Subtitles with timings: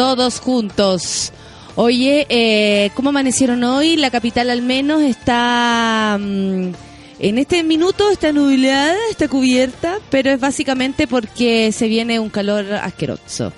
[0.00, 1.30] Todos juntos.
[1.76, 3.96] Oye, eh, ¿cómo amanecieron hoy?
[3.96, 6.16] La capital al menos está...
[6.18, 6.70] Mm,
[7.18, 12.72] en este minuto está nublada, está cubierta, pero es básicamente porque se viene un calor
[12.72, 13.52] asqueroso.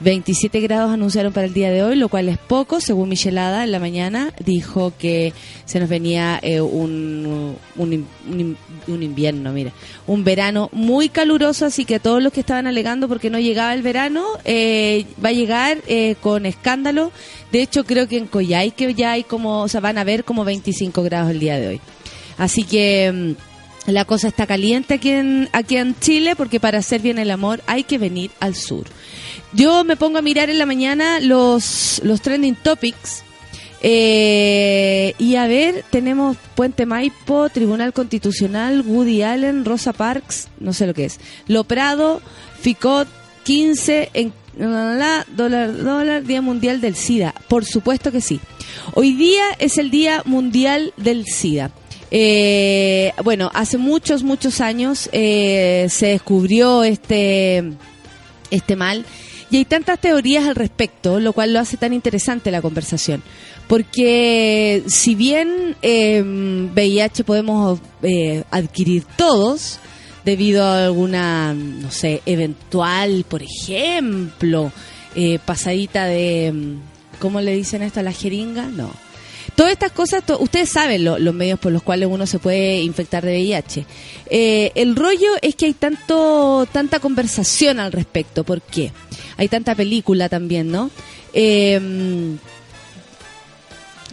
[0.00, 2.80] 27 grados anunciaron para el día de hoy, lo cual es poco.
[2.80, 5.34] Según Michelada, en la mañana dijo que
[5.66, 9.72] se nos venía eh, un, un, invierno, mira,
[10.06, 13.82] un verano muy caluroso, así que todos los que estaban alegando porque no llegaba el
[13.82, 17.12] verano, eh, va a llegar eh, con escándalo.
[17.52, 20.24] De hecho, creo que en Coyhai que ya hay como, o sea, van a ver
[20.24, 21.80] como 25 grados el día de hoy.
[22.38, 23.49] Así que mm,
[23.86, 27.62] la cosa está caliente aquí en, aquí en Chile porque para hacer bien el amor
[27.66, 28.86] hay que venir al sur.
[29.52, 33.24] Yo me pongo a mirar en la mañana los, los trending topics.
[33.82, 40.86] Eh, y a ver, tenemos Puente Maipo, Tribunal Constitucional, Woody Allen, Rosa Parks, no sé
[40.86, 41.18] lo que es.
[41.48, 42.20] Lo Prado,
[42.60, 43.08] FICOT,
[43.44, 47.34] 15, en, la, dólar, dólar, Día Mundial del SIDA.
[47.48, 48.40] Por supuesto que sí.
[48.94, 51.70] Hoy día es el Día Mundial del SIDA.
[52.10, 57.72] Eh, bueno, hace muchos, muchos años eh, se descubrió este,
[58.50, 59.04] este mal
[59.50, 63.22] y hay tantas teorías al respecto, lo cual lo hace tan interesante la conversación.
[63.68, 66.22] Porque si bien eh,
[66.74, 67.80] VIH podemos
[68.50, 69.78] adquirir todos,
[70.24, 74.72] debido a alguna, no sé, eventual, por ejemplo,
[75.14, 76.76] eh, pasadita de,
[77.18, 78.66] ¿cómo le dicen esto a la jeringa?
[78.66, 78.90] No.
[79.54, 83.32] Todas estas cosas, ustedes saben los medios por los cuales uno se puede infectar de
[83.32, 83.86] VIH.
[84.30, 88.44] Eh, el rollo es que hay tanto tanta conversación al respecto.
[88.44, 88.92] ¿Por qué?
[89.40, 90.90] hay tanta película también, ¿no?
[91.32, 92.36] Em,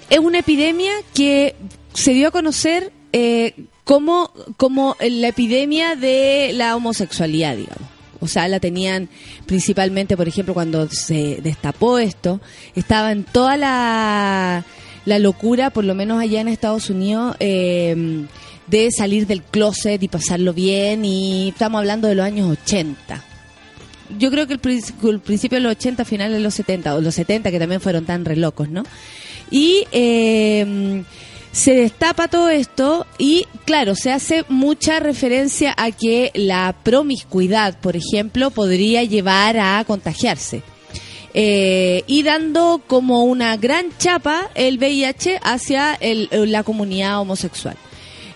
[0.09, 1.53] es una epidemia que
[1.93, 7.89] se dio a conocer eh, como, como la epidemia de la homosexualidad, digamos.
[8.21, 9.09] O sea, la tenían
[9.45, 12.39] principalmente, por ejemplo, cuando se destapó esto,
[12.73, 14.63] estaba en toda la,
[15.07, 18.27] la locura, por lo menos allá en Estados Unidos, em,
[18.67, 23.23] de salir del closet y pasarlo bien, y estamos hablando de los años 80
[24.17, 24.59] yo creo que el,
[25.19, 28.23] principio de los 80, finales de los 70, o los 70 que también fueron tan
[28.23, 28.83] relocos, ¿no?
[29.51, 31.03] Y em,
[31.51, 37.97] se destapa todo esto y, claro, se hace mucha referencia a que la promiscuidad, por
[37.97, 40.63] ejemplo, podría llevar a contagiarse.
[41.39, 47.77] Eh, y dando como una gran chapa el VIH hacia la comunidad homosexual.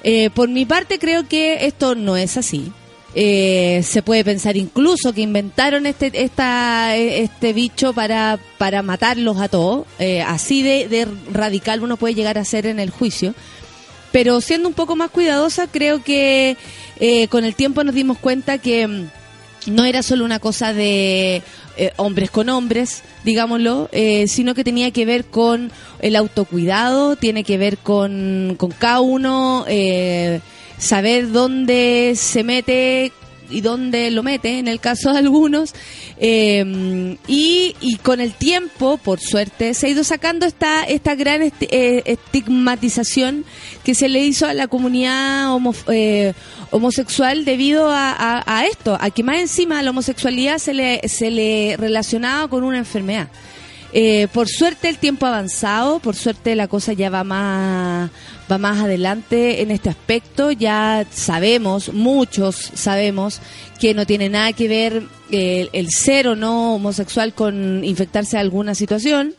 [0.03, 2.71] Eh, por mi parte creo que esto no es así.
[3.13, 9.49] Eh, se puede pensar incluso que inventaron este esta, este bicho para, para matarlos a
[9.49, 9.85] todos.
[9.99, 13.33] Eh, así de, radical uno puede llegar a ser en el juicio.
[14.11, 16.57] Pero siendo un poco más cuidadosa, creo que
[16.99, 19.09] eh, con el tiempo nos dimos cuenta que mm,
[19.67, 21.41] no era solo una cosa de
[21.97, 23.89] hombres con hombres, digámoslo,
[24.27, 29.65] sino que tenía que ver con el autocuidado, tiene que ver con, con cada uno
[30.77, 33.11] saber dónde se mete
[33.51, 35.73] y dónde lo mete, en el caso de algunos.
[36.17, 42.01] Eh, y, con el tiempo, por suerte, se ha ido sacando esta, esta gran eh,
[42.05, 43.45] estigmatización
[43.83, 45.55] que se le hizo a la comunidad
[45.89, 46.33] eh,
[46.71, 52.47] homosexual debido a, esto, a que más encima la homosexualidad se le, se le relacionaba
[52.47, 53.27] con una enfermedad.
[54.31, 58.11] por suerte el tiempo ha avanzado, por suerte la cosa ya va más,
[58.51, 60.51] va más adelante en este aspecto.
[60.51, 63.39] Ya sabemos, muchos sabemos,
[63.79, 68.41] que no tiene nada que ver eh, el ser o no homosexual con infectarse de
[68.41, 69.33] alguna situación.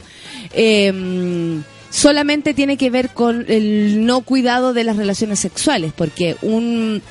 [0.53, 7.03] Em, solamente tiene que ver con el no cuidado de las relaciones sexuales, porque un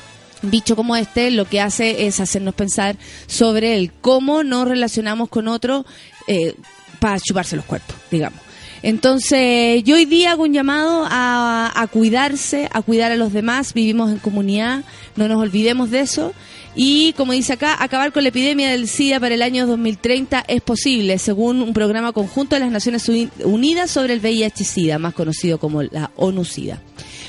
[0.42, 2.96] bicho como este lo que hace es hacernos pensar
[3.26, 5.86] sobre el cómo nos relacionamos con otro
[6.26, 6.54] eh,
[6.98, 8.51] para chuparse los cuerpos, digamos.
[8.82, 13.74] Entonces, yo hoy día hago un llamado a, cuidarse, a cuidar a los demás.
[13.74, 14.84] Vivimos en comunidad,
[15.16, 16.32] no nos olvidemos de eso.
[16.74, 20.62] Y como dice acá, acabar con la epidemia del SIDA para el año 2030 es
[20.62, 23.08] posible, según un programa conjunto de las Naciones
[23.44, 26.80] Unidas sobre el VIH-SIDA, más conocido como la ONU-SIDA.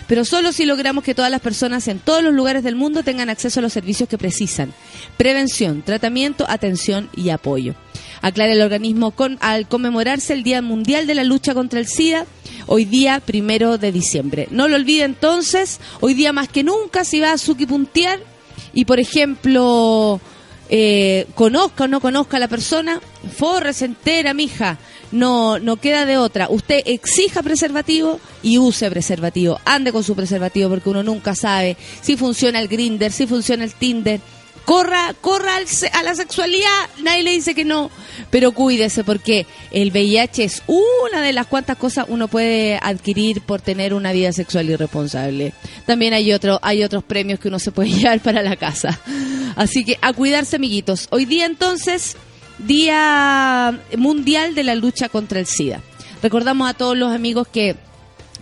[0.07, 3.29] Pero solo si logramos que todas las personas en todos los lugares del mundo tengan
[3.29, 4.73] acceso a los servicios que precisan.
[5.17, 7.75] Prevención, tratamiento, atención y apoyo
[8.23, 12.25] aclara el organismo con, al conmemorarse el Día Mundial de la Lucha contra el SIDA,
[12.67, 14.47] hoy día primero de diciembre.
[14.49, 18.19] No lo olvide entonces, hoy día más que nunca si va a puntear
[18.73, 20.21] y, por ejemplo,
[20.69, 23.01] eh, conozca o no conozca a la persona,
[23.35, 24.77] forre, entera, mija.
[25.13, 26.47] No, no queda de otra.
[26.49, 29.59] Usted exija preservativo y use preservativo.
[29.63, 33.73] Ande con su preservativo porque uno nunca sabe si funciona el Grinder, si funciona el
[33.73, 34.19] Tinder
[34.65, 35.57] corra, corra
[35.93, 37.91] a la sexualidad, nadie le dice que no,
[38.29, 43.61] pero cuídese porque el VIH es una de las cuantas cosas uno puede adquirir por
[43.61, 45.53] tener una vida sexual irresponsable.
[45.85, 48.99] También hay otro, hay otros premios que uno se puede llevar para la casa.
[49.55, 51.07] Así que a cuidarse, amiguitos.
[51.11, 52.15] Hoy día entonces,
[52.59, 55.81] Día Mundial de la Lucha contra el SIDA.
[56.21, 57.75] Recordamos a todos los amigos que,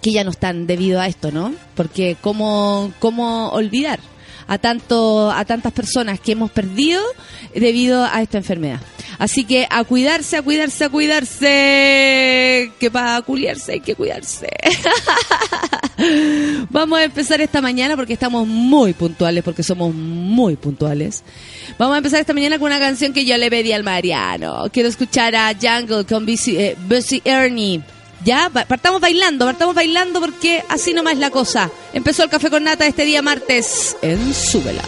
[0.01, 1.53] que ya no están debido a esto, ¿no?
[1.75, 3.99] Porque cómo, cómo olvidar
[4.47, 7.01] a tanto a tantas personas que hemos perdido
[7.53, 8.79] debido a esta enfermedad.
[9.21, 14.49] Así que a cuidarse, a cuidarse, a cuidarse, que para culiarse hay que cuidarse.
[16.71, 21.23] Vamos a empezar esta mañana porque estamos muy puntuales, porque somos muy puntuales.
[21.77, 24.63] Vamos a empezar esta mañana con una canción que yo le pedí al Mariano.
[24.73, 26.75] Quiero escuchar a Jungle con Busy, eh,
[27.23, 27.81] Ernie.
[28.23, 31.71] Ya, partamos bailando, partamos bailando porque así nomás es la cosa.
[31.93, 34.83] Empezó el café con nata este día martes en Súbela.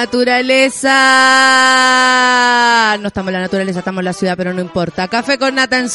[0.00, 0.96] Naturaleza.
[3.00, 5.08] No estamos en la naturaleza, estamos en la ciudad, pero no importa.
[5.08, 5.88] Café con nata en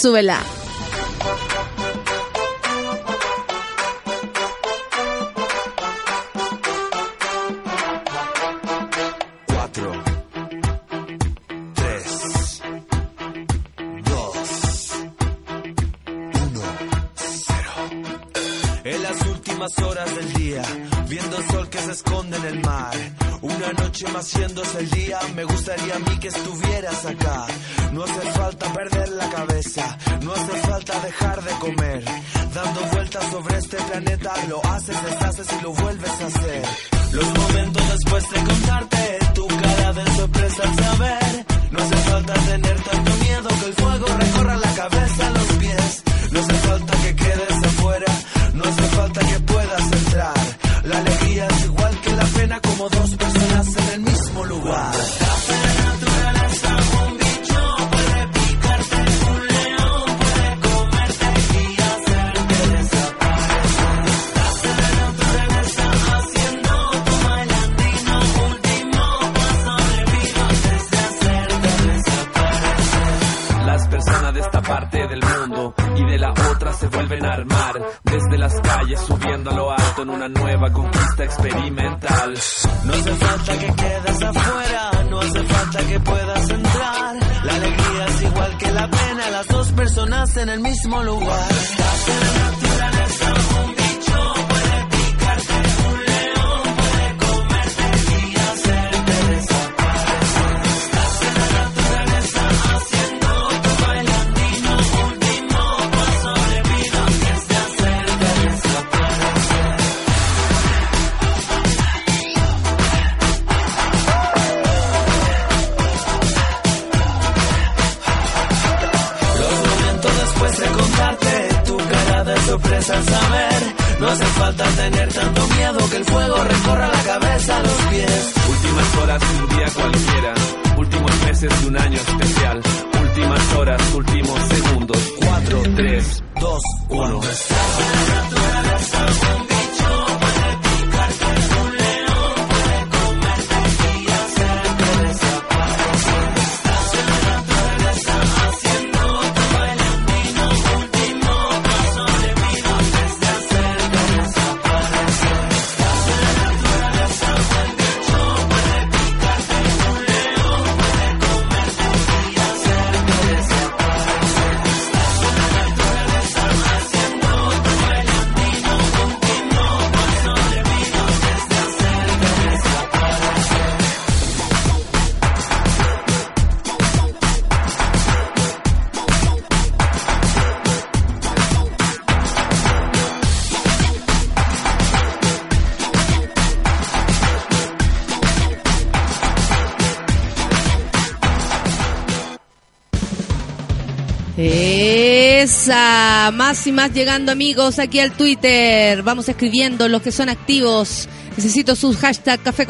[196.29, 199.01] Más y más llegando amigos aquí al Twitter.
[199.01, 201.07] Vamos escribiendo los que son activos.
[201.35, 202.67] Necesito sus hashtag café.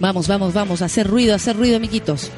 [0.00, 2.30] Vamos, vamos, vamos, hacer ruido, hacer ruido, amiguitos.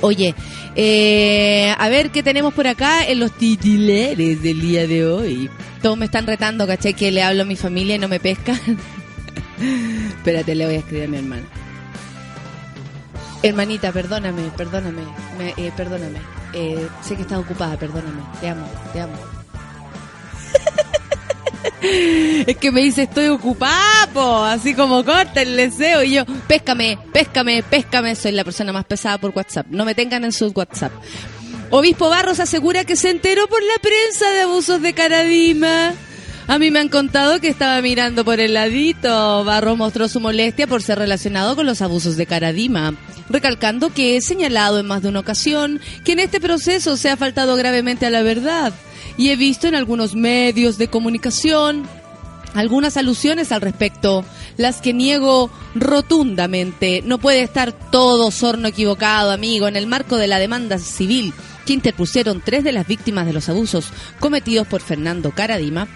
[0.00, 0.34] Oye,
[0.74, 5.50] eh, a ver qué tenemos por acá en los titulares del día de hoy.
[5.82, 8.58] Todos me están retando, caché, que le hablo a mi familia y no me pescan.
[10.18, 11.42] Espérate, le voy a escribir a mi hermana.
[13.42, 15.02] Hermanita, perdóname, perdóname,
[15.38, 16.18] me- eh, perdóname.
[16.52, 18.22] Eh, sé que estás ocupada, perdóname.
[18.40, 19.14] Te amo, te amo.
[22.46, 26.02] es que me dice, estoy ocupada, así como corta el deseo.
[26.02, 28.16] Y yo, péscame, péscame, péscame.
[28.16, 29.66] Soy la persona más pesada por WhatsApp.
[29.70, 30.92] No me tengan en su WhatsApp.
[31.70, 35.94] Obispo Barros asegura que se enteró por la prensa de abusos de Caradima.
[36.50, 39.44] A mí me han contado que estaba mirando por el ladito.
[39.44, 42.96] Barros mostró su molestia por ser relacionado con los abusos de Caradima,
[43.28, 47.16] recalcando que he señalado en más de una ocasión que en este proceso se ha
[47.16, 48.72] faltado gravemente a la verdad.
[49.16, 51.84] Y he visto en algunos medios de comunicación
[52.52, 54.24] algunas alusiones al respecto,
[54.56, 57.00] las que niego rotundamente.
[57.06, 61.32] No puede estar todo sorno equivocado, amigo, en el marco de la demanda civil
[61.64, 65.86] que interpusieron tres de las víctimas de los abusos cometidos por Fernando Caradima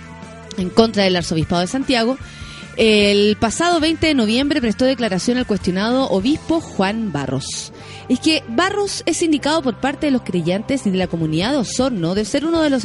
[0.58, 2.16] en contra del arzobispado de Santiago.
[2.76, 7.72] El pasado 20 de noviembre prestó declaración al cuestionado obispo Juan Barros.
[8.08, 11.58] Es que Barros es indicado por parte de los creyentes y de la comunidad de
[11.58, 12.84] Osorno de ser uno de los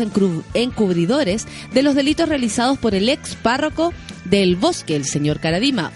[0.54, 3.92] encubridores de los delitos realizados por el ex párroco
[4.26, 5.92] del bosque, el señor Caradima.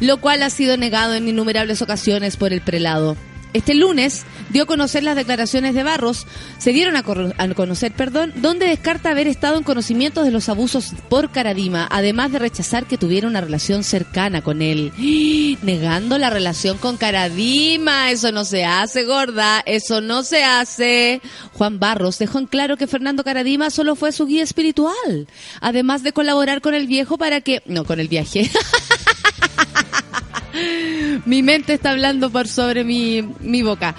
[0.00, 3.16] Lo cual ha sido negado en innumerables ocasiones por el prelado.
[3.56, 6.26] Este lunes dio a conocer las declaraciones de Barros,
[6.58, 11.30] se dieron a, conocer, perdón, donde descarta haber estado en conocimiento de los abusos por
[11.30, 14.92] Caradima, además de rechazar que tuviera una relación cercana con él.
[15.62, 21.22] Negando la relación con Caradima, eso no se hace, gorda, eso no se hace.
[21.54, 25.28] Juan Barros dejó en claro que Fernando Caradima solo fue su guía espiritual,
[25.62, 27.62] además de colaborar con el viejo para que...
[27.64, 28.50] No, con el viaje.
[31.24, 33.94] mi mente está hablando por sobre mi, mi boca.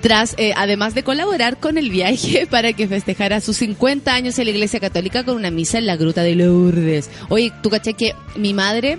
[0.00, 4.44] Tras, eh, además de colaborar con el viaje para que festejara sus 50 años en
[4.44, 7.10] la Iglesia Católica con una misa en la Gruta de Lourdes.
[7.30, 8.98] Oye, tú caché que mi madre,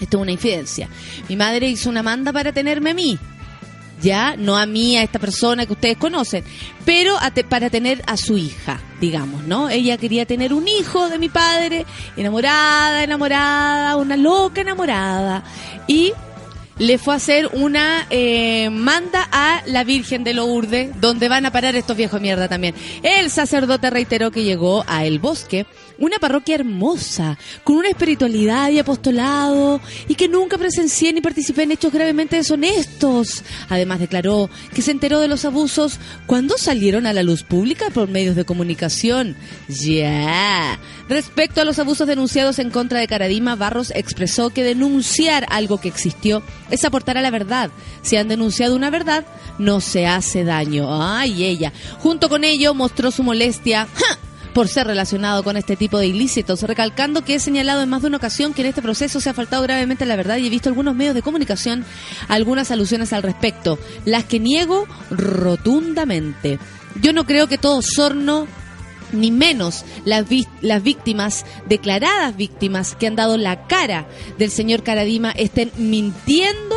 [0.00, 0.88] esto es una infidencia,
[1.28, 3.18] mi madre hizo una manda para tenerme a mí.
[4.02, 6.44] Ya, no a mí, a esta persona que ustedes conocen,
[6.84, 9.70] pero te- para tener a su hija, digamos, ¿no?
[9.70, 11.86] Ella quería tener un hijo de mi padre,
[12.16, 15.44] enamorada, enamorada, una loca enamorada.
[15.86, 16.12] Y
[16.78, 21.50] le fue a hacer una eh, manda a la Virgen de Lourdes, donde van a
[21.50, 22.74] parar estos viejos mierda también.
[23.02, 25.64] El sacerdote reiteró que llegó a El Bosque,
[25.98, 31.72] una parroquia hermosa, con una espiritualidad y apostolado, y que nunca presencié ni participé en
[31.72, 33.42] hechos gravemente deshonestos.
[33.68, 38.08] Además declaró que se enteró de los abusos cuando salieron a la luz pública por
[38.08, 39.36] medios de comunicación.
[39.68, 40.78] Ya.
[41.08, 45.88] Respecto a los abusos denunciados en contra de Caradima, Barros expresó que denunciar algo que
[45.88, 47.70] existió es aportar a la verdad.
[48.02, 49.24] Si han denunciado una verdad,
[49.58, 50.88] no se hace daño.
[50.90, 51.72] Ay, ella.
[51.98, 53.88] Junto con ello mostró su molestia.
[54.56, 58.08] Por ser relacionado con este tipo de ilícitos, recalcando que he señalado en más de
[58.08, 60.70] una ocasión que en este proceso se ha faltado gravemente la verdad y he visto
[60.70, 61.84] algunos medios de comunicación
[62.26, 66.58] algunas alusiones al respecto, las que niego rotundamente.
[67.02, 68.46] Yo no creo que todo sorno
[69.12, 70.24] ni menos las,
[70.62, 74.08] las víctimas, declaradas víctimas, que han dado la cara
[74.38, 76.76] del señor Caradima, estén mintiendo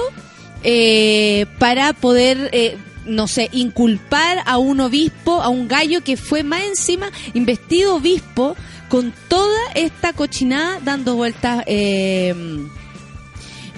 [0.63, 2.77] eh, para poder eh,
[3.09, 8.55] no sé, inculpar a un obispo, a un gallo que fue más encima investido obispo
[8.87, 12.33] con toda esta cochinada dando vueltas, eh,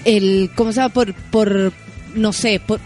[0.06, 0.94] el, ¿cómo se llama?
[0.94, 1.74] Por, por
[2.16, 2.80] no sé, por,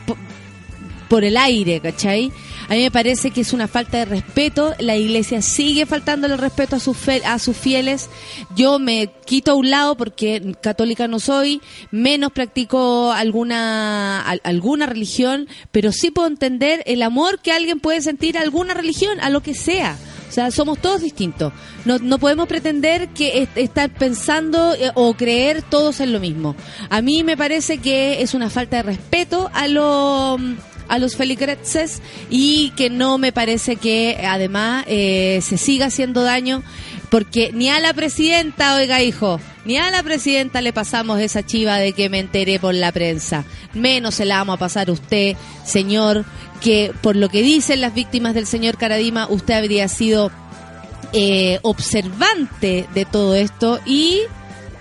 [1.07, 2.31] por el aire, ¿cachai?
[2.67, 4.73] A mí me parece que es una falta de respeto.
[4.79, 8.09] La iglesia sigue faltando el respeto a sus, a sus fieles.
[8.55, 15.47] Yo me quito a un lado porque católica no soy, menos practico alguna, alguna religión,
[15.71, 19.41] pero sí puedo entender el amor que alguien puede sentir a alguna religión, a lo
[19.41, 19.97] que sea.
[20.27, 21.53] O sea, somos todos distintos.
[21.85, 26.55] No, no podemos pretender que estar pensando eh, o creer todos en lo mismo.
[26.89, 30.37] A mí me parece que es una falta de respeto a lo
[30.87, 36.63] a los feligreses y que no me parece que además eh, se siga haciendo daño
[37.09, 41.77] porque ni a la presidenta, oiga hijo, ni a la presidenta le pasamos esa chiva
[41.77, 43.45] de que me enteré por la prensa.
[43.73, 46.25] Menos se la vamos a pasar usted, señor,
[46.61, 50.31] que por lo que dicen las víctimas del señor Caradima, usted habría sido
[51.13, 54.21] eh, observante de todo esto y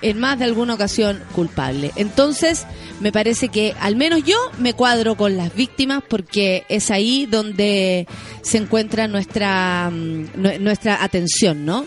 [0.04, 1.90] en más de alguna ocasión culpable.
[1.96, 2.66] Entonces,
[3.00, 8.06] me parece que al menos yo me cuadro con las víctimas porque es ahí donde
[8.42, 11.86] se encuentra nuestra, mm, nuestra atención, ¿no?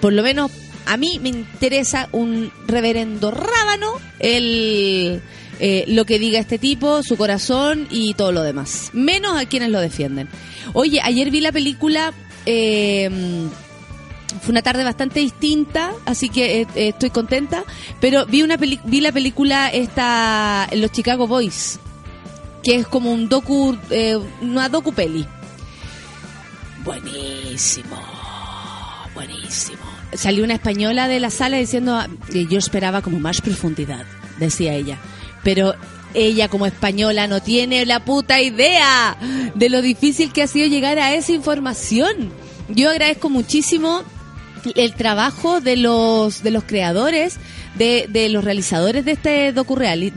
[0.00, 0.50] Por lo menos
[0.86, 5.20] a mí me interesa un reverendo rábano el...
[5.60, 8.90] Eh, lo que diga este tipo, su corazón y todo lo demás.
[8.94, 10.26] Menos a quienes lo defienden.
[10.72, 12.12] Oye, ayer vi la película
[12.46, 13.08] eh,
[14.40, 17.64] fue una tarde bastante distinta, así que eh, eh, estoy contenta.
[18.00, 21.78] Pero vi una vi la película esta, Los Chicago Boys,
[22.62, 25.26] que es como un docu, eh, una docu peli.
[26.84, 27.96] Buenísimo,
[29.14, 29.82] buenísimo.
[30.14, 34.04] Salió una española de la sala diciendo, yo esperaba como más profundidad,
[34.38, 34.98] decía ella.
[35.44, 35.74] Pero
[36.14, 39.16] ella como española no tiene la puta idea
[39.54, 42.32] de lo difícil que ha sido llegar a esa información.
[42.68, 44.02] Yo agradezco muchísimo
[44.74, 47.38] el trabajo de los de los creadores
[47.74, 50.12] de, de los realizadores de este docu real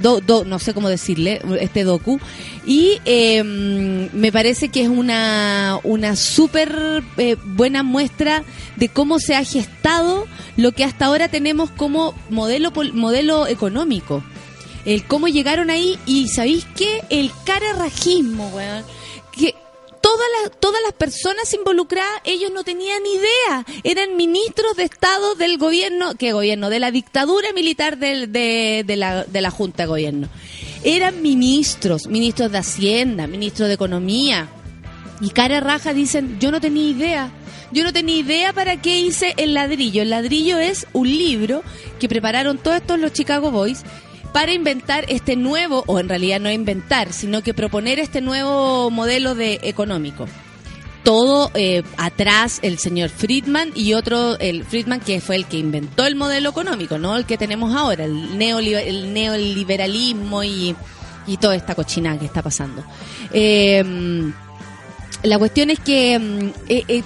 [0.46, 2.20] no sé cómo decirle este docu.
[2.66, 8.44] Y em, me parece que es una una súper eh, buena muestra
[8.76, 10.28] de cómo se ha gestado
[10.58, 14.24] lo que hasta ahora tenemos como modelo modelo económico.
[14.86, 18.84] El cómo llegaron ahí y sabéis qué el carerrajismo weón
[20.06, 23.66] todas las, todas las personas involucradas, ellos no tenían idea.
[23.84, 26.70] Eran ministros de Estado del gobierno, ¿qué gobierno?
[26.70, 28.28] De la dictadura militar de,
[28.86, 30.30] de, la, de la Junta de Gobierno.
[30.84, 34.48] Eran ministros, ministros de Hacienda, ministros de Economía.
[35.22, 37.32] Y cara raja dicen, yo no tenía idea.
[37.72, 40.04] Yo no tenía idea para qué hice el ladrillo.
[40.04, 41.64] El ladrillo es un libro
[42.00, 43.84] que prepararon todos estos los Chicago Boys
[44.36, 49.34] para inventar este nuevo, o en realidad no inventar, sino que proponer este nuevo modelo
[49.34, 50.26] de económico.
[51.06, 56.06] Todo eh, atrás el señor Friedman y otro, el Friedman que fue el que inventó
[56.06, 60.76] el modelo económico, no el que tenemos ahora, el, neoliberalismo y,
[61.40, 62.84] toda esta cochina que está pasando.
[63.32, 64.34] Em,
[65.24, 67.04] la cuestión es que em, eh, eh,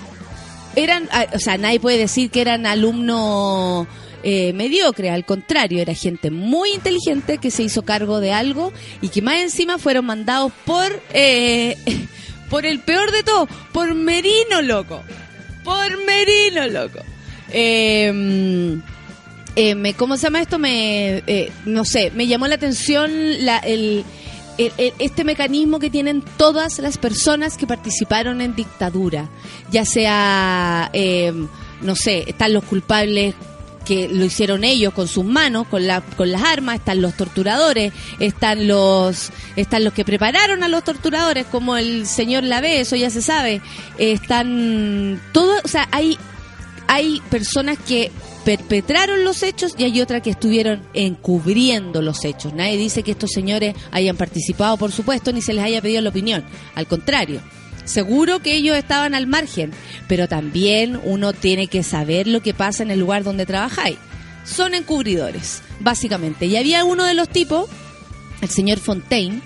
[0.76, 3.86] eran, ah, o sea, nadie puede decir que eran alumnos
[4.24, 9.10] eh, mediocre, al contrario, era gente muy inteligente que se hizo cargo de algo y
[9.10, 11.78] que más encima fueron mandados por, eh,
[12.50, 15.02] por el peor de todo, por Merino, loco.
[15.64, 17.00] Por Merino, loco.
[17.52, 18.82] Em,
[19.56, 20.60] eh, me, ¿Cómo se llama esto?
[20.60, 23.12] Me, eh, no sé, me llamó la atención
[23.46, 24.04] la, el,
[24.58, 29.30] este mecanismo que tienen todas las personas que participaron en dictadura,
[29.72, 31.48] ya sea, em,
[31.82, 33.36] no sé, están los culpables
[33.86, 37.94] que lo hicieron ellos con sus manos, con, la, con las armas, están los torturadores,
[38.20, 43.10] están los, están los que prepararon a los torturadores, como el señor Lave, eso ya
[43.10, 43.62] se sabe,
[43.98, 46.18] están todos, o sea, hay,
[46.88, 48.12] hay personas que
[48.46, 52.54] perpetraron los hechos y hay otras que estuvieron encubriendo los hechos.
[52.54, 56.10] Nadie dice que estos señores hayan participado, por supuesto, ni se les haya pedido la
[56.10, 56.44] opinión.
[56.76, 57.42] Al contrario,
[57.90, 59.72] seguro que ellos estaban al margen,
[60.08, 63.98] pero también uno tiene que saber lo que pasa en el lugar donde trabajáis.
[64.46, 66.46] Son encubridores, básicamente.
[66.46, 67.70] Y había uno de los tipos,
[68.42, 69.42] el señor Fontaine,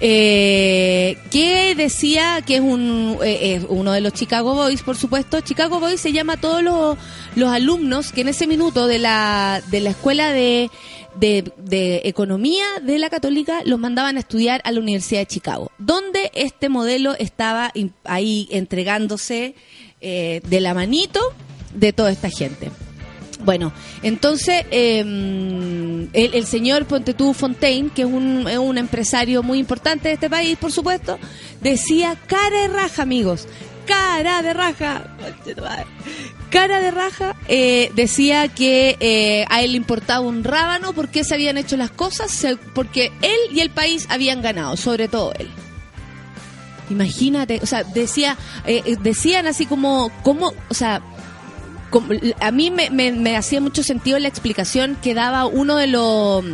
[0.00, 5.40] eh, que decía que es un, eh, uno de los Chicago Boys, por supuesto.
[5.40, 6.98] Chicago Boys se llama a todos los,
[7.36, 10.70] los alumnos que en ese minuto de la, de la escuela de,
[11.18, 16.30] de, economía de la católica los mandaban a estudiar a la Universidad de Chicago, donde
[16.34, 17.72] este modelo estaba
[18.04, 19.54] ahí entregándose
[20.00, 21.20] eh, de la manito
[21.74, 22.70] de toda esta gente.
[23.44, 23.72] Bueno,
[24.02, 30.14] entonces em, el, señor Pontetú Fontaine, que es un, es un empresario muy importante de
[30.14, 31.18] este país, por supuesto,
[31.60, 33.46] decía cara de raja, amigos,
[33.86, 35.14] cara de raja,
[36.44, 41.34] cara de raja, eh, decía que eh, a él le importaba un rábano porque se
[41.34, 45.48] habían hecho las cosas, porque él y el país habían ganado, sobre todo él.
[46.90, 51.02] Imagínate, o sea, decía, eh, decían así como, como, o sea,
[52.40, 56.44] a mí me, hacía mucho sentido la explicación que daba uno de los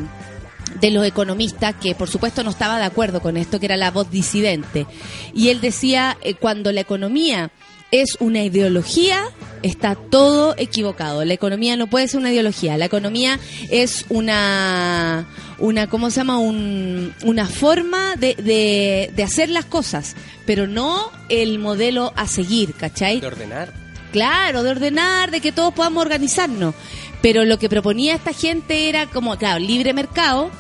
[0.81, 3.90] de los economistas que por supuesto no estaba de acuerdo con esto, que era la
[3.90, 4.87] voz disidente.
[5.35, 7.50] Y él decía, eh, cuando la economía
[7.90, 9.24] es una ideología,
[9.62, 11.24] está todo equivocado.
[11.24, 12.76] La economía no puede ser una ideología.
[12.76, 13.38] La economía
[13.70, 15.26] es una,
[15.59, 16.38] una ¿cómo se llama?
[16.38, 23.20] una forma de, de, de hacer las cosas, pero no el modelo a seguir, ¿cachai?
[23.20, 23.72] De ordenar.
[24.12, 26.74] Claro, de ordenar, de que todos podamos organizarnos.
[27.22, 30.50] Pero lo que proponía esta gente era como, claro, libre mercado,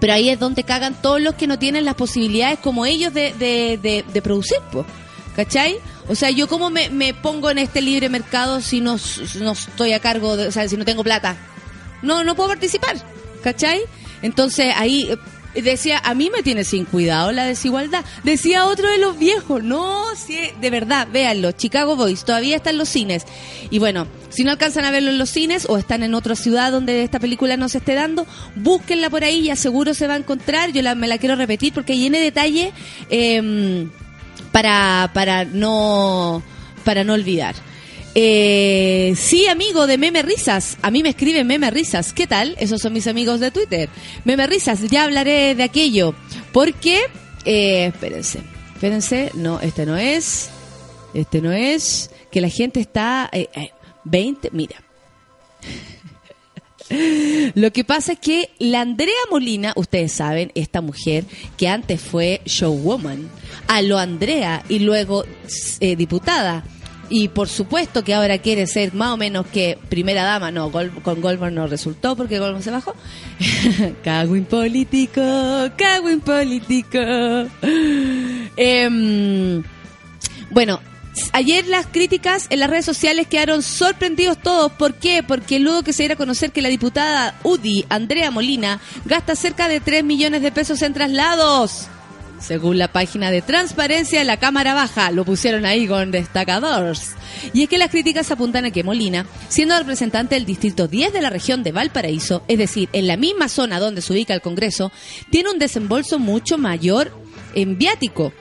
[0.00, 3.34] pero ahí es donde cagan todos los que no tienen las posibilidades como ellos de,
[3.34, 4.86] de, de, producir, pues.
[5.36, 5.76] ¿Cachai?
[6.10, 10.36] O sea, yo cómo me, pongo en este libre mercado si no, estoy a cargo,
[10.36, 11.36] de, o sea, si no tengo plata.
[12.02, 12.96] No, no puedo participar,
[13.42, 13.80] ¿cachai?
[14.20, 15.08] Entonces ahí
[15.54, 18.04] Decía, a mí me tiene sin cuidado la desigualdad.
[18.22, 22.78] Decía otro de los viejos, no, sí, de verdad, véanlo, Chicago Boys, todavía está en
[22.78, 23.24] los cines.
[23.68, 26.70] Y bueno, si no alcanzan a verlo en los cines o están en otra ciudad
[26.70, 30.18] donde esta película no se esté dando, búsquenla por ahí, y seguro se va a
[30.18, 30.70] encontrar.
[30.70, 32.72] Yo la, me la quiero repetir porque tiene detalle
[33.10, 33.88] eh,
[34.52, 36.42] para, para, no,
[36.84, 37.54] para no olvidar.
[38.14, 40.76] Eh, sí, amigo de Meme Risas.
[40.82, 42.12] A mí me escribe Meme Risas.
[42.12, 42.56] ¿Qué tal?
[42.58, 43.88] Esos son mis amigos de Twitter.
[44.24, 46.14] Meme Risas, ya hablaré de aquello.
[46.52, 47.02] Porque,
[47.44, 48.40] eh, espérense,
[48.74, 49.30] espérense.
[49.34, 50.50] No, este no es.
[51.14, 52.10] Este no es.
[52.32, 53.28] Que la gente está.
[53.32, 53.70] Eh,
[54.04, 54.76] 20, eh, mira.
[57.54, 61.24] Lo que pasa es que la Andrea Molina, ustedes saben, esta mujer
[61.56, 63.28] que antes fue showwoman,
[63.68, 65.24] a lo Andrea y luego
[65.80, 66.64] eh, diputada
[67.10, 70.52] y por supuesto que ahora quiere ser más o menos que primera dama.
[70.52, 72.94] No, con Goldberg no resultó porque Goldberg se bajó.
[74.04, 75.20] Cagüín político,
[75.76, 76.98] cagüín político.
[78.56, 79.62] Em,
[80.50, 80.80] bueno,
[81.32, 84.72] Ayer las críticas en las redes sociales quedaron sorprendidos todos.
[84.72, 85.22] ¿Por qué?
[85.22, 89.68] Porque luego que se diera a conocer que la diputada UDI, Andrea Molina, gasta cerca
[89.68, 91.88] de 3 millones de pesos en traslados.
[92.40, 97.14] Según la página de transparencia de la Cámara Baja, lo pusieron ahí con destacadores.
[97.52, 101.20] Y es que las críticas apuntan a que Molina, siendo representante del Distrito 10 de
[101.20, 104.90] la región de Valparaíso, es decir, en la misma zona donde se ubica el Congreso,
[105.30, 107.12] tiene un desembolso mucho mayor
[107.54, 108.32] en viático.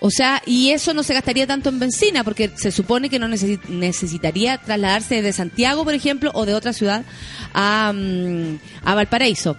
[0.00, 3.28] O sea, y eso no se gastaría tanto en benzina, porque se supone que no
[3.28, 7.04] necesitaría trasladarse de Santiago, por ejemplo, o de otra ciudad
[7.52, 9.56] a, mm, a Valparaíso.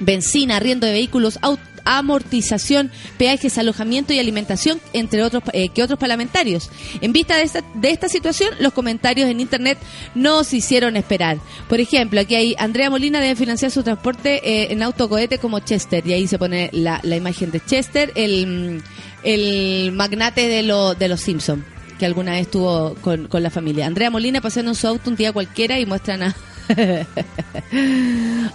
[0.00, 1.38] Benzina, arriendo de vehículos,
[1.84, 6.70] amortización, peajes, alojamiento y alimentación, entre otros eh, que otros parlamentarios.
[7.00, 9.78] En vista de esta, de esta situación, los comentarios en Internet
[10.14, 11.38] no se hicieron esperar.
[11.68, 16.06] Por ejemplo, aquí hay Andrea Molina debe financiar su transporte eh, en autocohete como Chester,
[16.06, 18.82] y ahí se pone la, la imagen de Chester, el,
[19.24, 21.64] el magnate de, lo, de los Simpsons
[21.98, 23.86] que alguna vez estuvo con, con la familia.
[23.86, 26.36] Andrea Molina paseando en su auto un día cualquiera y muestran a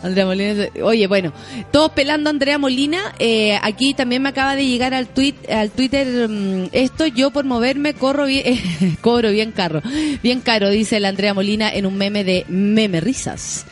[0.04, 0.66] Andrea Molina.
[0.84, 1.34] Oye, bueno,
[1.72, 3.14] todos pelando Andrea Molina.
[3.20, 7.08] Eh, aquí también me acaba de llegar al tweet, al Twitter mm, esto.
[7.08, 9.82] Yo por moverme corro bien, cobro bien caro,
[10.24, 13.66] bien caro, dice la Andrea Molina en un meme de meme risas.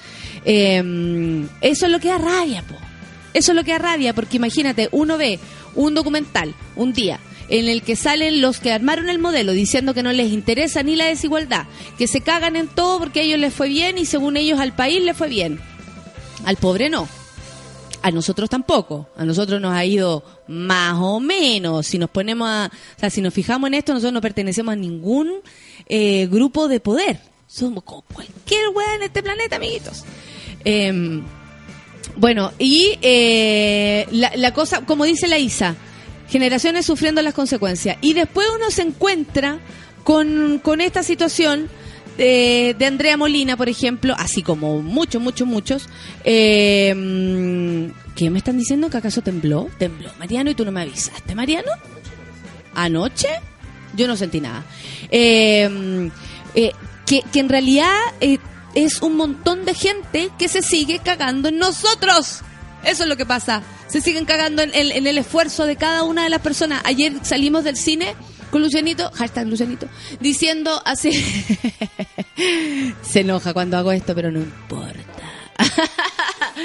[0.45, 2.86] Em, eso es lo que da rabia, po.
[3.33, 5.39] Eso es lo que da rabia, porque imagínate, uno ve
[5.75, 10.03] un documental un día en el que salen los que armaron el modelo diciendo que
[10.03, 11.65] no les interesa ni la desigualdad,
[11.97, 14.73] que se cagan en todo porque a ellos les fue bien y según ellos al
[14.73, 15.59] país les fue bien.
[16.45, 17.07] Al pobre no.
[18.01, 19.09] A nosotros tampoco.
[19.17, 21.87] A nosotros nos ha ido más o menos.
[21.87, 24.75] Si nos ponemos a, o sea, si nos fijamos en esto, nosotros no pertenecemos a
[24.75, 25.31] ningún
[25.87, 27.19] eh, grupo de poder.
[27.47, 30.03] Somos como cualquier weá en este planeta, amiguitos.
[30.63, 31.23] Em,
[32.15, 35.75] bueno, y eh, la, cosa, como dice la Isa,
[36.29, 37.97] generaciones sufriendo las consecuencias.
[38.01, 39.59] Y después uno se encuentra
[40.03, 41.69] con, con esta situación
[42.17, 45.89] de, de Andrea Molina, por ejemplo, así como muchos, muchos, muchos,
[46.23, 48.89] eh, ¿qué me están diciendo?
[48.89, 49.69] ¿Que acaso tembló?
[49.77, 51.71] Tembló, Mariano, y tú no me avisaste, Mariano.
[52.73, 53.27] ¿Anoche?
[53.95, 54.65] Yo no sentí nada.
[55.11, 56.09] Eh,
[56.55, 56.71] eh,
[57.05, 58.37] que, que en realidad eh,
[58.85, 62.41] es un montón de gente que se sigue cagando en nosotros.
[62.83, 63.63] Eso es lo que pasa.
[63.87, 66.81] Se siguen cagando en, en- en el esfuerzo de cada una de las personas.
[66.85, 68.15] Ayer salimos del cine
[68.51, 69.87] con Lucianito, hashtag Lucianito,
[70.21, 71.11] diciendo así.
[73.01, 74.99] se enoja cuando hago esto, pero no importa.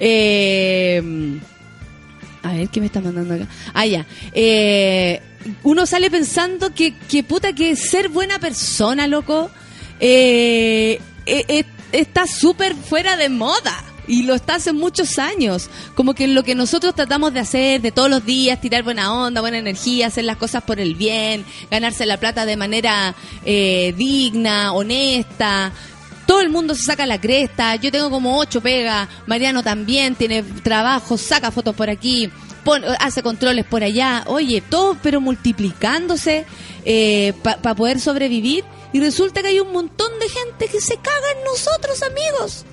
[0.00, 1.02] eh,
[2.42, 3.46] a ver, ¿qué me está mandando acá?
[3.74, 4.06] Ah, ya.
[4.32, 5.20] Eh,
[5.64, 9.50] uno sale pensando que, que puta, que ser buena persona, loco,
[10.00, 13.84] eh, eh, eh, está súper fuera de moda.
[14.08, 15.70] Y lo está hace muchos años.
[15.94, 19.40] Como que lo que nosotros tratamos de hacer de todos los días, tirar buena onda,
[19.40, 24.72] buena energía, hacer las cosas por el bien, ganarse la plata de manera eh, digna,
[24.72, 25.72] honesta,
[26.26, 27.76] todo el mundo se saca la cresta.
[27.76, 29.08] Yo tengo como ocho pegas.
[29.26, 32.30] Mariano también tiene trabajo, saca fotos por aquí,
[32.64, 34.24] pon- hace controles por allá.
[34.26, 36.44] Oye, todo pero multiplicándose
[37.42, 38.64] para poder sobrevivir.
[38.92, 42.64] Y resulta que hay un montón de gente que se caga en nosotros, amigos.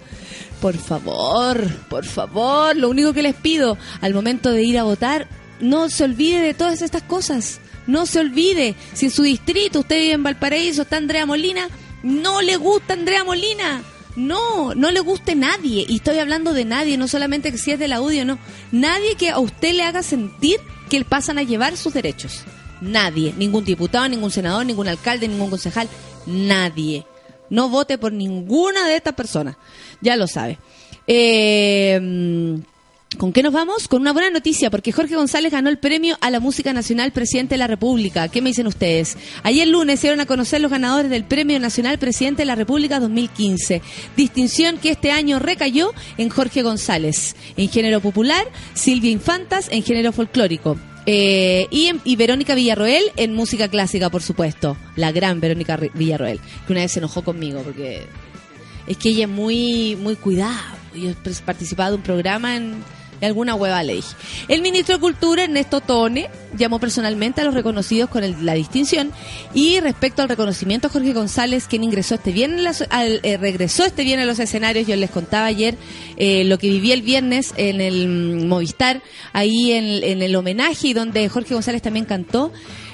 [0.61, 5.27] Por favor, por favor, lo único que les pido al momento de ir a votar,
[5.61, 7.61] no se olvide de todas estas cosas.
[7.87, 8.75] No se olvide.
[8.93, 11.69] Si en su distrito usted vive en Valparaíso, está Andrea Molina,
[12.03, 13.81] no le gusta Andrea Molina.
[14.19, 15.85] No, no le guste nadie.
[15.87, 18.37] Y estoy hablando de nadie, no solamente que si es del audio, no.
[18.71, 22.43] Nadie que a usted le haga sentir que pasan a llevar sus derechos.
[22.81, 23.33] Nadie.
[23.37, 25.87] Ningún diputado, ningún senador, ningún alcalde, ningún concejal.
[26.25, 27.05] Nadie.
[27.49, 29.55] No vote por ninguna de estas personas.
[30.01, 30.59] Ya lo sabe.
[31.07, 32.59] Eh,
[33.17, 33.87] ¿Con qué nos vamos?
[33.87, 37.55] Con una buena noticia, porque Jorge González ganó el premio a la música nacional Presidente
[37.55, 38.27] de la República.
[38.27, 39.17] ¿Qué me dicen ustedes?
[39.41, 42.99] Ayer lunes se dieron a conocer los ganadores del Premio Nacional Presidente de la República
[42.99, 43.81] 2015.
[44.15, 48.45] Distinción que este año recayó en Jorge González, en género popular,
[48.75, 50.77] Silvia Infantas, en género folclórico.
[51.07, 54.77] Eh, y, en- y Verónica Villarroel en música clásica, por supuesto.
[54.95, 58.03] La gran Verónica Villarroel, que una vez se enojó conmigo porque
[58.85, 60.75] es que ella es muy, muy cuidada.
[60.95, 62.75] Yo he participado de un programa en,
[63.25, 64.15] alguna hueva, le dije.
[64.47, 69.11] El ministro de Cultura, Ernesto Tone, llamó personalmente a los reconocidos con el- la distinción.
[69.53, 74.23] Y respecto al reconocimiento Jorge González, quien ingresó este viernes, al- eh, regresó este viernes
[74.23, 75.75] a los escenarios, yo les contaba ayer
[76.17, 79.01] eh, lo que viví el viernes en el mm, Movistar,
[79.33, 82.51] ahí en, en el homenaje y donde Jorge González también cantó.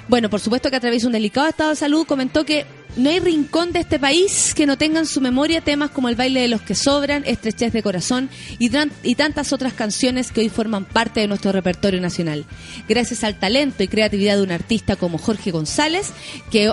[0.07, 2.65] Bueno, por supuesto que atraviesa un delicado estado de salud, comentó que
[2.95, 6.15] no hay rincón de este país que no tenga en su memoria temas como El
[6.15, 8.69] baile de los que sobran, Estrechez de corazón y,
[9.03, 12.45] y tantas otras canciones que hoy forman parte de nuestro repertorio nacional.
[12.87, 16.11] Gracias al talento y creatividad de un artista como Jorge González,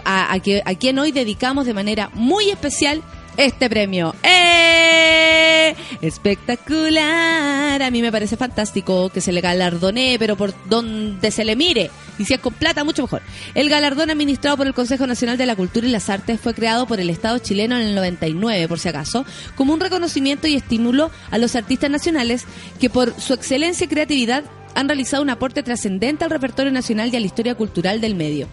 [0.05, 3.03] a, a que- a quien hoy dedicamos de manera muy especial
[3.37, 4.15] este premio.
[4.23, 5.75] ¡Eh!
[6.01, 7.83] Espectacular.
[7.83, 11.91] A mí me parece fantástico que se le galardone, pero por donde se le mire.
[12.19, 13.23] Y si es con plata, mucho mejor.
[13.55, 16.87] El galardón administrado por el Consejo Nacional de la Cultura y las Artes fue creado
[16.87, 21.11] por el Estado chileno en el 99, por si acaso, como un reconocimiento y estímulo
[21.31, 22.45] a los artistas nacionales
[22.81, 27.17] que por su excelencia y creatividad han realizado un aporte trascendente al repertorio nacional y
[27.17, 28.49] a la historia cultural del medio.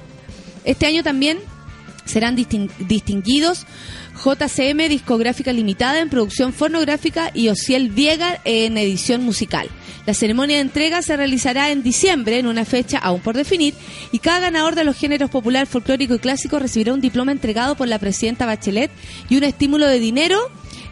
[0.65, 1.39] Este año también
[2.05, 3.65] serán distin- distinguidos
[4.23, 9.69] JCM Discográfica Limitada en producción fonográfica y Ociel Viega en edición musical.
[10.05, 13.73] La ceremonia de entrega se realizará en diciembre en una fecha aún por definir
[14.11, 17.87] y cada ganador de los géneros popular, folclórico y clásico recibirá un diploma entregado por
[17.87, 18.91] la presidenta Bachelet
[19.29, 20.39] y un estímulo de dinero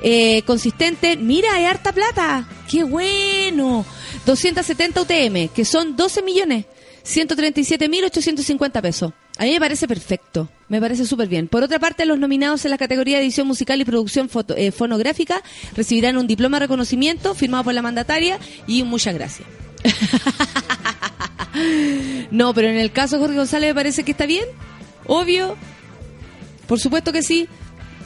[0.01, 3.85] eh, consistente, mira, es harta plata, qué bueno,
[4.25, 6.65] 270 UTM, que son 12 millones.
[7.03, 9.13] 137.850 pesos.
[9.37, 11.47] A mí me parece perfecto, me parece súper bien.
[11.47, 15.43] Por otra parte, los nominados en la categoría de edición musical y producción eh, fonográfica
[15.75, 19.47] recibirán un diploma de reconocimiento firmado por la mandataria y muchas gracias.
[22.31, 24.45] no, pero en el caso de Jorge González me parece que está bien,
[25.05, 25.55] obvio,
[26.67, 27.47] por supuesto que sí.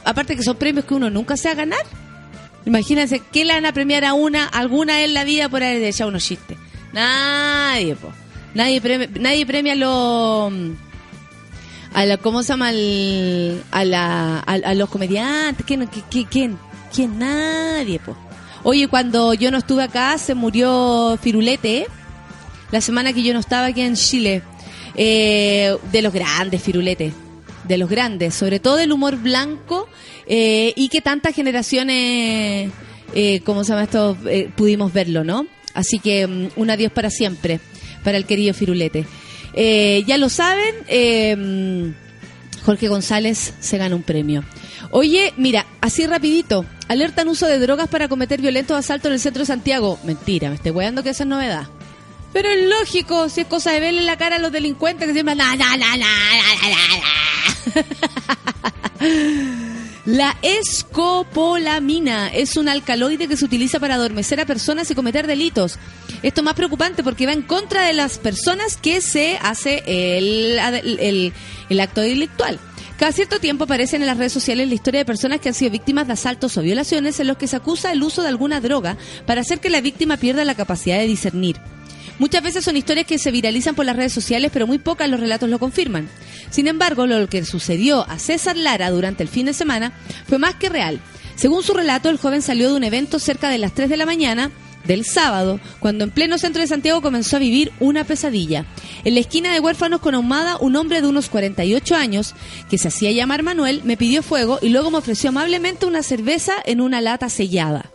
[0.03, 1.85] Aparte que son premios que uno nunca se va a ganar.
[2.65, 6.09] Imagínense, ¿qué le van a premiar a una, alguna en la vida por haber echado
[6.09, 6.57] unos chistes?
[6.91, 8.11] Nadie, po.
[8.53, 10.51] Nadie premia, nadie premia lo
[11.93, 12.69] a la, ¿cómo se llama?
[12.69, 15.65] Al- a, la, a, los comediantes.
[15.65, 16.57] ¿Quién, quién, quién,
[16.93, 17.19] quién?
[17.19, 18.15] Nadie, po.
[18.63, 21.87] Oye, cuando yo no estuve acá, se murió Firulete,
[22.71, 24.43] la semana que yo no estaba aquí en Chile.
[24.95, 27.13] Eh, de los grandes, Firulete.
[27.63, 29.87] De los grandes, sobre todo el humor blanco
[30.25, 32.71] eh, y que tantas generaciones,
[33.13, 34.17] eh, ¿cómo se llama esto?
[34.25, 35.45] Eh, pudimos verlo, ¿no?
[35.73, 37.59] Así que mm, un adiós para siempre,
[38.03, 39.05] para el querido Firulete.
[39.53, 41.91] Eh, ya lo saben, eh,
[42.63, 44.43] Jorge González se gana un premio.
[44.91, 49.41] Oye, mira, así rapidito, alertan uso de drogas para cometer violentos asaltos en el centro
[49.41, 49.99] de Santiago.
[50.03, 51.67] Mentira, me estoy weando que esa es novedad.
[52.33, 55.35] Pero es lógico, si es cosa de verle la cara a los delincuentes que siempre...
[55.35, 56.07] Na, na, na, na".
[60.05, 65.77] La escopolamina es un alcaloide que se utiliza para adormecer a personas y cometer delitos.
[66.23, 70.57] Esto es más preocupante porque va en contra de las personas que se hace el,
[70.99, 71.33] el-
[71.69, 72.59] el acto delictual.
[72.97, 75.71] Cada cierto tiempo aparecen en las redes sociales la historia de personas que han sido
[75.71, 78.97] víctimas de asaltos o violaciones en los que se acusa el uso de alguna droga
[79.25, 81.57] para hacer que la víctima pierda la capacidad de discernir.
[82.19, 85.19] Muchas veces son historias que se viralizan por las redes sociales, pero muy pocas los
[85.19, 86.09] relatos lo confirman.
[86.49, 89.93] Sin embargo, lo que sucedió a César Lara durante el fin de semana
[90.27, 90.99] fue más que real.
[91.35, 94.05] Según su relato, el joven salió de un evento cerca de las 3 de la
[94.05, 94.51] mañana
[94.85, 98.65] del sábado, cuando en pleno centro de Santiago comenzó a vivir una pesadilla.
[99.03, 102.35] En la esquina de huérfanos con ahumada, un hombre de unos 48 años,
[102.69, 106.53] que se hacía llamar Manuel, me pidió fuego y luego me ofreció amablemente una cerveza
[106.65, 107.91] en una lata sellada.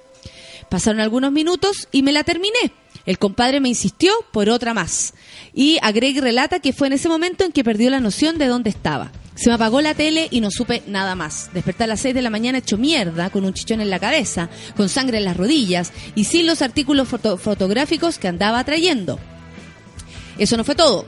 [0.69, 2.73] Pasaron algunos minutos y me la terminé.
[3.07, 5.15] El compadre me insistió por otra más.
[5.55, 8.47] Y agrega y relata que fue en ese momento en que perdió la noción de
[8.47, 9.13] dónde estaba.
[9.37, 11.51] Se me apagó la tele y no supe nada más.
[11.53, 14.49] Desperté a las 6 de la mañana hecho mierda, con un chichón en la cabeza,
[14.77, 19.19] con sangre en las rodillas y sin los artículos foto- fotográficos que andaba trayendo.
[20.39, 21.07] Eso no fue todo.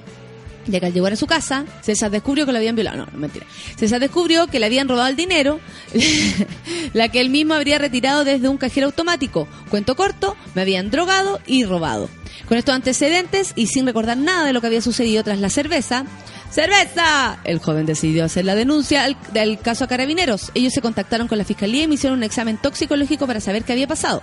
[0.69, 2.99] Ya que al llegar a su casa, César descubrió que lo habían violado.
[2.99, 3.47] No, no, mentira.
[3.77, 5.61] César descubrió que le habían robado el dinero,
[6.93, 9.49] la que él mismo habría retirado desde un cajero automático.
[9.71, 12.09] Cuento corto, me habían drogado y robado.
[12.47, 16.05] Con estos antecedentes y sin recordar nada de lo que había sucedido tras la cerveza,
[16.51, 17.39] ¡Cerveza!
[17.45, 20.51] El joven decidió hacer la denuncia al- del caso a carabineros.
[20.55, 23.73] Ellos se contactaron con la fiscalía y me hicieron un examen toxicológico para saber qué
[23.75, 24.23] había pasado.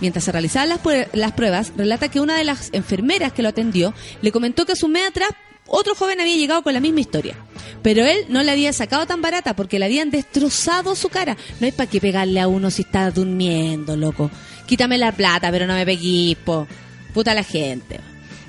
[0.00, 0.80] Mientras se realizaban las,
[1.12, 4.76] las pruebas, relata que una de las enfermeras que lo atendió le comentó que a
[4.76, 5.30] su atrás
[5.74, 7.34] otro joven había llegado con la misma historia.
[7.82, 11.38] Pero él no la había sacado tan barata porque le habían destrozado su cara.
[11.60, 14.30] No hay para qué pegarle a uno si está durmiendo, loco.
[14.66, 16.68] Quítame la plata, pero no me peguís, po.
[17.14, 18.00] Puta la gente.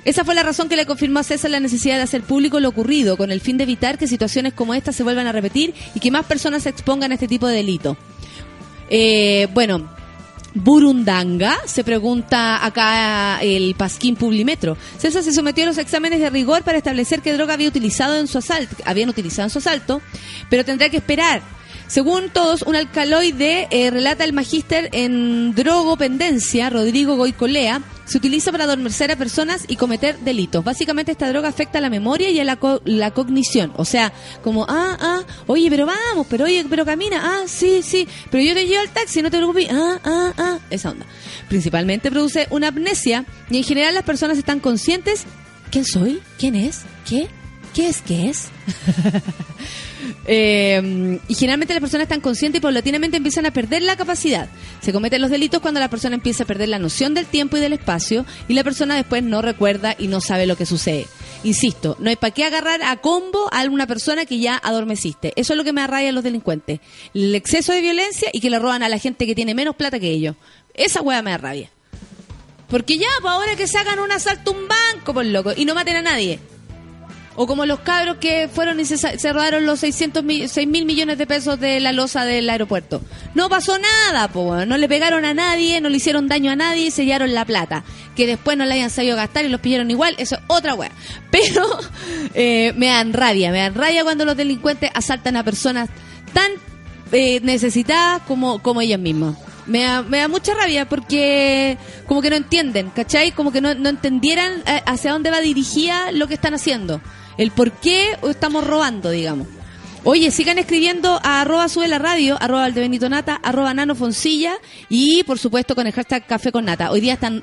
[0.04, 2.68] Esa fue la razón que le confirmó a César la necesidad de hacer público lo
[2.68, 6.00] ocurrido, con el fin de evitar que situaciones como esta se vuelvan a repetir y
[6.00, 7.96] que más personas se expongan a este tipo de delito.
[8.90, 9.90] Eh, bueno,
[10.54, 14.76] Burundanga, se pregunta acá el Pasquín Publimetro.
[14.98, 18.28] César se sometió a los exámenes de rigor para establecer qué droga había utilizado en
[18.28, 20.00] su asalto, habían utilizado en su asalto,
[20.48, 21.42] pero tendrá que esperar.
[21.86, 28.64] Según todos, un alcaloide, eh, relata el magíster en drogopendencia, Rodrigo Goicolea, se utiliza para
[28.64, 30.64] adormecer a personas y cometer delitos.
[30.64, 33.72] Básicamente esta droga afecta a la memoria y a la, co- la cognición.
[33.76, 38.06] O sea, como, ah, ah, oye, pero vamos, pero oye, pero camina, ah, sí, sí,
[38.30, 41.06] pero yo te llevo al taxi, no te preocupes, ah, ah, ah, esa onda.
[41.48, 45.24] Principalmente produce una amnesia y en general las personas están conscientes,
[45.70, 46.20] ¿quién soy?
[46.38, 46.82] ¿Quién es?
[47.08, 47.28] ¿Qué?
[47.72, 48.02] ¿Qué es?
[48.02, 48.48] ¿Qué es?
[50.26, 54.48] Eh, y generalmente las personas están conscientes y paulatinamente empiezan a perder la capacidad.
[54.80, 57.60] Se cometen los delitos cuando la persona empieza a perder la noción del tiempo y
[57.60, 61.06] del espacio y la persona después no recuerda y no sabe lo que sucede.
[61.42, 65.32] Insisto, no hay para qué agarrar a combo a alguna persona que ya adormeciste.
[65.36, 66.80] Eso es lo que me arraya a los delincuentes.
[67.12, 70.00] El exceso de violencia y que le roban a la gente que tiene menos plata
[70.00, 70.36] que ellos.
[70.72, 71.70] Esa hueá me arrabia.
[72.68, 75.64] Porque ya, pues ahora que se hagan un asalto a un banco, por loco, y
[75.64, 76.40] no maten a nadie.
[77.36, 80.84] O como los cabros que fueron y se, se robaron los 600 mi- 6 mil
[80.86, 83.02] millones de pesos de la losa del aeropuerto.
[83.34, 86.86] No pasó nada, po, no le pegaron a nadie, no le hicieron daño a nadie
[86.86, 87.82] y sellaron la plata.
[88.14, 90.92] Que después no la hayan sabido gastar y los pillaron igual, eso es otra weá.
[91.32, 91.66] Pero
[92.34, 95.88] eh, me dan rabia, me dan rabia cuando los delincuentes asaltan a personas
[96.32, 96.50] tan
[97.10, 99.34] eh, necesitadas como, como ellas mismas.
[99.66, 103.32] Me da, me da mucha rabia porque como que no entienden, ¿cachai?
[103.32, 107.00] Como que no, no entendieran eh, hacia dónde va dirigida lo que están haciendo.
[107.36, 109.48] El por qué estamos robando, digamos.
[110.06, 114.54] Oye, sigan escribiendo a arroba sube la radio, arroba Nata, arroba Foncilla
[114.90, 116.90] y por supuesto con el hashtag Café con Nata.
[116.90, 117.42] Hoy día están,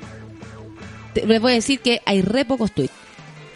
[1.14, 2.92] les voy a decir que hay re pocos tweets.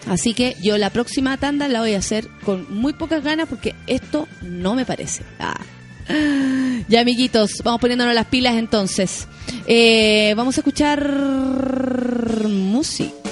[0.09, 3.75] Así que yo la próxima tanda la voy a hacer con muy pocas ganas porque
[3.87, 5.23] esto no me parece.
[5.39, 5.61] Ah.
[6.89, 9.27] Ya, amiguitos, vamos poniéndonos las pilas entonces.
[9.67, 11.11] Eh, vamos a escuchar
[12.49, 13.26] música.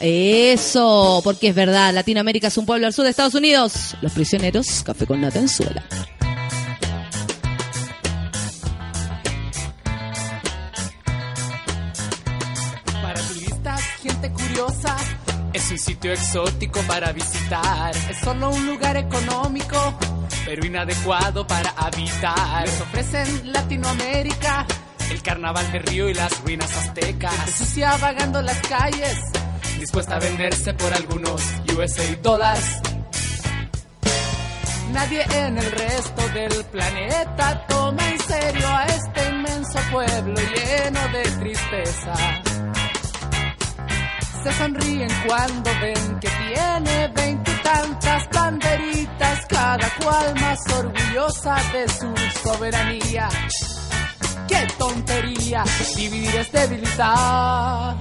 [0.00, 3.96] Eso, porque es verdad, Latinoamérica es un pueblo al sur de Estados Unidos.
[4.02, 5.82] Los prisioneros, café con nata en suela.
[13.02, 14.96] Para turistas, gente curiosa,
[15.52, 17.94] es un sitio exótico para visitar.
[18.10, 19.98] Es solo un lugar económico,
[20.44, 22.66] pero inadecuado para habitar.
[22.66, 24.66] Les ofrecen Latinoamérica,
[25.10, 27.32] el carnaval de Río y las ruinas aztecas.
[27.34, 29.16] Gente sucia vagando las calles,
[29.86, 31.40] dispuesta a venderse por algunos
[31.76, 32.80] USA dólares.
[34.92, 41.22] Nadie en el resto del planeta toma en serio a este inmenso pueblo lleno de
[41.38, 42.14] tristeza.
[44.42, 52.12] Se sonríen cuando ven que tiene veintitantas banderitas, cada cual más orgullosa de su
[52.42, 53.28] soberanía.
[54.48, 55.62] ¡Qué tontería!
[55.94, 57.96] Dividir es debilitar.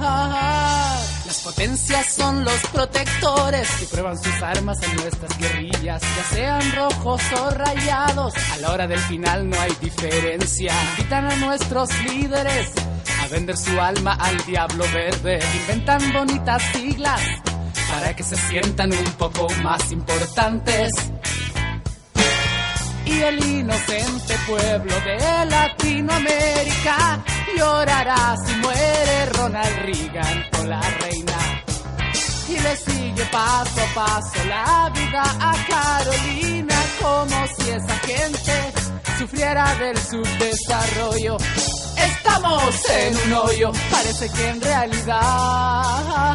[1.45, 7.49] Potencias son los protectores que prueban sus armas en nuestras guerrillas, ya sean rojos o
[7.51, 8.33] rayados.
[8.53, 10.73] A la hora del final no hay diferencia.
[10.97, 12.71] Invitan a nuestros líderes
[13.21, 15.39] a vender su alma al diablo verde.
[15.61, 17.21] Inventan bonitas siglas
[17.91, 20.89] para que se sientan un poco más importantes
[23.05, 27.23] y el inocente pueblo de Latinoamérica
[27.57, 31.63] llorará si muere Ronald Reagan o la reina.
[32.49, 38.73] Y le sigue paso a paso la vida a Carolina como si esa gente
[39.19, 41.37] sufriera del subdesarrollo.
[41.97, 46.25] Estamos en un hoyo, parece que en realidad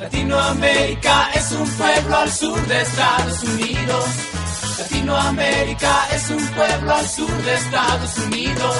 [0.00, 4.35] Latinoamérica es un pueblo al sur de Estados Unidos.
[4.78, 8.76] Latinoamérica es un pueblo al sur de Estados Unidos.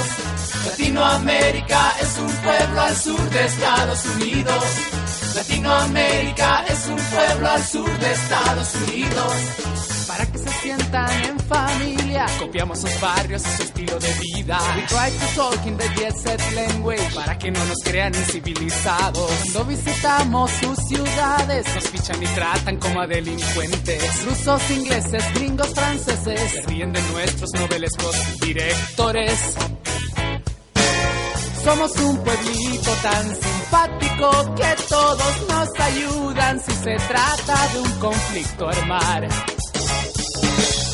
[0.67, 4.96] Latinoamérica es un pueblo al sur de Estados Unidos.
[5.37, 9.33] Latinoamérica es un pueblo al sur de Estados Unidos.
[10.09, 14.59] Para que se sientan en familia, copiamos sus barrios y su estilo de vida.
[14.75, 19.31] We try to talk in the jet set language para que no nos crean incivilizados.
[19.53, 24.25] Cuando visitamos sus ciudades, nos fichan y tratan como a delincuentes.
[24.25, 29.55] Rusos, ingleses, gringos, franceses, se ríen de nuestros novelescos directores.
[31.67, 38.69] Somos un pueblito tan simpático que todos nos ayudan si se trata de un conflicto
[38.69, 39.27] armar.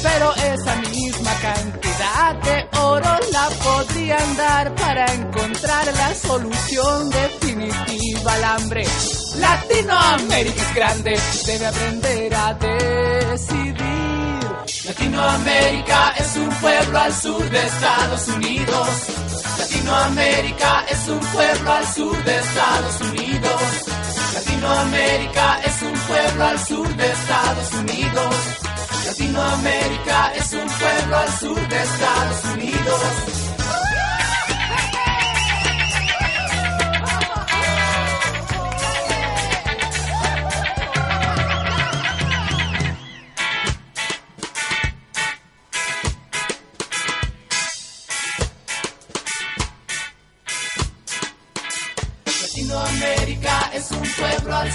[0.03, 8.45] Pero esa misma cantidad de oro la podrían dar para encontrar la solución definitiva al
[8.45, 8.87] hambre.
[9.37, 13.77] Latinoamérica es grande, debe aprender a decidir.
[14.87, 19.32] Latinoamérica es un pueblo al sur de Estados Unidos.
[19.59, 23.63] Latinoamérica es un pueblo al sur de Estados Unidos.
[24.35, 28.35] Latinoamérica es un pueblo al sur de Estados Unidos.
[29.07, 33.62] Latinoamérica es un pueblo al sur de Estados Unidos.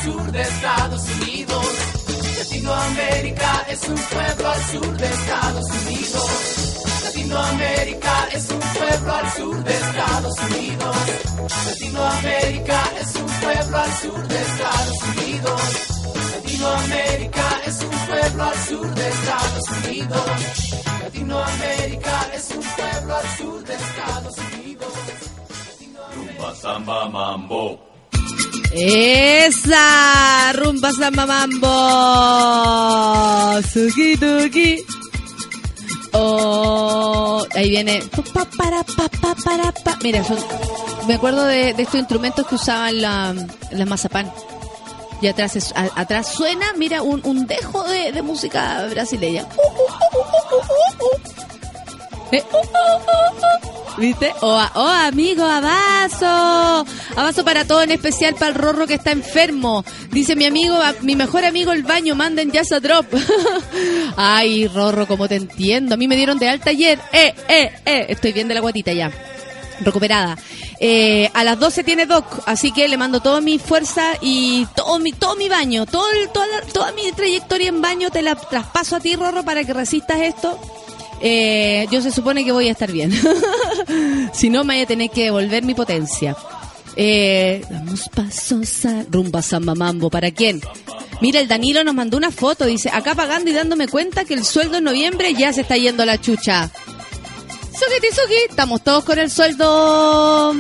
[0.04, 1.68] Sur de Estados Unidos.
[2.38, 6.78] Latinoamérica es un pueblo al sur de Estados Unidos.
[7.04, 10.98] Latinoamérica es un pueblo al sur de Estados Unidos.
[11.66, 15.62] Latinoamérica es un pueblo al sur de Estados Unidos.
[16.34, 20.26] Latinoamérica es un pueblo al sur de Estados Unidos.
[21.04, 24.94] Latinoamérica es un pueblo al sur de Estados Unidos.
[26.16, 27.87] Rumba, samba, mambo.
[28.74, 31.68] Esa rumba samba mambo.
[33.74, 34.84] Suki tuki.
[36.14, 38.04] Oh, ahí viene.
[40.04, 40.38] Mira, son-
[41.08, 43.34] me acuerdo de, de estos instrumentos que usaban la,
[43.72, 44.32] la mazapán.
[45.22, 49.46] Y atrás, es- atrás suena, mira, un, un dejo de, de música brasileña.
[52.32, 53.78] Eh, uh, uh, uh, uh.
[53.98, 54.32] ¿Viste?
[54.42, 56.86] Oh, oh, amigo, abrazo.
[57.16, 59.84] Abrazo para todo, en especial para el Rorro que está enfermo.
[60.12, 63.08] Dice mi amigo, mi mejor amigo el baño, manden jazz a drop.
[64.16, 65.96] Ay, Rorro, como te entiendo.
[65.96, 67.00] A mí me dieron de alta ayer.
[67.12, 68.06] Eh, eh, eh.
[68.10, 69.12] Estoy bien de la guatita ya.
[69.80, 70.38] Recuperada.
[70.80, 75.00] Eh, a las 12 tiene Doc, así que le mando toda mi fuerza y todo
[75.00, 79.00] mi, todo mi baño, todo toda, toda mi trayectoria en baño te la traspaso a
[79.00, 80.60] ti, Rorro, para que resistas esto.
[81.22, 83.12] Eh, yo se supone que voy a estar bien.
[84.34, 86.36] si no, me voy a tener que devolver mi potencia.
[86.96, 90.10] Eh, damos pasos a rumba samba mambo.
[90.10, 90.62] ¿Para quién?
[91.22, 92.66] Mira, el Danilo nos mandó una foto.
[92.66, 96.04] Dice, acá pagando y dándome cuenta que el sueldo en noviembre ya se está yendo
[96.04, 96.72] a la chucha.
[97.74, 98.36] Suki, suki.
[98.50, 100.56] Estamos todos con el sueldo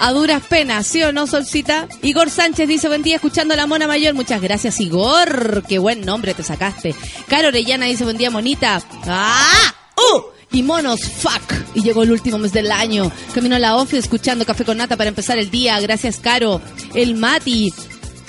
[0.00, 1.88] a duras penas, ¿sí o no, Solcita?
[2.02, 4.14] Igor Sánchez dice, buen día, escuchando a la mona mayor.
[4.14, 5.64] Muchas gracias, Igor.
[5.68, 6.94] Qué buen nombre te sacaste.
[7.28, 8.82] Caro Orellana dice, buen día, monita.
[9.06, 9.74] ¡Ah!
[9.96, 10.22] ¡Uh!
[10.50, 11.52] Y monos, fuck.
[11.74, 13.10] Y llegó el último mes del año.
[13.34, 15.78] Camino a la office escuchando Café con Nata para empezar el día.
[15.80, 16.60] Gracias, Caro.
[16.94, 17.72] El Mati.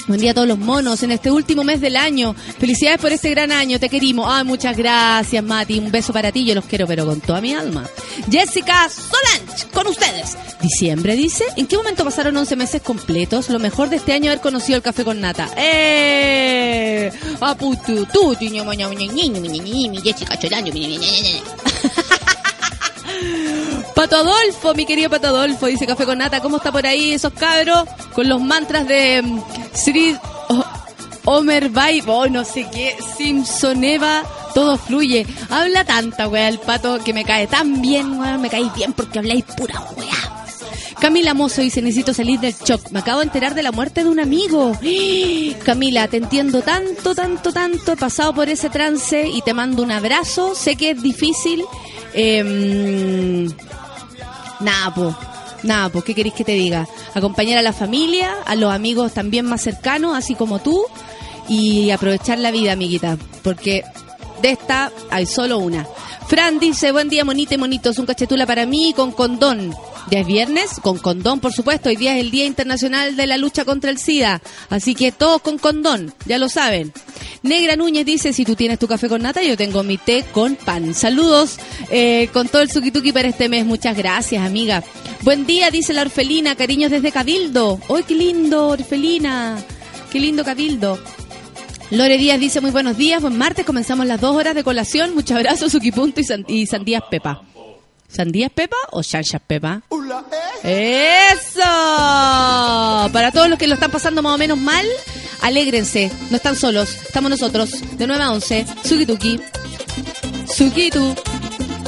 [0.08, 2.36] Buen día a todos los monos en este último mes del año.
[2.58, 4.26] Felicidades por este gran año, te querimos.
[4.30, 5.78] Ay, muchas gracias, Mati.
[5.78, 7.86] Un beso para ti, yo los quiero, pero con toda mi alma.
[8.30, 10.38] Jessica Solange, con ustedes.
[10.62, 11.43] Diciembre, dice.
[11.58, 13.50] ¿En qué momento pasaron 11 meses completos?
[13.50, 15.50] Lo mejor de este año haber conocido el café con nata.
[15.56, 17.12] ¡Eh!
[18.12, 20.02] Tu, niño, niño, niño, niño.
[23.95, 27.34] Pato Adolfo, mi querido Pato Adolfo, dice Café con Nata, ¿cómo está por ahí esos
[27.34, 27.84] cabros?
[28.13, 29.41] Con los mantras de mm,
[29.74, 30.15] Sri
[30.49, 30.65] O-
[31.26, 34.24] Omer Bay, oh, no sé qué, Simpsoneva,
[34.55, 35.28] todo fluye.
[35.49, 39.20] Habla tanta wea el pato que me cae tan bien, weón, me cae bien porque
[39.20, 40.39] habláis pura wea.
[41.00, 42.91] Camila Mozo dice, necesito salir del shock.
[42.91, 44.74] Me acabo de enterar de la muerte de un amigo.
[45.64, 47.93] Camila, te entiendo tanto, tanto, tanto.
[47.93, 50.56] He pasado por ese trance y te mando un abrazo.
[50.56, 51.64] Sé que es difícil.
[52.14, 53.47] Eh,
[54.60, 55.16] nada, po.
[55.64, 56.88] Nada, pues, ¿qué queréis que te diga?
[57.14, 60.86] Acompañar a la familia, a los amigos también más cercanos, así como tú,
[61.47, 63.84] y aprovechar la vida, amiguita, porque
[64.42, 65.88] de esta hay solo una.
[66.28, 69.74] Fran dice, buen día, monita y monitos, un cachetula para mí con condón.
[70.12, 71.90] Ya es viernes, con condón, por supuesto.
[71.90, 74.42] Hoy día es el Día Internacional de la Lucha contra el SIDA.
[74.70, 76.94] Así que todos con condón, ya lo saben.
[77.42, 80.56] Negra Núñez dice, si tú tienes tu café con nata, yo tengo mi té con
[80.56, 80.94] pan.
[80.94, 81.58] Saludos
[81.90, 83.66] eh, con todo el suki para este mes.
[83.66, 84.84] Muchas gracias, amiga.
[85.22, 86.56] Buen día, dice la orfelina.
[86.56, 87.80] Cariños desde Cabildo.
[87.90, 89.58] ¡Ay, qué lindo, orfelina!
[90.12, 91.00] ¡Qué lindo Cabildo!
[91.92, 95.36] Lore Díaz dice muy buenos días, buen martes, comenzamos las dos horas de colación, muchos
[95.36, 97.42] abrazos, Suki Punto y, san- y Sandías Pepa.
[98.08, 99.82] ¿Sandías Pepa o Chanchas Pepa?
[100.64, 101.62] ¡Eso!
[103.12, 104.86] Para todos los que lo están pasando más o menos mal,
[105.42, 109.40] alégrense, no están solos, estamos nosotros, de 9 a 11, Suki Tuki,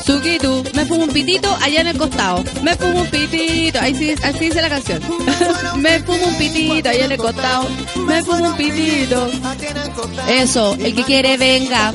[0.05, 3.07] Suki Tu, Suki Tu, me fumo un pitito allá en el costado, me fumo un
[3.07, 5.01] pitito, ahí sí, así dice la canción,
[5.77, 9.29] me fumo un pitito allá en el costado, me fumo un pitito.
[10.27, 11.93] Eso, el que quiere venga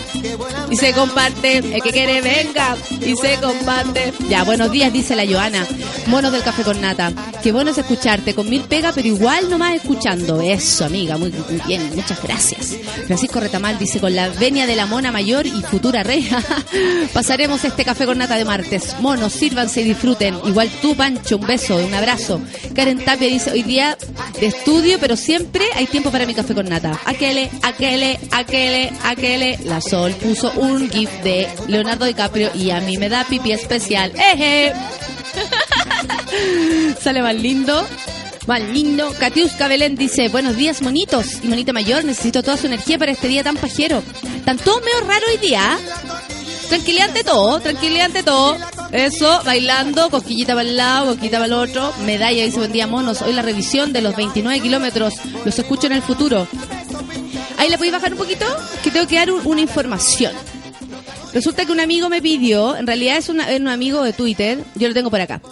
[0.71, 4.13] y se comparte, el que quiere venga y se comparte.
[4.29, 5.67] Ya, buenos días, dice la Joana.
[6.07, 7.13] Monos del café con nata.
[7.43, 10.41] Qué bueno es escucharte, con mil pega, pero igual nomás escuchando.
[10.41, 11.33] Eso, amiga, muy,
[11.67, 12.77] bien, muchas gracias.
[13.07, 16.43] Francisco Retamal dice, con la venia de la mona mayor y futura reja,
[17.13, 18.97] pasaremos este café con nata de martes.
[19.01, 20.37] Monos, sírvanse y disfruten.
[20.45, 22.41] Igual tú, Pancho, un beso, un abrazo.
[22.75, 23.97] Karen Tapia dice, hoy día
[24.41, 26.99] de estudio, pero siempre hay tiempo para mi café con nata.
[27.05, 29.59] Aquele, aquele, aquele, aquele.
[29.65, 34.13] La Sol puso un gif de Leonardo DiCaprio y a mí me da pipi especial.
[34.17, 34.73] ¡Eje!
[37.01, 37.87] Sale más lindo.
[38.47, 39.13] Más lindo.
[39.19, 41.43] Katiuska Belén dice, buenos días, monitos.
[41.43, 44.03] Y monita mayor, necesito toda su energía para este día tan pajero.
[44.45, 45.61] Tan todo medio raro hoy día.
[45.63, 45.79] ¿ah?
[46.69, 48.57] Tranquilidad ante todo, tranquilidad ante todo.
[48.93, 51.93] Eso, bailando, cosquillita para el lado, cosquillita para el otro.
[52.05, 53.23] Medalla dice, buen día, monos.
[53.23, 55.15] Hoy la revisión de los 29 kilómetros.
[55.45, 56.47] Los escucho en el futuro.
[57.59, 58.45] Ahí le podéis bajar un poquito,
[58.85, 60.33] que tengo que dar un- una información.
[61.37, 64.89] Resulta que un amigo me pidió, en realidad es, una- un amigo de Twitter, yo
[64.89, 65.43] lo tengo por acá.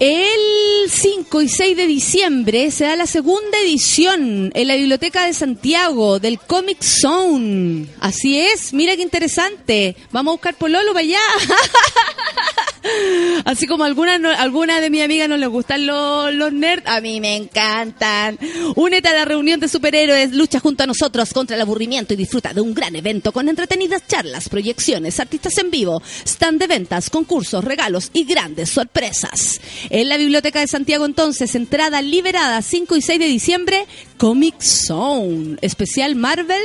[0.00, 5.34] El 5 y 6 de diciembre se da la segunda edición en la Biblioteca de
[5.34, 7.86] Santiago del Comic Zone.
[8.00, 9.94] Así es, mira qué interesante.
[10.10, 11.18] Vamos a buscar Pololo para allá.
[13.44, 17.00] Así como alguna no- alguna de mis amigas no les gustan los, los nerds, a
[17.00, 18.38] mí me encantan.
[18.76, 22.52] Únete a la reunión de superhéroes, lucha junto a nosotros contra el aburrimiento y disfruta
[22.52, 27.64] de un gran evento con entretenidas charlas, proyecciones, artistas en vivo, stand de ventas, concursos,
[27.64, 29.60] regalos y grandes sorpresas.
[29.90, 33.86] En la Biblioteca de Santiago entonces, entrada liberada 5 y 6 de diciembre,
[34.18, 36.62] Comic Zone, especial Marvel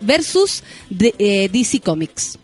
[0.00, 2.38] versus de- eh, DC Comics.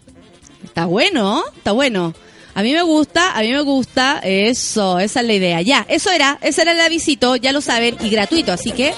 [0.64, 2.14] Está bueno, está bueno.
[2.58, 4.18] A mí me gusta, a mí me gusta.
[4.20, 5.62] Eso, esa es la idea.
[5.62, 8.92] Ya, eso era, esa era la visita, ya lo saben, y gratuito, así que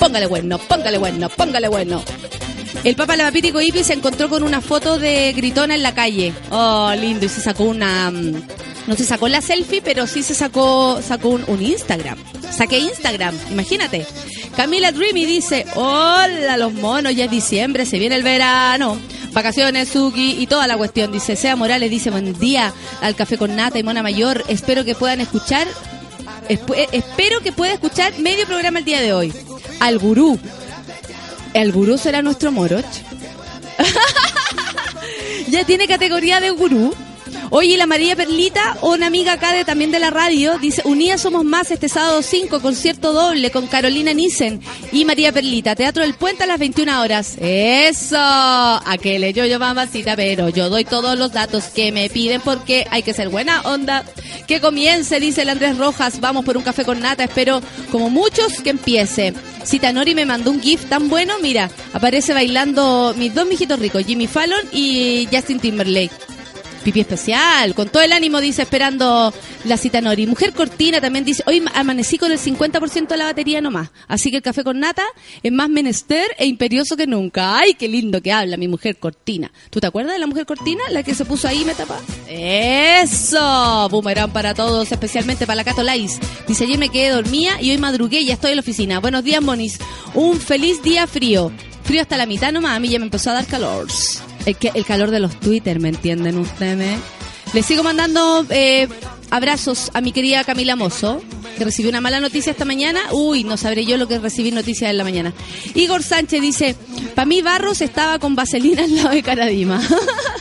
[0.00, 2.02] póngale bueno, póngale bueno, póngale bueno.
[2.82, 6.32] El Papa Lavapítico Ipi se encontró con una foto de Gritona en la calle.
[6.50, 8.12] Oh, lindo, y se sacó una...
[8.90, 12.18] No se sacó la selfie, pero sí se sacó, sacó un, Instagram.
[12.50, 14.04] Saqué Instagram, imagínate.
[14.56, 18.98] Camila Dreamy dice, hola los monos, ya es diciembre, se viene el verano.
[19.32, 21.12] Vacaciones, Suki y toda la cuestión.
[21.12, 24.42] Dice, Sea Morales dice, buen día al café con nata y mona mayor.
[24.48, 25.68] Espero que puedan escuchar
[26.48, 29.32] Esp- espero que pueda escuchar medio programa el día de hoy.
[29.78, 30.36] Al gurú.
[31.54, 32.84] ¿El gurú será nuestro moroch?
[35.48, 36.92] ya tiene categoría de gurú.
[37.50, 41.44] Oye, la María Perlita, una amiga acá de, también de la radio, dice, Unidas Somos
[41.44, 44.60] Más este sábado 5, concierto doble con Carolina Nissen
[44.92, 47.36] y María Perlita, Teatro del Puente a las 21 horas.
[47.40, 52.86] Eso, aquel yo yo mamacita, pero yo doy todos los datos que me piden porque
[52.90, 54.04] hay que ser buena onda.
[54.46, 57.60] Que comience, dice el Andrés Rojas, vamos por un café con nata, espero
[57.90, 59.34] como muchos que empiece.
[59.64, 64.04] Cita Nori me mandó un GIF tan bueno, mira, aparece bailando mis dos mijitos ricos,
[64.04, 66.12] Jimmy Fallon y Justin Timberlake.
[66.82, 70.26] Pipi especial, con todo el ánimo, dice, esperando la cita Nori.
[70.26, 73.90] Mujer Cortina también dice, hoy amanecí con el 50% de la batería nomás.
[74.08, 75.04] Así que el café con nata
[75.42, 77.58] es más menester e imperioso que nunca.
[77.58, 79.52] Ay, qué lindo que habla mi mujer Cortina.
[79.68, 80.82] ¿Tú te acuerdas de la mujer Cortina?
[80.90, 81.98] La que se puso ahí me tapa.
[82.28, 86.18] Eso, boomerang para todos, especialmente para la Cato Lais.
[86.48, 89.00] Dice, ayer me quedé dormida y hoy madrugué y ya estoy en la oficina.
[89.00, 89.78] Buenos días, Monis.
[90.14, 91.52] Un feliz día frío.
[91.84, 93.88] Frío hasta la mitad nomás, a mí ya me empezó a dar calor.
[94.46, 96.98] El, calor de los Twitter, ¿me entienden ustedes?
[97.52, 98.88] Les sigo mandando eh,
[99.30, 101.22] abrazos a mi querida Camila Mozo,
[101.58, 103.00] que recibió una mala noticia esta mañana.
[103.12, 105.32] Uy, no sabré yo lo que recibí noticias en la mañana.
[105.74, 106.76] Igor Sánchez dice,
[107.14, 109.80] para mí Barros estaba con vaselina al lado de Caradima.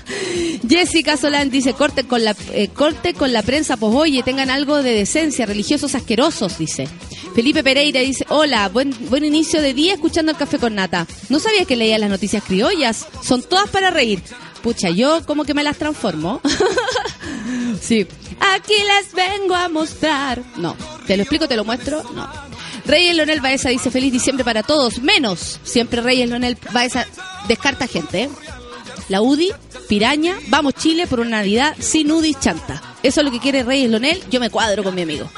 [0.69, 4.81] Jessica Solán dice, corte con la eh, corte con la prensa, pues oye, tengan algo
[4.83, 6.87] de decencia, religiosos asquerosos, dice.
[7.35, 11.07] Felipe Pereira dice, hola, buen, buen inicio de día escuchando el café con nata.
[11.29, 14.21] No sabía que leía las noticias criollas, son todas para reír.
[14.61, 16.41] Pucha, yo como que me las transformo.
[17.81, 18.05] sí.
[18.55, 20.41] Aquí les vengo a mostrar.
[20.57, 20.75] No,
[21.07, 22.03] te lo explico, te lo muestro.
[22.13, 22.27] No.
[22.85, 27.05] Reyes Leonel Baeza dice feliz diciembre para todos, menos siempre Reyes Leonel Baeza
[27.47, 28.23] descarta gente.
[28.23, 28.29] ¿eh?
[29.09, 29.51] La UDI,
[29.87, 32.81] Piraña, vamos Chile por una Navidad sin UDI chanta.
[33.03, 35.29] Eso es lo que quiere Reyes Leonel, yo me cuadro con mi amigo.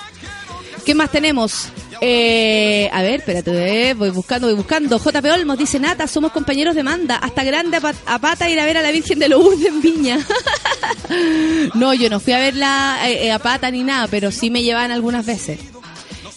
[0.86, 1.68] ¿Qué más tenemos?
[2.04, 4.98] Eh, a ver, espérate, eh, voy buscando, voy buscando.
[4.98, 7.18] JP Olmos dice, Nata, somos compañeros de manda.
[7.18, 9.82] Hasta grande a, pat- a pata ir a ver a la Virgen de Lourdes en
[9.82, 10.20] Viña.
[11.76, 14.64] no, yo no fui a verla eh, eh, a pata ni nada, pero sí me
[14.64, 15.60] llevan algunas veces.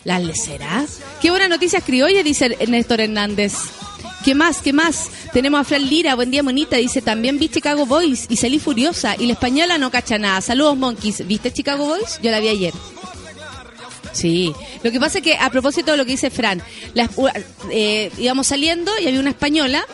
[0.04, 0.84] ¿Las le será?
[1.22, 3.54] Qué buena noticia criolla, dice Néstor Hernández.
[4.22, 4.58] ¿Qué más?
[4.60, 5.08] ¿Qué más?
[5.32, 9.16] Tenemos a Fran Lira, buen día monita, dice también vi Chicago Boys y salí furiosa
[9.18, 10.40] y la española no cacha nada.
[10.42, 12.20] Saludos monkeys, ¿viste Chicago Boys?
[12.22, 12.74] Yo la vi ayer.
[14.14, 16.62] Sí, lo que pasa es que a propósito de lo que dice Fran,
[17.70, 19.84] eh, íbamos saliendo y había una española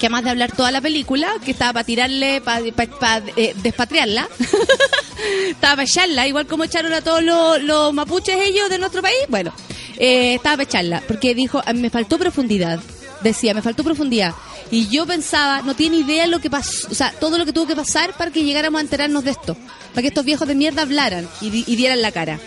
[0.00, 4.28] que además de hablar toda la película, que estaba para tirarle, para despatriarla,
[5.48, 7.22] estaba para echarla, igual como echaron a todos
[7.62, 9.54] los, mapuches ellos de nuestro país, bueno,
[9.96, 12.80] eh, estaba para echarla, porque dijo, "A mí me faltó profundidad,
[13.22, 14.34] decía, me faltó profundidad.
[14.70, 17.66] Y yo pensaba, no tiene idea lo que pasó, o sea, todo lo que tuvo
[17.66, 19.56] que pasar para que llegáramos a enterarnos de esto,
[19.90, 22.38] para que estos viejos de mierda hablaran y dieran la cara.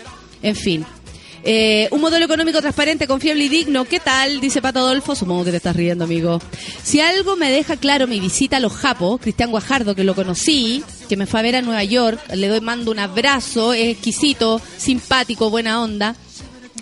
[0.42, 0.86] En fin.
[1.42, 3.84] Eh, un modelo económico transparente, confiable y digno.
[3.84, 4.40] ¿Qué tal?
[4.40, 5.14] Dice Pato Adolfo.
[5.14, 6.40] Supongo que te estás riendo, amigo.
[6.82, 10.84] Si algo me deja claro mi visita a los Japos, Cristian Guajardo, que lo conocí,
[11.08, 14.60] que me fue a ver a Nueva York, le doy mando un abrazo, es exquisito,
[14.76, 16.14] simpático, buena onda.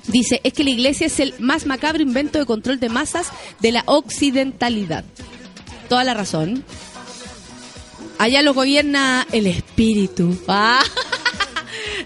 [0.09, 3.29] Dice, es que la iglesia es el más macabro invento de control de masas
[3.61, 5.05] de la occidentalidad.
[5.89, 6.65] Toda la razón.
[8.19, 10.37] Allá lo gobierna el espíritu.
[10.49, 10.83] Ah.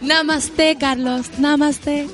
[0.00, 1.26] Namaste, Carlos.
[1.38, 2.08] Namaste.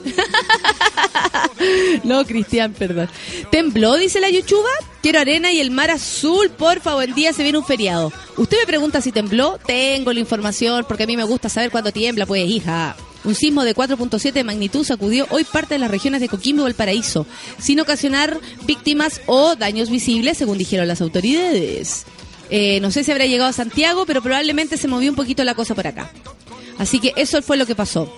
[2.05, 3.09] no, Cristian, perdón.
[3.51, 4.71] ¿Tembló, dice la Yuchuba?
[5.03, 8.13] Quiero arena y el mar azul, porfa, buen día, se viene un feriado.
[8.37, 11.93] Usted me pregunta si tembló, tengo la información, porque a mí me gusta saber cuándo
[11.93, 12.97] tiembla, pues, hija.
[13.25, 16.65] Un sismo de 4.7 de magnitud sacudió hoy parte de las regiones de Coquimbo y
[16.65, 17.27] Valparaíso,
[17.59, 22.05] sin ocasionar víctimas o daños visibles, según dijeron las autoridades.
[22.51, 25.55] Eh, no sé si habrá llegado a Santiago, pero probablemente se movió un poquito la
[25.55, 26.11] cosa por acá.
[26.79, 28.13] Así que eso fue lo que pasó.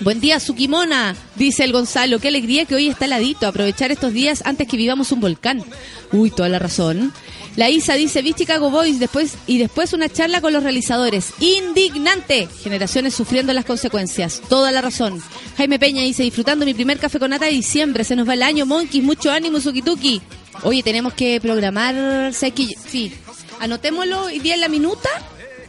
[0.00, 2.18] Buen día, Sukimona, dice el Gonzalo.
[2.18, 3.46] Qué alegría que hoy está heladito.
[3.46, 5.64] Aprovechar estos días antes que vivamos un volcán.
[6.12, 7.12] Uy, toda la razón.
[7.56, 11.32] La Isa dice, vi Chicago Boys después, y después una charla con los realizadores.
[11.40, 12.46] Indignante.
[12.62, 14.42] Generaciones sufriendo las consecuencias.
[14.50, 15.22] Toda la razón.
[15.56, 18.04] Jaime Peña dice, disfrutando mi primer café con nata de diciembre.
[18.04, 19.02] Se nos va el año, monkeys.
[19.02, 20.20] Mucho ánimo, Sukituki.
[20.62, 22.34] Oye, tenemos que programar...
[22.34, 23.12] Sí.
[23.60, 25.08] Anotémoslo hoy día en la minuta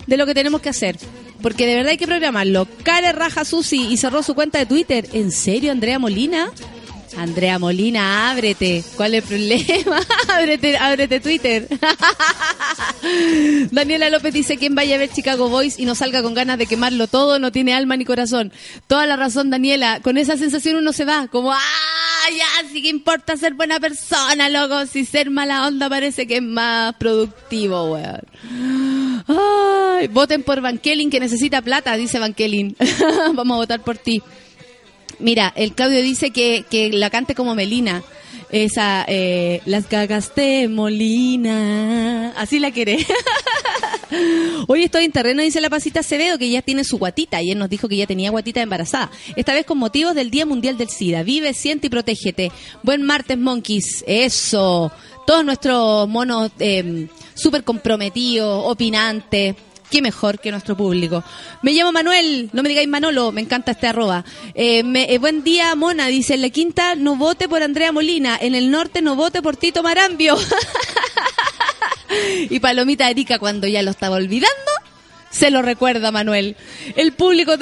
[0.06, 0.98] de lo que tenemos que hacer.
[1.42, 2.68] Porque de verdad hay que programarlo.
[2.84, 5.08] Care Raja Susi y cerró su cuenta de Twitter.
[5.14, 6.52] ¿En serio, Andrea Molina?
[7.18, 8.84] Andrea Molina, ábrete.
[8.96, 10.00] ¿Cuál es el problema?
[10.28, 11.68] ábrete, ábrete Twitter.
[13.72, 16.68] Daniela López dice quien vaya a ver Chicago Boys y no salga con ganas de
[16.68, 18.54] quemarlo todo, no tiene alma ni corazón.
[18.86, 20.00] Toda la razón, Daniela.
[20.02, 21.60] Con esa sensación uno se va, como, ah,
[22.38, 24.86] ya, sí que importa ser buena persona, loco.
[24.86, 28.22] Si ser mala onda parece que es más productivo, weón.
[29.28, 32.76] Ay, voten por Van Kelly que necesita plata, dice Van Kelly.
[33.34, 34.22] Vamos a votar por ti.
[35.20, 38.04] Mira, el Claudio dice que, que la cante como Melina.
[38.50, 42.34] Esa, eh, las cagaste, Molina.
[42.38, 43.06] Así la quiere.
[44.68, 47.38] Hoy estoy en terreno, dice la pasita Acevedo, que ya tiene su guatita.
[47.38, 49.12] Ayer nos dijo que ya tenía guatita embarazada.
[49.36, 51.24] Esta vez con motivos del Día Mundial del SIDA.
[51.24, 52.52] Vive, siente y protégete.
[52.84, 54.04] Buen martes, monkeys.
[54.08, 54.92] Eso.
[55.28, 59.58] Todos nuestros monos eh, súper comprometidos, opinantes.
[59.92, 61.22] Qué mejor que nuestro público.
[61.64, 64.24] Me llamo Manuel, no me digáis Manolo, me encanta este arroba.
[64.56, 68.56] Eh, eh, buen día, Mona, dice, en la quinta no vote por Andrea Molina, en
[68.56, 70.38] el norte no vote por Tito Marambio.
[72.50, 74.72] y Palomita Erika, cuando ya lo estaba olvidando,
[75.30, 76.56] se lo recuerda Manuel.
[76.96, 77.58] El público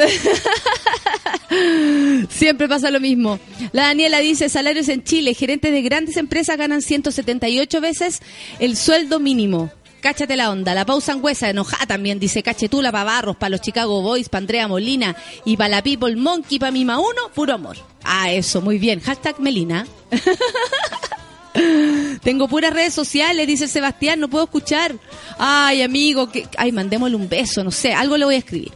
[2.30, 3.40] siempre pasa lo mismo.
[3.72, 8.22] La Daniela dice, salarios en Chile, gerentes de grandes empresas ganan 178 veces
[8.60, 9.72] el sueldo mínimo.
[10.06, 10.76] Cáchate la onda.
[10.76, 14.68] La pausa angüesa, enojada también, dice Cachetula para Barros, para los Chicago Boys, para Andrea
[14.68, 15.16] Molina
[15.46, 17.78] y para la People Monkey, para Mima Uno, puro amor.
[18.04, 19.00] Ah, eso, muy bien.
[19.00, 19.88] Hashtag Melina.
[22.22, 24.96] Tengo puras redes sociales, dice Sebastián, no puedo escuchar.
[25.40, 26.48] Ay, amigo, que...
[26.58, 28.74] ay, mandémosle un beso, no sé, algo le voy a escribir.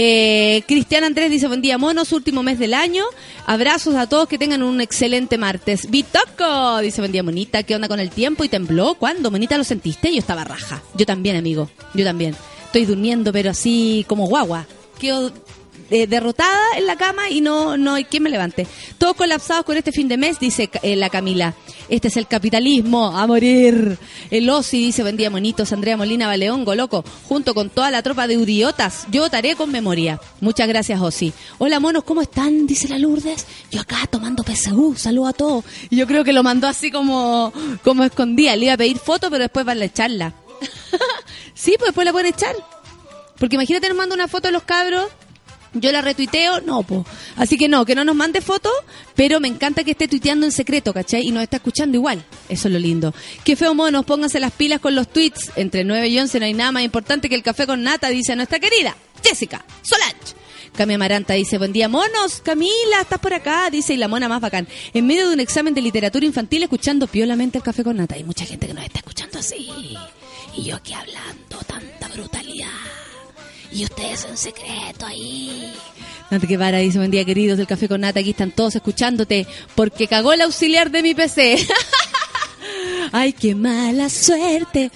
[0.00, 3.02] Eh, Cristian Andrés dice, buen día, monos, último mes del año.
[3.46, 5.90] Abrazos a todos, que tengan un excelente martes.
[5.90, 8.44] Bitoco, dice, buen día, monita, ¿qué onda con el tiempo?
[8.44, 8.94] ¿Y tembló?
[8.94, 9.32] ¿Cuándo?
[9.32, 10.12] Monita, ¿lo sentiste?
[10.12, 10.84] Yo estaba raja.
[10.94, 12.36] Yo también, amigo, yo también.
[12.66, 14.66] Estoy durmiendo, pero así como guagua.
[15.00, 15.32] Quedo
[15.90, 18.66] eh, derrotada en la cama y no, no hay quien me levante.
[18.98, 21.54] Todos colapsados con este fin de mes, dice eh, la Camila.
[21.88, 23.98] Este es el capitalismo, a morir.
[24.30, 25.72] El Osi dice, buen día, monitos.
[25.72, 29.06] Andrea Molina Baleón, loco, junto con toda la tropa de idiotas.
[29.10, 30.20] Yo votaré con memoria.
[30.40, 31.32] Muchas gracias, Osi.
[31.56, 32.66] Hola, monos, ¿cómo están?
[32.66, 33.46] Dice la Lourdes.
[33.70, 35.64] Yo acá tomando PSU, saludo a todos.
[35.88, 38.54] Y yo creo que lo mandó así como, como escondía.
[38.56, 40.34] Le iba a pedir foto, pero después van a echarla.
[41.54, 42.54] sí, pues después la pueden echar.
[43.38, 45.06] Porque imagínate, nos manda una foto de los cabros
[45.80, 47.04] yo la retuiteo, no, po.
[47.36, 48.72] Así que no, que no nos mande fotos,
[49.14, 51.26] pero me encanta que esté tuiteando en secreto, ¿cachai?
[51.26, 52.24] Y nos está escuchando igual.
[52.48, 53.14] Eso es lo lindo.
[53.44, 55.52] Qué feo monos, pónganse las pilas con los tweets.
[55.56, 58.36] Entre 9 y 11 no hay nada más importante que el café con nata, dice
[58.36, 60.36] nuestra querida Jessica Solange.
[60.76, 62.40] Cami Amaranta dice, buen día, monos.
[62.42, 64.68] Camila, estás por acá, dice, y la mona más bacán.
[64.94, 68.14] En medio de un examen de literatura infantil, escuchando piolamente el café con nata.
[68.14, 69.70] Hay mucha gente que nos está escuchando así.
[70.56, 72.47] Y yo aquí hablando tanta brutalidad.
[73.78, 75.72] Y ustedes en secreto ahí.
[76.32, 79.46] Nata que para, dice, buen día queridos del Café con Nata, aquí están todos escuchándote,
[79.76, 81.64] porque cagó el auxiliar de mi PC.
[83.12, 84.90] Ay, qué mala suerte.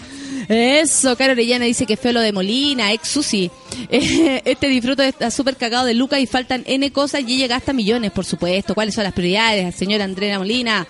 [0.49, 3.53] Eso, Caro Orellana dice que fue lo de Molina, ex Susi.
[3.89, 8.11] Este disfruto está súper cagado de Lucas y faltan N cosas y ella gasta millones,
[8.11, 8.75] por supuesto.
[8.75, 10.89] ¿Cuáles son las prioridades, señora Andrea Molina?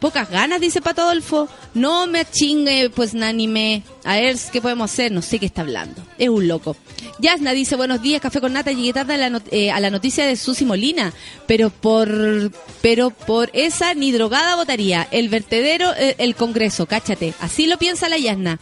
[0.00, 1.46] Pocas ganas, dice Pato Adolfo.
[1.74, 3.82] No me chingue, pues nanime.
[4.04, 5.12] A ver, ¿qué podemos hacer?
[5.12, 6.02] No sé qué está hablando.
[6.16, 6.74] Es un loco.
[7.18, 8.72] Yasna dice, buenos días, café con nata.
[8.72, 11.12] Llegué tarde a la, eh, a la noticia de Susi Molina.
[11.46, 15.06] Pero por, pero por esa ni drogada votaría.
[15.10, 17.34] El vertedero, eh, el Congreso, cáchate.
[17.38, 18.58] Así lo piensa la Yasna.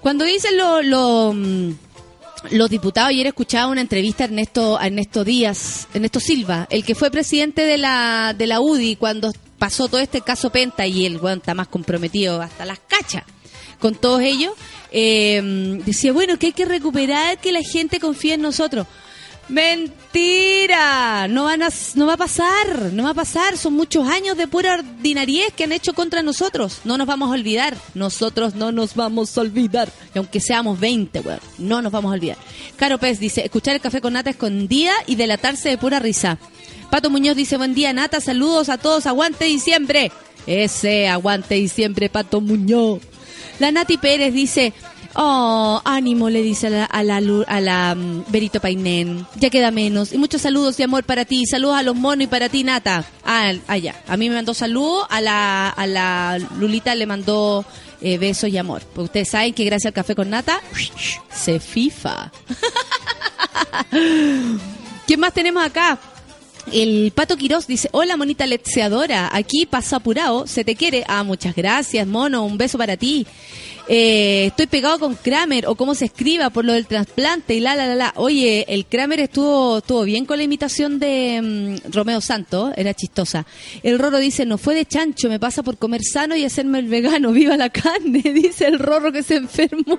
[0.00, 1.70] Cuando dicen lo, lo, mm,
[2.50, 7.10] los diputados, ayer escuchaba una entrevista a Ernesto, Ernesto Díaz, Ernesto Silva, el que fue
[7.10, 9.32] presidente de la, de la UDI cuando
[9.64, 13.24] pasó todo este caso Penta y el weón está más comprometido hasta las cachas
[13.78, 14.52] con todos ellos,
[14.92, 18.86] eh, decía, bueno, que hay que recuperar que la gente confíe en nosotros.
[19.48, 24.36] Mentira, no van a, no va a pasar, no va a pasar, son muchos años
[24.36, 28.70] de pura ordinariez que han hecho contra nosotros, no nos vamos a olvidar, nosotros no
[28.70, 32.36] nos vamos a olvidar, y aunque seamos 20, weón, no nos vamos a olvidar.
[32.76, 36.38] Caro Pez dice, escuchar el café con nata escondida y delatarse de pura risa.
[36.90, 40.12] Pato Muñoz dice, buen día Nata, saludos a todos, aguante diciembre.
[40.46, 43.00] Ese, aguante diciembre, Pato Muñoz.
[43.58, 44.72] La Nati Pérez dice,
[45.14, 47.16] oh, ánimo, le dice a la, a la,
[47.46, 50.12] a la, mm, Berito Painén, ya queda menos.
[50.12, 53.04] Y muchos saludos y amor para ti, saludos a los monos y para ti, Nata.
[53.24, 57.64] Ah, ah, ya, a mí me mandó saludos, a la, a la Lulita le mandó
[58.00, 58.82] eh, besos y amor.
[58.82, 60.60] Porque ustedes saben que gracias al café con Nata,
[61.32, 62.30] se fifa.
[65.06, 65.98] ¿Quién más tenemos acá?
[66.72, 71.04] El Pato Quirós dice, hola monita letseadora, aquí pasa apurado, se te quiere.
[71.06, 73.26] Ah, muchas gracias, mono, un beso para ti.
[73.86, 77.76] Eh, estoy pegado con Kramer, o cómo se escriba por lo del trasplante y la,
[77.76, 78.12] la, la, la.
[78.16, 83.44] Oye, el Kramer estuvo, estuvo bien con la imitación de mm, Romeo Santos, era chistosa.
[83.82, 86.88] El Rorro dice, no fue de chancho, me pasa por comer sano y hacerme el
[86.88, 89.98] vegano, viva la carne, dice el Rorro que se enfermó.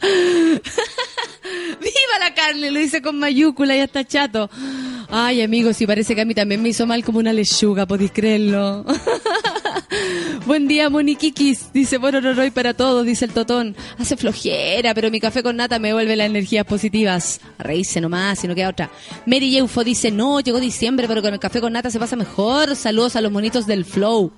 [1.80, 2.70] ¡Viva la carne!
[2.70, 4.48] Lo dice con mayúscula y hasta chato.
[5.10, 8.10] Ay, amigos, si parece que a mí también me hizo mal como una lechuga, podéis
[8.12, 8.84] creerlo.
[10.46, 11.72] Buen día, Moniquiquis.
[11.72, 13.76] Dice, bueno, no, no, para todos, dice el Totón.
[13.98, 17.40] Hace flojera, pero mi café con nata me vuelve las energías positivas.
[17.58, 18.90] A reírse nomás, si no queda otra.
[19.26, 22.74] Mary Yeufo dice, no, llegó diciembre, pero con el café con nata se pasa mejor.
[22.74, 24.32] Saludos a los monitos del Flow.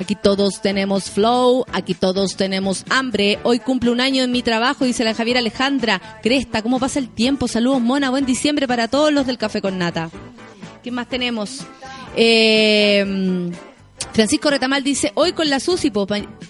[0.00, 3.38] Aquí todos tenemos flow, aquí todos tenemos hambre.
[3.42, 6.00] Hoy cumple un año en mi trabajo, dice la Javiera Alejandra.
[6.22, 7.48] Cresta, ¿cómo pasa el tiempo?
[7.48, 8.10] Saludos, mona.
[8.10, 10.10] Buen diciembre para todos los del café con nata.
[10.82, 11.60] ¿Qué más tenemos?
[12.16, 13.50] Eh,
[14.12, 15.92] Francisco Retamal dice, hoy con la SUSI,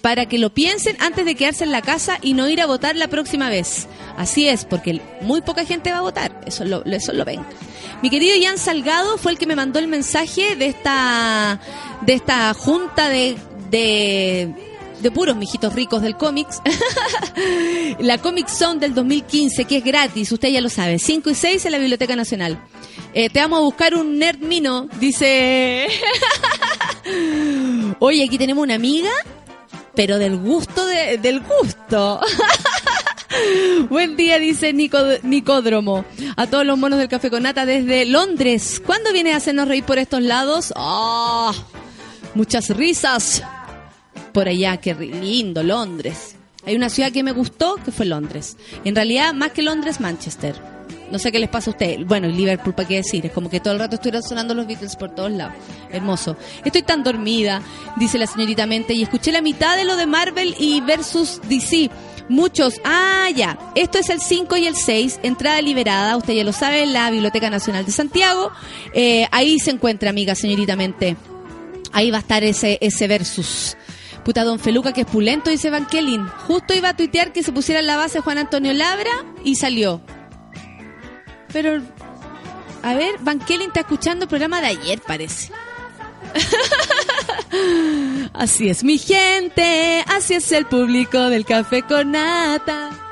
[0.01, 2.95] para que lo piensen antes de quedarse en la casa y no ir a votar
[2.95, 3.87] la próxima vez.
[4.17, 7.41] Así es, porque muy poca gente va a votar, eso lo, eso lo ven.
[8.01, 11.59] Mi querido Ian Salgado fue el que me mandó el mensaje de esta,
[12.01, 13.35] de esta junta de,
[13.69, 14.53] de,
[15.01, 16.61] de puros mijitos ricos del cómics.
[17.99, 21.65] la Comic Zone del 2015, que es gratis, usted ya lo sabe, 5 y 6
[21.65, 22.59] en la Biblioteca Nacional.
[23.17, 25.87] Eh, te vamos a buscar un nerd mino, dice...
[27.99, 29.09] Oye, aquí tenemos una amiga,
[29.95, 32.19] pero del gusto de- del gusto.
[33.89, 36.03] Buen día, dice Nico, Nicódromo.
[36.35, 38.81] A todos los monos del Café con Nata desde Londres.
[38.85, 40.73] ¿Cuándo vienes a hacernos reír por estos lados?
[40.75, 41.53] ¡Ah!
[42.33, 43.43] muchas risas.
[44.33, 46.35] Por allá, qué lindo, Londres.
[46.65, 48.57] Hay una ciudad que me gustó, que fue Londres.
[48.83, 50.74] En realidad, más que Londres, Manchester.
[51.11, 52.05] No sé qué les pasa a ustedes.
[52.05, 53.25] Bueno, y Liverpool, ¿para qué decir?
[53.25, 55.53] Es como que todo el rato estuvieran sonando los Beatles por todos lados.
[55.91, 56.35] Hermoso.
[56.63, 57.61] Estoy tan dormida,
[57.97, 61.89] dice la señorita Mente, y escuché la mitad de lo de Marvel y versus DC.
[62.27, 62.81] Muchos.
[62.83, 63.57] Ah, ya.
[63.75, 65.19] Esto es el 5 y el 6.
[65.23, 66.17] Entrada liberada.
[66.17, 68.51] Usted ya lo sabe, la Biblioteca Nacional de Santiago.
[68.93, 71.17] Eh, ahí se encuentra, amiga, señorita Mente.
[71.91, 73.77] Ahí va a estar ese, ese versus.
[74.23, 76.19] Puta, don Feluca, que es pulento, dice Van Kelly.
[76.47, 79.11] Justo iba a tuitear que se pusiera en la base Juan Antonio Labra
[79.43, 80.01] y salió.
[81.55, 81.81] Pero,
[82.83, 85.53] a ver, Van Kelly está escuchando el programa de ayer, parece.
[88.33, 93.04] así es mi gente, así es el público del café con nata.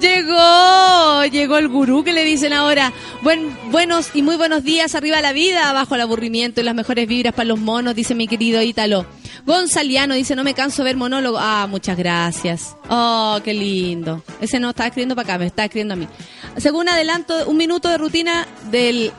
[0.00, 5.20] Llegó, llegó el gurú que le dicen ahora, buen, buenos y muy buenos días, arriba
[5.20, 8.62] la vida, bajo el aburrimiento y las mejores vibras para los monos, dice mi querido
[8.62, 9.04] Ítalo.
[9.44, 11.38] Gonzaliano dice, no me canso de ver monólogo.
[11.38, 12.76] Ah, muchas gracias.
[12.88, 14.22] Oh, qué lindo.
[14.40, 16.08] Ese no está escribiendo para acá, me está escribiendo a mí.
[16.56, 19.12] Según adelanto, un minuto de rutina del...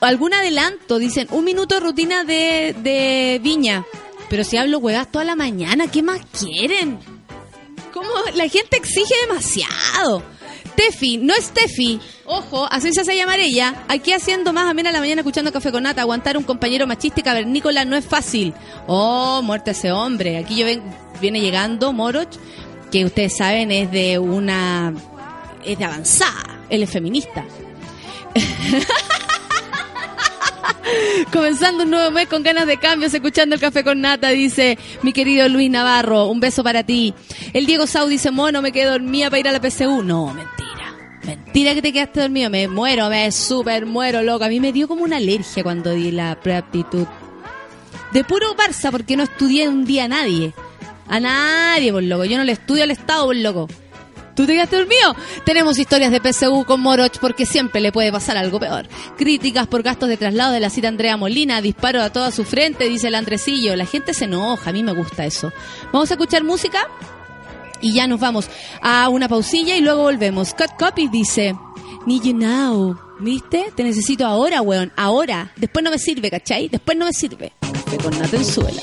[0.00, 3.84] Algún adelanto, dicen, un minuto de rutina de, de Viña.
[4.30, 6.98] Pero si hablo huevas toda la mañana, ¿qué más quieren?
[7.92, 8.10] ¿Cómo?
[8.34, 10.22] La gente exige demasiado.
[10.76, 12.00] Tefi, no es Tefi.
[12.24, 13.84] Ojo, así se hace llamar ella.
[13.88, 16.02] Aquí haciendo más amena la mañana escuchando café con nata.
[16.02, 18.54] Aguantar un compañero machista y cavernícola no es fácil.
[18.86, 20.38] Oh, muerte a ese hombre.
[20.38, 20.82] Aquí yo ven,
[21.20, 22.30] viene llegando Moroch,
[22.90, 24.94] que ustedes saben es de una.
[25.64, 26.60] es de avanzada.
[26.68, 27.44] Él es feminista.
[31.32, 35.12] Comenzando un nuevo mes con ganas de cambios, escuchando el café con nata, dice mi
[35.12, 36.26] querido Luis Navarro.
[36.26, 37.14] Un beso para ti.
[37.52, 40.02] El Diego Sau dice, mono, me quedé dormida para ir a la PSU.
[40.02, 40.94] No, mentira.
[41.24, 42.50] Mentira que te quedaste dormido.
[42.50, 44.46] Me muero, me super muero, loca.
[44.46, 47.06] A mí me dio como una alergia cuando di la preaptitud.
[48.12, 50.52] De puro Barça, porque no estudié un día a nadie.
[51.08, 52.24] A nadie, por loco.
[52.24, 53.68] Yo no le estudio al Estado, por loco.
[54.40, 55.14] ¿Tú te quedaste dormido?
[55.44, 58.88] Tenemos historias de PSU con Moroch porque siempre le puede pasar algo peor.
[59.18, 62.88] Críticas por gastos de traslado de la cita Andrea Molina, disparo a toda su frente,
[62.88, 63.76] dice el Andresillo.
[63.76, 65.52] La gente se enoja, a mí me gusta eso.
[65.92, 66.88] Vamos a escuchar música
[67.82, 68.48] y ya nos vamos
[68.80, 70.54] a una pausilla y luego volvemos.
[70.54, 71.54] Cut Copy dice,
[72.06, 72.98] Need you now.
[73.18, 73.70] ¿Viste?
[73.76, 74.90] Te necesito ahora, weón.
[74.96, 75.52] Ahora.
[75.56, 76.70] Después no me sirve, ¿cachai?
[76.70, 77.52] Después no me sirve.
[78.02, 78.80] Con Natenzuela.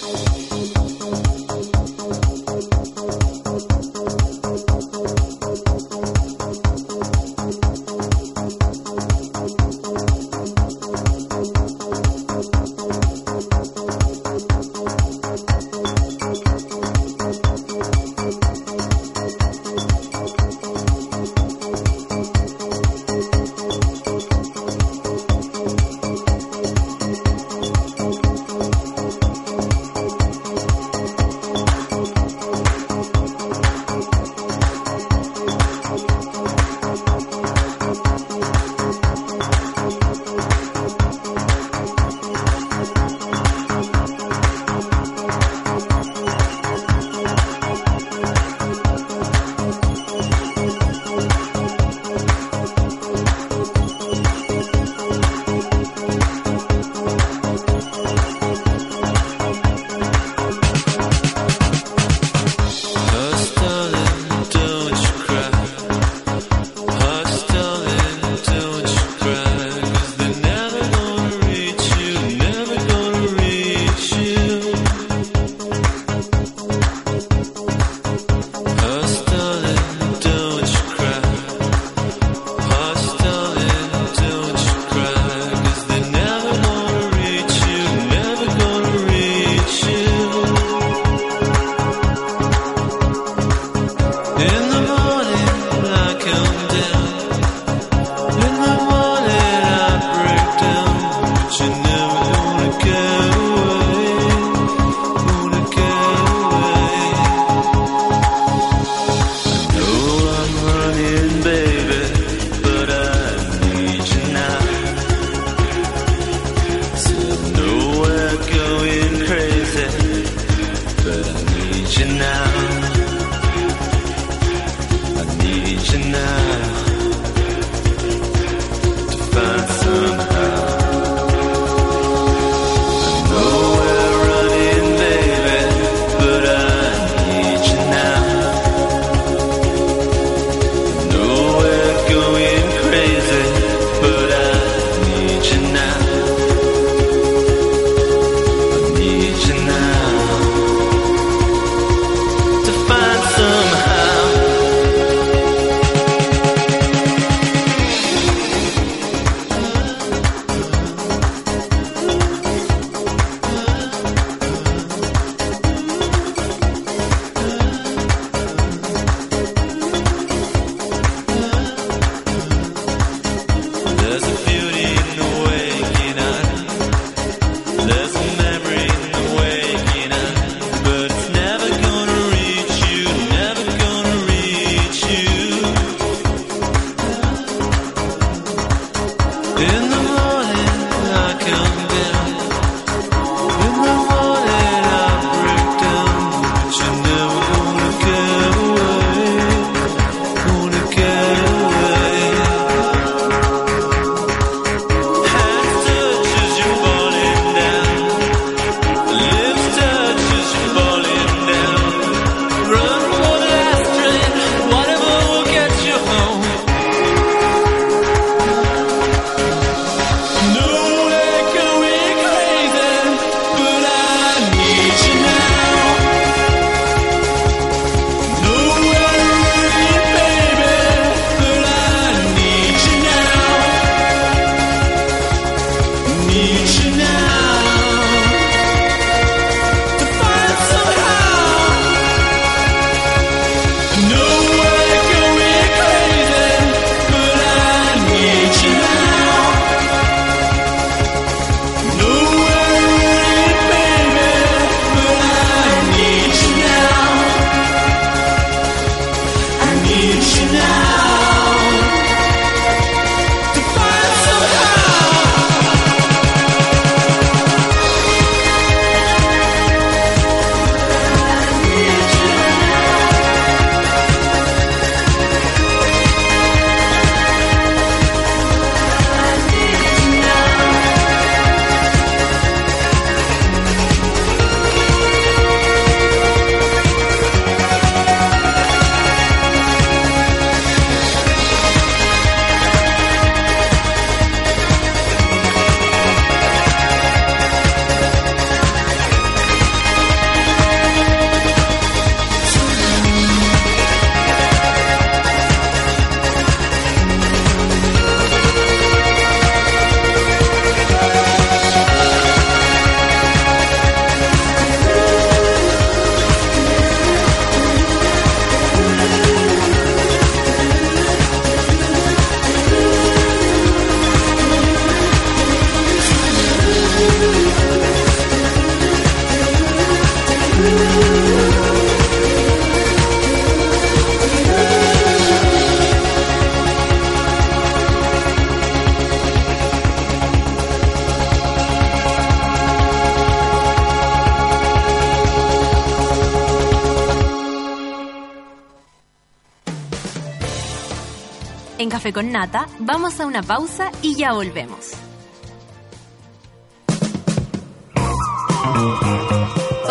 [352.14, 354.92] Con Nata vamos a una pausa y ya volvemos.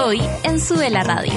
[0.02, 1.32] Hoy en Sube la Radio.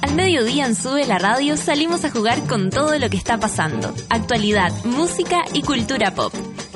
[0.00, 3.92] Al mediodía en Sube la Radio salimos a jugar con todo lo que está pasando.
[4.08, 6.32] Actualidad, música y cultura pop.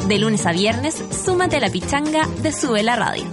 [0.09, 3.25] De lunes a viernes, súmate a la pichanga de Sube la Radio.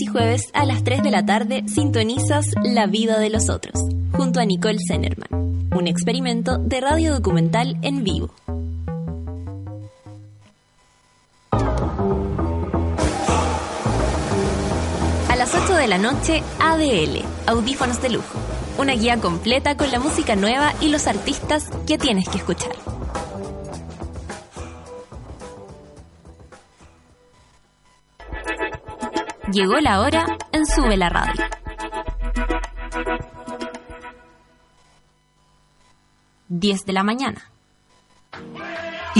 [0.00, 3.74] Y jueves a las 3 de la tarde sintonizas La vida de los otros,
[4.12, 8.30] junto a Nicole Zenerman, un experimento de radio documental en vivo.
[15.28, 18.38] A las 8 de la noche, ADL, Audífonos de Lujo,
[18.78, 22.83] una guía completa con la música nueva y los artistas que tienes que escuchar.
[29.54, 31.44] Llegó la hora en Sube la Radio.
[36.48, 37.53] Diez de la mañana.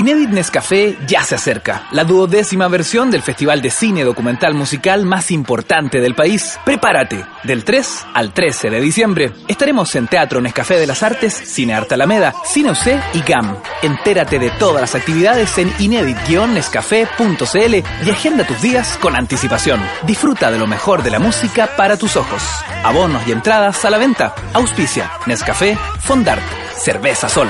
[0.04, 5.30] Inédit Nescafé ya se acerca, la duodécima versión del festival de cine documental musical más
[5.30, 6.60] importante del país.
[6.62, 9.32] Prepárate, del 3 al 13 de diciembre.
[9.48, 13.56] Estaremos en Teatro Nescafé de las Artes, Cine Arte Alameda, Cine UC y GAM.
[13.80, 19.80] Entérate de todas las actividades en inédit-nescafé.cl y agenda tus días con anticipación.
[20.02, 22.42] Disfruta de lo mejor de la música para tus ojos.
[22.84, 24.34] Abonos y entradas a la venta.
[24.52, 26.42] Auspicia, Nescafé, Fondart,
[26.76, 27.48] Cerveza Sol.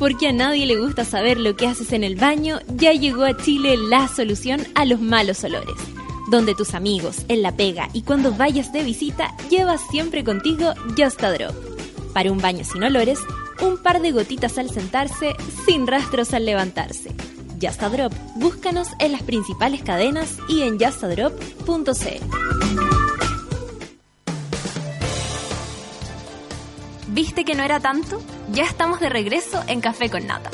[0.00, 3.36] Porque a nadie le gusta saber lo que haces en el baño, ya llegó a
[3.36, 5.76] Chile la solución a los malos olores.
[6.30, 11.22] Donde tus amigos, en la pega y cuando vayas de visita, llevas siempre contigo Just
[11.22, 11.54] a Drop.
[12.14, 13.20] Para un baño sin olores,
[13.60, 15.36] un par de gotitas al sentarse,
[15.66, 17.14] sin rastros al levantarse.
[17.60, 22.99] Just a Drop, búscanos en las principales cadenas y en justadrop.cl.
[27.12, 28.22] ¿Viste que no era tanto?
[28.52, 30.50] Ya estamos de regreso en Café con Nata.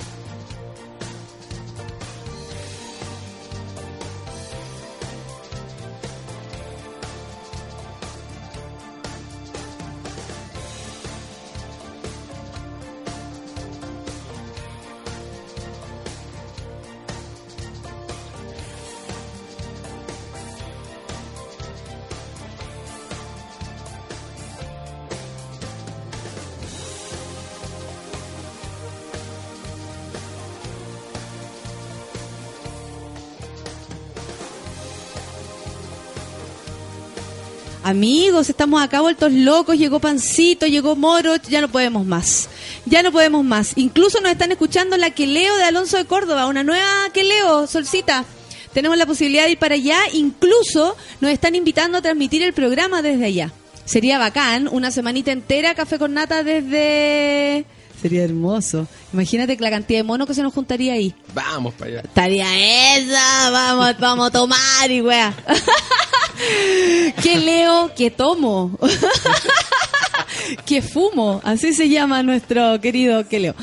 [37.87, 42.49] Amigos, estamos acá vueltos locos, llegó Pancito, llegó Moro, ya no podemos más.
[42.85, 43.75] Ya no podemos más.
[43.77, 46.85] Incluso nos están escuchando la Queleo de Alonso de Córdoba, una nueva
[47.15, 48.25] Queleo, Solcita.
[48.73, 53.03] Tenemos la posibilidad de ir para allá, incluso nos están invitando a transmitir el programa
[53.03, 53.53] desde allá.
[53.85, 57.67] Sería bacán, una semanita entera café con nata desde...
[58.01, 58.87] Sería hermoso.
[59.13, 61.15] Imagínate que la cantidad de monos que se nos juntaría ahí.
[61.35, 62.01] Vamos para allá.
[62.01, 65.35] Estaría esa, vamos, vamos a tomar y wea.
[67.23, 67.91] ¿Qué leo?
[67.97, 68.79] ¿Qué tomo?
[70.65, 73.55] que fumo, así se llama nuestro querido que leo.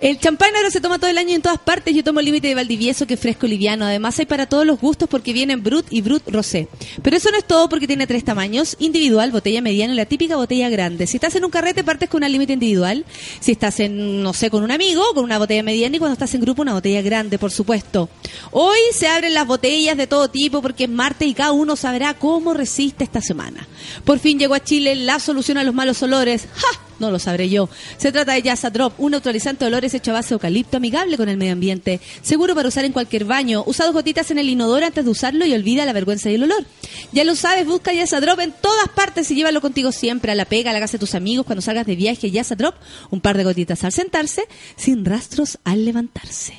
[0.00, 1.94] El champán ahora se toma todo el año en todas partes.
[1.94, 3.84] Yo tomo límite de Valdivieso, que es fresco liviano.
[3.84, 6.68] Además hay para todos los gustos porque vienen Brut y Brut Rosé.
[7.02, 10.36] Pero eso no es todo porque tiene tres tamaños: individual, botella mediana y la típica
[10.36, 11.06] botella grande.
[11.06, 13.04] Si estás en un carrete partes con una límite individual.
[13.40, 16.34] Si estás en, no sé, con un amigo, con una botella mediana y cuando estás
[16.34, 18.08] en grupo una botella grande, por supuesto.
[18.50, 22.14] Hoy se abren las botellas de todo tipo porque es martes y cada uno sabrá
[22.14, 23.66] cómo resiste esta semana.
[24.04, 26.27] Por fin llegó a Chile la solución a los malos olores.
[26.36, 26.68] ¡Ja!
[26.98, 27.68] No lo sabré yo.
[27.96, 31.16] Se trata de Yasa Drop, un neutralizante de olores hecho a base de eucalipto amigable
[31.16, 32.00] con el medio ambiente.
[32.22, 33.62] Seguro para usar en cualquier baño.
[33.66, 36.42] Usa dos gotitas en el inodoro antes de usarlo y olvida la vergüenza y el
[36.42, 36.64] olor.
[37.12, 40.44] Ya lo sabes, busca Yasa Drop en todas partes y llévalo contigo siempre a la
[40.44, 42.30] pega, a la casa de tus amigos, cuando salgas de viaje.
[42.30, 42.74] Yasa Drop,
[43.10, 44.44] un par de gotitas al sentarse,
[44.76, 46.54] sin rastros al levantarse.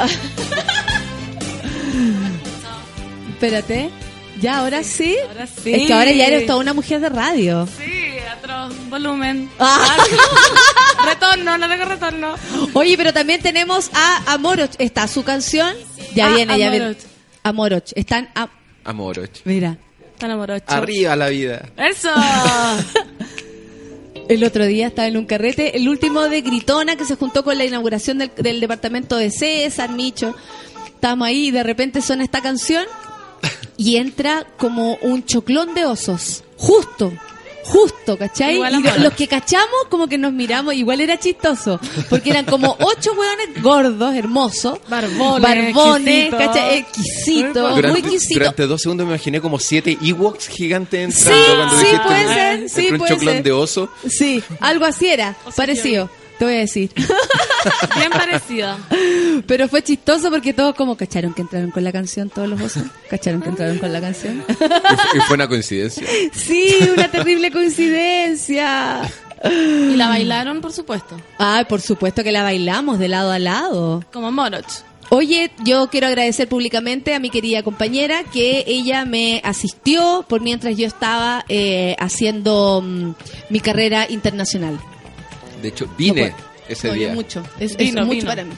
[3.30, 4.09] Espérate.
[4.40, 5.16] Ya, ahora sí.
[5.28, 5.72] Ahora sí.
[5.72, 7.66] Es que ahora ya eres toda una mujer de radio.
[7.78, 9.50] Sí, otro volumen.
[9.58, 9.96] Ah.
[11.04, 12.34] retorno, no tengo retorno.
[12.74, 14.72] Oye, pero también tenemos a Amoroch.
[14.78, 15.74] Está su canción.
[16.14, 16.86] Ya Ah, viene, ya viene.
[16.86, 17.04] Amoroch.
[17.42, 17.92] Amoroch.
[17.94, 18.28] Están.
[18.34, 18.48] a-
[18.84, 19.30] Amoroch.
[19.44, 19.76] Mira.
[20.18, 20.64] Tan amorocho.
[20.68, 21.68] Arriba la vida.
[21.76, 22.10] Eso.
[24.28, 27.58] El otro día estaba en un carrete, el último de Gritona, que se juntó con
[27.58, 30.36] la inauguración del, del departamento de César, Micho.
[30.86, 32.84] Estamos ahí y de repente suena esta canción
[33.76, 36.44] y entra como un choclón de osos.
[36.56, 37.12] Justo.
[37.62, 38.54] Justo, ¿cachai?
[38.54, 41.78] Igual y los que cachamos, como que nos miramos, igual era chistoso.
[42.08, 44.78] Porque eran como ocho hueones gordos, hermosos.
[44.88, 45.42] Barbones,
[45.74, 46.38] Barbones, exquisitos.
[46.40, 46.78] ¿cachai?
[46.78, 48.38] Exquisitos, Durante, muy exquisitos.
[48.38, 52.24] durante dos segundos me imaginé como siete Ewoks gigantes entrando Sí, cuando sí, dijiste puede
[52.24, 53.42] un- ser, sí, un puede choclón ser.
[53.44, 53.90] de oso.
[54.08, 56.10] Sí, algo así era, parecido.
[56.40, 56.90] Te voy a decir.
[57.96, 58.74] Bien parecido.
[59.46, 62.84] Pero fue chistoso porque todos como cacharon que entraron con la canción, todos los osos.
[63.10, 64.42] Cacharon que entraron con la canción.
[64.48, 64.66] Y fue-
[65.18, 66.02] y fue una coincidencia.
[66.32, 69.02] Sí, una terrible coincidencia.
[69.44, 71.20] Y la bailaron, por supuesto.
[71.36, 74.02] Ay, por supuesto que la bailamos de lado a lado.
[74.10, 74.64] Como Moroch.
[75.10, 80.76] Oye, yo quiero agradecer públicamente a mi querida compañera que ella me asistió por mientras
[80.78, 83.10] yo estaba eh, haciendo mm,
[83.50, 84.80] mi carrera internacional.
[85.60, 86.36] De hecho, vine No
[86.68, 87.12] ese No, día.
[87.14, 87.42] mucho.
[87.58, 88.28] Es, es Vino, mucho vino.
[88.28, 88.54] para mí.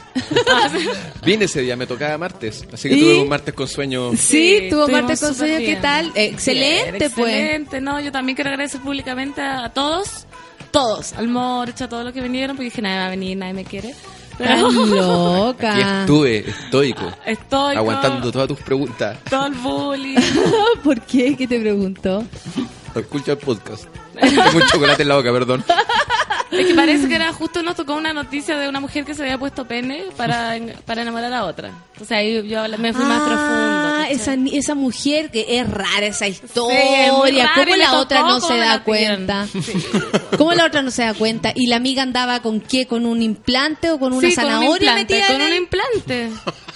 [1.25, 2.63] Vine ese día, me tocaba martes.
[2.71, 2.99] Así que ¿Y?
[3.01, 4.11] tuve un martes con sueño.
[4.15, 5.81] Sí, tuvo estuvimos martes con sueño, ¿qué bien.
[5.81, 6.07] tal?
[6.15, 7.33] Eh, excelente, Bien, pues.
[7.33, 10.27] Excelente, no, yo también quiero agradecer públicamente a, a todos,
[10.69, 13.53] todos, al Morch, a todos los que vinieron, porque dije, nadie va a venir, nadie
[13.53, 13.95] me quiere.
[14.37, 15.73] Pero loca.
[15.73, 17.11] Aquí estuve, estoico.
[17.25, 19.17] estoy Aguantando todas tus preguntas.
[19.29, 20.17] todo el bullying.
[20.83, 21.35] ¿Por qué?
[21.35, 22.23] ¿Qué te preguntó?
[22.95, 23.85] Escucha el podcast.
[24.19, 25.63] Tengo un chocolate en la boca, perdón.
[26.59, 29.23] Es que parece que era justo nos tocó una noticia de una mujer que se
[29.23, 30.55] había puesto pene para,
[30.85, 31.71] para enamorar a otra.
[31.93, 33.43] Entonces ahí yo me fui más profundo.
[33.45, 37.13] Ah, esa, esa mujer que es rara esa es historia.
[37.13, 39.47] muy rara ¿Cómo la otra no se da cuenta?
[40.37, 41.51] ¿Cómo la otra no se da cuenta?
[41.55, 42.87] ¿Y la amiga andaba con qué?
[42.87, 46.29] ¿Con un implante o con una Sí, con un zanahoria implante, con un implante.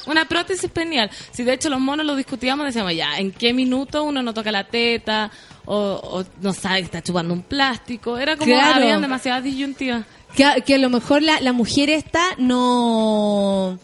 [0.08, 1.10] Una prótesis penial.
[1.32, 4.52] Si de hecho los monos lo discutíamos, decíamos ya, ¿en qué minuto uno no toca
[4.52, 5.30] la teta?
[5.70, 8.18] O, o no sabe que está chupando un plástico.
[8.18, 8.82] Era como, Claro.
[8.82, 10.06] habían demasiadas disyuntivas.
[10.36, 13.78] Que, a- que a lo mejor la, la mujer esta no...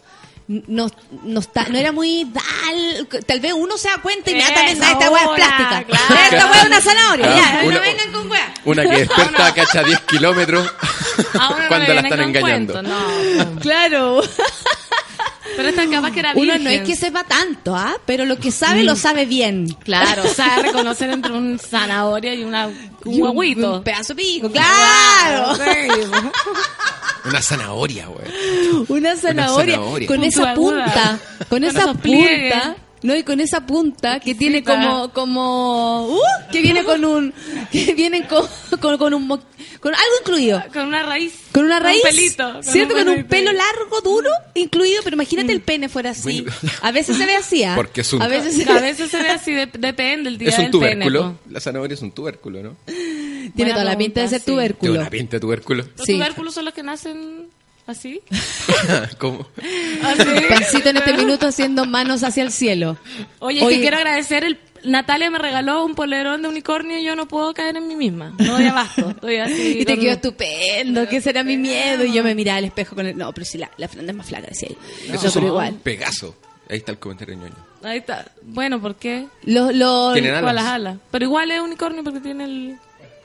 [0.46, 0.90] No,
[1.22, 5.10] no, está, no era muy tal, tal vez uno se da cuenta y inmediatamente esta
[5.10, 5.84] hueá es plástica.
[5.84, 6.14] claro.
[6.30, 8.54] Esta hueá es una zanahoria, Claro, ya, una- no vengan con hueá.
[8.66, 10.70] Una que despierta cacha 10 kilómetros
[11.40, 12.72] A no cuando la están engañando.
[12.74, 13.60] cuento, no.
[13.60, 14.20] Claro.
[15.56, 16.64] Pero esta capaz que era Uno virgen.
[16.64, 17.96] no es que sepa tanto, ¿ah?
[18.06, 19.68] Pero lo que sabe, lo sabe bien.
[19.84, 23.76] Claro, sea, reconocer entre un zanahoria y una, un Y un- huevito.
[23.76, 25.54] Un pedazo de pico, claro.
[27.26, 28.84] Una zanahoria, güey.
[28.88, 29.76] Una zanahoria.
[29.76, 30.06] zanahoria.
[30.08, 31.18] Con esa punta.
[31.38, 32.52] Con Con esa pliegues.
[33.04, 36.20] No, y con esa punta que tiene como, como, uh,
[36.50, 37.34] que viene con un,
[37.70, 38.46] que viene con,
[38.80, 40.62] con, con un, con algo incluido.
[40.72, 41.34] Con una raíz.
[41.52, 42.52] Con una raíz, un pelito.
[42.54, 42.94] con ¿cierto?
[42.94, 46.46] un Con un pelo largo, duro, incluido, pero imagínate el pene fuera así.
[46.80, 47.74] A veces se ve así, ¿ah?
[47.76, 50.48] Porque es un- A veces se A veces se ve así, de- depende del día
[50.48, 51.20] Es un del tubérculo.
[51.44, 51.52] pene.
[51.52, 52.76] La zanahoria es un tubérculo, ¿no?
[52.86, 54.46] tiene Buena toda la pinta de ser sí.
[54.46, 54.92] Tiene tubérculo.
[55.00, 55.84] una pinta de tubérculo.
[55.94, 56.14] Los Sí.
[56.14, 57.48] tubérculos son los que nacen
[57.86, 58.20] así.
[59.18, 59.46] ¿Cómo?
[60.02, 60.28] Así.
[60.48, 62.96] Pancito en este minuto haciendo manos hacia el cielo.
[63.40, 63.76] Oye, es Oye.
[63.76, 67.54] que quiero agradecer el Natalia me regaló un polerón de unicornio y yo no puedo
[67.54, 68.34] caer en mí misma.
[68.38, 69.10] No doy abasto.
[69.10, 69.78] Estoy así.
[69.80, 72.04] Y te quedó estupendo, que será mi miedo.
[72.04, 73.16] Y yo me miraba al espejo con el.
[73.16, 74.76] No, pero si la, la Fernanda es más flaca, decía yo.
[75.08, 75.74] No, Eso es pero un igual.
[75.82, 76.36] Pegaso.
[76.68, 77.54] Ahí está el comentario ñoño.
[77.82, 78.30] Ahí está.
[78.42, 79.26] Bueno, ¿por qué?
[79.44, 80.54] Los, los, Tienen alas.
[80.54, 80.98] las alas.
[81.10, 82.76] Pero igual es unicornio porque tiene el,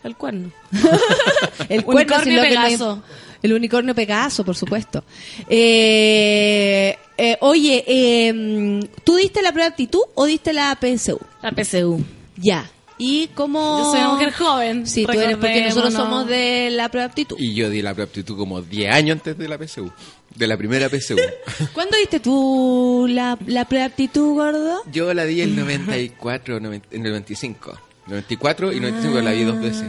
[0.03, 0.51] el cuerno.
[1.69, 3.03] el cuerno Unicornio sí, lo que no- Pegaso.
[3.41, 5.03] El unicornio Pegaso, por supuesto.
[5.47, 11.19] Eh, eh, oye, eh, ¿tú diste la prueba de aptitud o diste la PSU?
[11.41, 12.03] La PSU.
[12.37, 12.69] Ya.
[12.97, 13.79] ¿Y cómo...?
[13.79, 14.85] Yo soy una mujer joven.
[14.85, 17.37] Sí, tú eres porque nosotros somos de la prueba de aptitud.
[17.39, 19.89] Y yo di la aptitud como 10 años antes de la PSU.
[20.35, 21.15] De la primera PSU.
[21.73, 24.81] ¿Cuándo diste tú la, la prueba de aptitud, gordo?
[24.91, 27.79] Yo la di el 94, 90 en el 95.
[28.07, 29.85] 94 y 95 la di dos veces.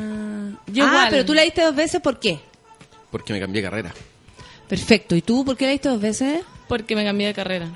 [0.69, 1.07] Yo ah, igual.
[1.11, 2.39] pero tú la diste dos veces, ¿por qué?
[3.11, 3.95] Porque me cambié de carrera.
[4.69, 5.17] Perfecto.
[5.17, 6.43] ¿Y tú por qué la diste dos veces?
[6.69, 7.69] Porque me cambié de carrera.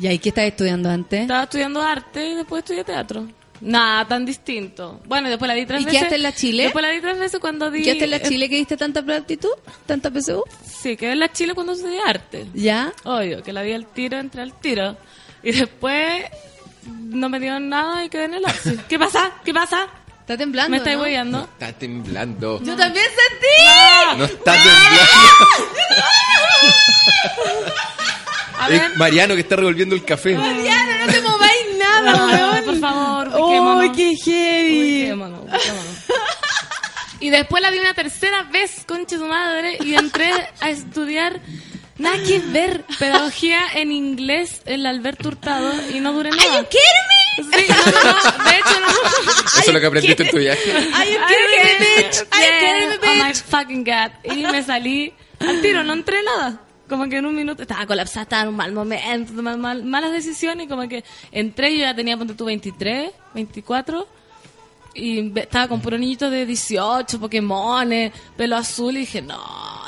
[0.00, 1.22] ¿Y ahí qué estabas estudiando antes?
[1.22, 3.26] Estaba estudiando arte y después estudié teatro.
[3.60, 5.00] Nada tan distinto.
[5.06, 5.98] Bueno, y después la di tres ¿Y veces.
[5.98, 6.62] quedaste en la Chile?
[6.64, 7.82] Después la di tres veces cuando di...
[7.82, 9.48] ¿Quedaste en la Chile que diste tanta aptitud?
[9.86, 10.42] ¿Tanta PSU?
[10.64, 12.46] Sí, quedé en la Chile cuando estudié arte.
[12.52, 12.92] ¿Ya?
[13.04, 14.96] Obvio, que la di al tiro, entré al tiro.
[15.42, 16.24] Y después
[16.90, 18.76] no me dieron nada y quedé en el arte.
[18.88, 19.32] ¿Qué pasa?
[19.44, 19.86] ¿Qué pasa?
[20.26, 21.02] ¿Está temblando, ¿Me estáis no?
[21.04, 21.44] hueando?
[21.52, 22.60] Está temblando.
[22.60, 24.18] ¡Yo también sentí!
[24.18, 25.00] No está temblando.
[28.58, 28.96] A Es ver.
[28.96, 30.34] Mariano que está revolviendo el café.
[30.36, 32.64] Mariana, no te mováis nada, No, weón.
[32.64, 35.00] por favor, ¡Oh, qué heavy!
[35.02, 35.86] Ubiquémonos, ubiquémonos.
[37.18, 40.30] Y después la di una tercera vez, conche su madre, y entré
[40.60, 41.40] a estudiar
[41.98, 46.42] nada que ver pedagogía en inglés en la Alberto Hurtado y no duré nada.
[46.42, 47.16] ¡Ay, you kidding me!
[47.36, 48.86] Sí, no, no, no, de hecho no.
[48.88, 50.72] Eso es lo que aprendiste en tu viaje.
[50.94, 52.16] ¡Ay, you kidding me, bitch!
[52.30, 53.42] ¡Ay, you kidding me, Yeah, oh my bitch!
[53.42, 54.10] fucking god.
[54.24, 56.60] Y me salí al tiro, no entré nada.
[56.88, 60.12] Como que en un minuto estaba colapsada, estaba en un mal momento, mal- mal- malas
[60.12, 61.02] decisiones y como que
[61.32, 64.08] entré, yo ya tenía, ponte tú, 23, 24.
[64.96, 69.38] Y estaba con puro niñito de 18, Pokémones, pelo azul y dije, no,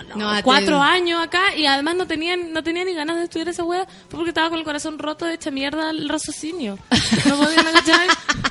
[0.08, 3.48] no, No, cuatro años acá y además no tenían, no tenía ni ganas de estudiar
[3.48, 6.78] esa wea porque estaba con el corazón roto de hecha mierda el raciocinio.
[7.26, 8.08] No podía, ¿no cachai?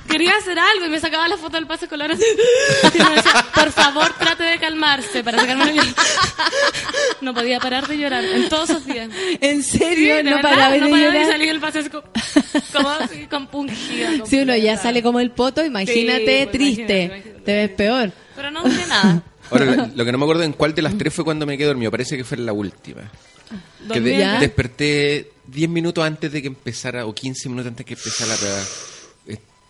[0.08, 2.24] Quería hacer algo y me sacaba la foto del pase color así.
[2.94, 5.84] Y me decía, por favor, trate de calmarse para sacarme la.
[7.22, 9.10] No podía parar de llorar en todos esos días.
[9.42, 10.16] ¿En Sí, serio?
[10.18, 11.32] de no verdad, paraba de no paraba llorar.
[11.32, 14.26] salir el pase así como, así, compungida.
[14.26, 16.82] Si uno ya sale como el poto, imagínate pues, triste.
[17.04, 17.42] imagínate, imagínate.
[17.46, 18.12] Te ves peor.
[18.36, 19.24] Pero no dije nada.
[19.52, 21.68] Ahora, lo, que no me acuerdo en cuál de las tres fue cuando me quedé
[21.68, 21.90] dormido.
[21.92, 23.02] Parece que fue en la última.
[23.92, 24.40] Que de- ¿Ya?
[24.40, 28.38] desperté 10 minutos antes de que empezara, o 15 minutos antes de que empezara la
[28.38, 28.60] prueba.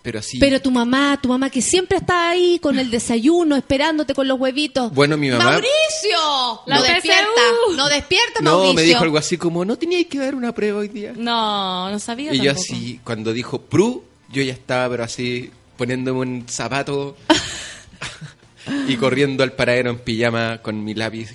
[0.08, 0.40] Pero así.
[0.40, 4.40] Pero tu mamá, tu mamá que siempre está ahí con el desayuno, esperándote con los
[4.40, 4.94] huevitos.
[4.94, 6.62] Bueno, mi mamá- ¡Mauricio!
[6.66, 7.42] La no despierta,
[7.76, 8.74] no despierta, no, Mauricio.
[8.76, 11.12] me dijo algo así como, no teníais que dar una prueba hoy día.
[11.14, 16.22] No, no sabía Y yo así, cuando dijo Pru, yo ya estaba, pero así, poniéndome
[16.22, 17.18] un zapato
[18.88, 21.32] y corriendo al paradero en pijama con mi lápiz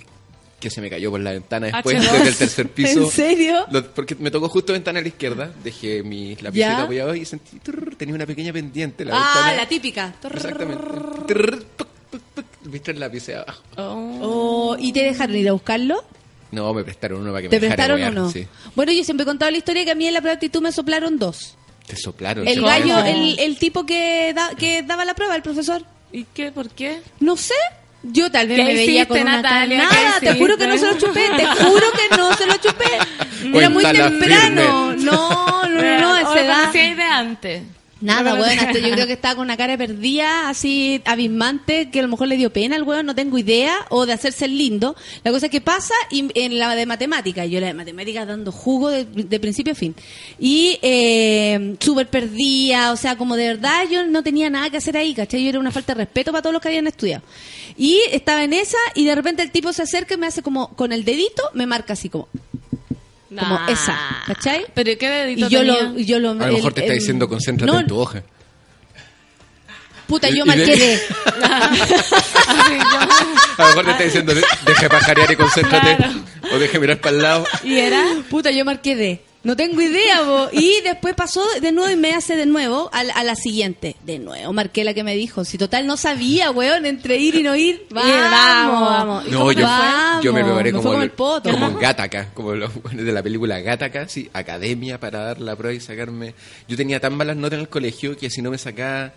[0.62, 2.12] que se me cayó por la ventana después H2.
[2.12, 3.00] desde el tercer piso.
[3.02, 3.66] ¿En serio?
[3.70, 6.82] Lo- porque me tocó justo ventana a la izquierda, dejé mi lapicero ¿Ya?
[6.82, 9.56] apoyado y sentí, trrr, tenía una pequeña pendiente la Ah, ventana.
[9.56, 10.14] la típica.
[10.22, 10.82] Exactamente.
[11.26, 13.62] Trrr, puc, puc, puc, Viste el lápiz ahí abajo.
[13.76, 14.18] Oh.
[14.22, 16.04] Oh, ¿Y te dejaron ir a buscarlo?
[16.52, 18.30] No, me prestaron uno para que ¿Te me prestaron o wear, no?
[18.30, 18.46] sí.
[18.76, 20.62] Bueno, yo siempre he contado la historia que a mí en la prueba de actitud
[20.62, 21.56] me soplaron dos.
[21.86, 22.46] Te soplaron.
[22.46, 25.82] El gallo, el, el tipo que, da- que daba la prueba, el profesor.
[26.12, 26.52] ¿Y qué?
[26.52, 27.00] ¿Por qué?
[27.20, 27.54] No sé.
[28.04, 29.78] Yo tal vez ¿Qué me veía con una Natalia?
[29.78, 32.46] cara- ¿Qué Nada, te juro que no se lo chupé, te juro que no se
[32.46, 32.84] lo chupé.
[33.58, 34.18] Era muy temprano.
[34.90, 35.04] firme.
[35.04, 36.72] No, no, no, no, a ¿O esa edad.
[36.72, 37.62] de antes?
[38.02, 42.02] Nada, weón, hasta yo creo que estaba con una cara perdida, así abismante, que a
[42.02, 44.96] lo mejor le dio pena al weón, no tengo idea, o de hacerse el lindo.
[45.22, 48.50] La cosa es que pasa y en la de matemática, yo la de matemática dando
[48.50, 49.94] jugo de, de principio a fin.
[50.38, 54.96] Y eh, súper perdida, o sea, como de verdad yo no tenía nada que hacer
[54.96, 55.42] ahí, ¿cachai?
[55.42, 57.22] Yo era una falta de respeto para todos los que habían estudiado.
[57.76, 60.68] Y estaba en esa y de repente el tipo se acerca y me hace como,
[60.74, 62.28] con el dedito, me marca así como,
[63.38, 64.66] como esa, ¿cachai?
[64.74, 65.82] ¿Pero qué dedito Y yo tenía?
[65.82, 66.30] lo, y yo lo...
[66.30, 68.22] A lo mejor el- te está el- diciendo concéntrate no, en tu hoja.
[70.06, 70.44] Puta, yo.
[70.46, 70.98] Así, yo-
[73.58, 75.96] A lo mejor te está diciendo, "De- deja pajarear y concéntrate.
[75.96, 76.12] Claro.
[76.52, 77.46] O deja mirar para el lado.
[77.64, 78.04] ¿Y era?
[78.28, 79.22] Puta, yo marqué D.
[79.44, 80.48] No tengo idea, bo.
[80.52, 83.96] Y después pasó de nuevo y me hace de nuevo a, la- a la siguiente.
[84.04, 85.44] De nuevo marqué la que me dijo.
[85.44, 87.86] Si total no sabía, weón, entre ir y no ir.
[87.90, 89.26] Vamos, vamos, vamos.
[89.26, 91.50] ¿Y No, yo, Vamos, yo me preparé como, el- poto.
[91.50, 95.74] como en Gataca, como los de la película Gataca, sí, academia para dar la prueba
[95.74, 96.34] y sacarme.
[96.68, 99.12] Yo tenía tan malas notas en el colegio que si no me sacaba,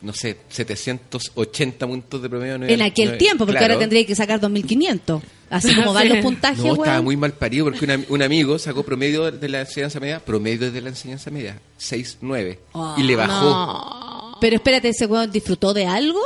[0.00, 2.58] no sé, 780 puntos de promedio.
[2.58, 3.74] no En aquel no- tiempo, porque claro.
[3.74, 5.22] ahora tendría que sacar 2500.
[5.52, 6.08] Así como van Sí.
[6.08, 9.60] los puntajes, No, estaba muy mal parido porque una- un amigo sacó promedio de la
[9.60, 12.58] enseñanza media, promedio de la enseñanza media, 6-9.
[12.74, 14.38] Ah, y le bajó.
[14.40, 16.20] Pero espérate, ¿ese weón disfrutó de algo?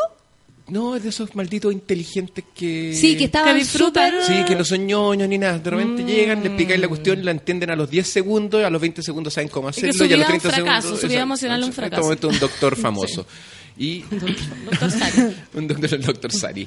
[0.68, 2.92] No, es de esos malditos inteligentes que...
[2.92, 4.14] Sí, que estaban súper...
[4.26, 5.58] Sí, que no son ñoños ni nada.
[5.60, 6.06] De repente Mm.
[6.06, 9.32] llegan, le explicáis la cuestión, la entienden a los 10 segundos, a los 20 segundos
[9.34, 11.00] saben cómo hacerlo y a los vida es un 30 fracaso, segundos.
[11.02, 12.02] su vida emocional es un En este fracaso.
[12.02, 13.26] momento un doctor famoso.
[13.78, 14.00] Y
[14.70, 15.36] Doctor Sari.
[15.54, 16.66] un doctor, el doctor Sari.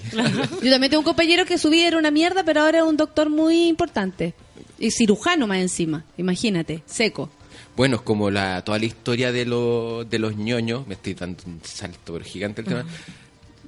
[0.62, 2.98] Yo también tengo un compañero que su vida era una mierda, pero ahora es un
[2.98, 4.34] doctor muy importante.
[4.78, 7.30] Y cirujano más encima, imagínate, seco.
[7.76, 11.44] Bueno, es como la, toda la historia de, los de los ñoños, me estoy dando
[11.46, 12.86] un salto pero gigante el tema.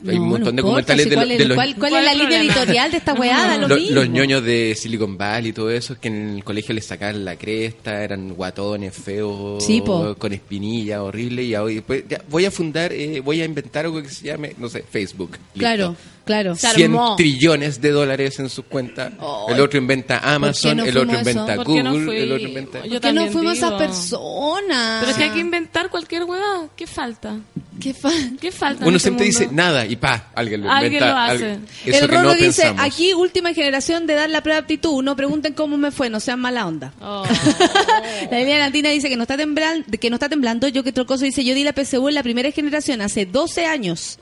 [0.07, 1.91] Hay un No, montón no de si de, ¿cuál, los- es, de los, cuál- cuál
[1.91, 3.37] ¿Cuál es la línea editorial de esta weá?
[3.47, 3.95] Da lo lo- mismo.
[3.95, 7.35] los ñoños de Silicon Valley y todo eso, que en el colegio les sacaban la
[7.35, 12.91] cresta, eran guatones, feos, Sí, con espinilla, horrible, y hoy después ya, voy a fundar,
[12.93, 15.31] eh, voy a inventar algo que se llame, no sé, Facebook.
[15.31, 15.59] Listo.
[15.59, 15.95] Claro,
[16.25, 16.55] claro.
[16.55, 17.15] Se 100 armó.
[17.15, 19.11] trillones de dólares en sus cuentas.
[19.49, 21.19] el otro inventa Amazon, no el otro eso?
[21.29, 22.79] inventa ¿Por qué no Google, el otro inventa...
[22.81, 23.77] ¿Por qué no fuimos esas digo.
[23.79, 24.99] personas?
[24.99, 26.67] Pero es que hay que inventar cualquier hueá.
[26.75, 27.37] ¿Qué falta?
[27.79, 28.83] ¿Qué fa- ¿Qué falta?
[28.83, 29.39] en Uno este siempre mundo?
[29.39, 31.13] dice nada y pa, alguien lo Alguien inventa.
[31.13, 31.31] lo hace.
[31.33, 32.81] alguien- eso El que Rolo no dice, pensamos.
[32.85, 36.19] aquí última generación de dar la prueba de aptitud, no pregunten cómo me fue, no
[36.19, 36.93] sean mala onda.
[37.01, 37.23] Oh.
[38.31, 41.25] La Eliana Andina dice que no está temblando, que no está temblando, yo que Trocoso
[41.25, 44.19] dice, yo di la PSU en la primera generación hace 12 años.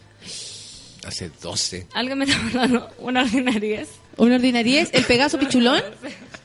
[1.10, 1.88] Hace 12.
[1.96, 3.90] Alguien me está mandando una ordinariez.
[4.18, 4.90] ¿Una ordinariez?
[4.94, 5.82] ¿El Pegaso Pichulón?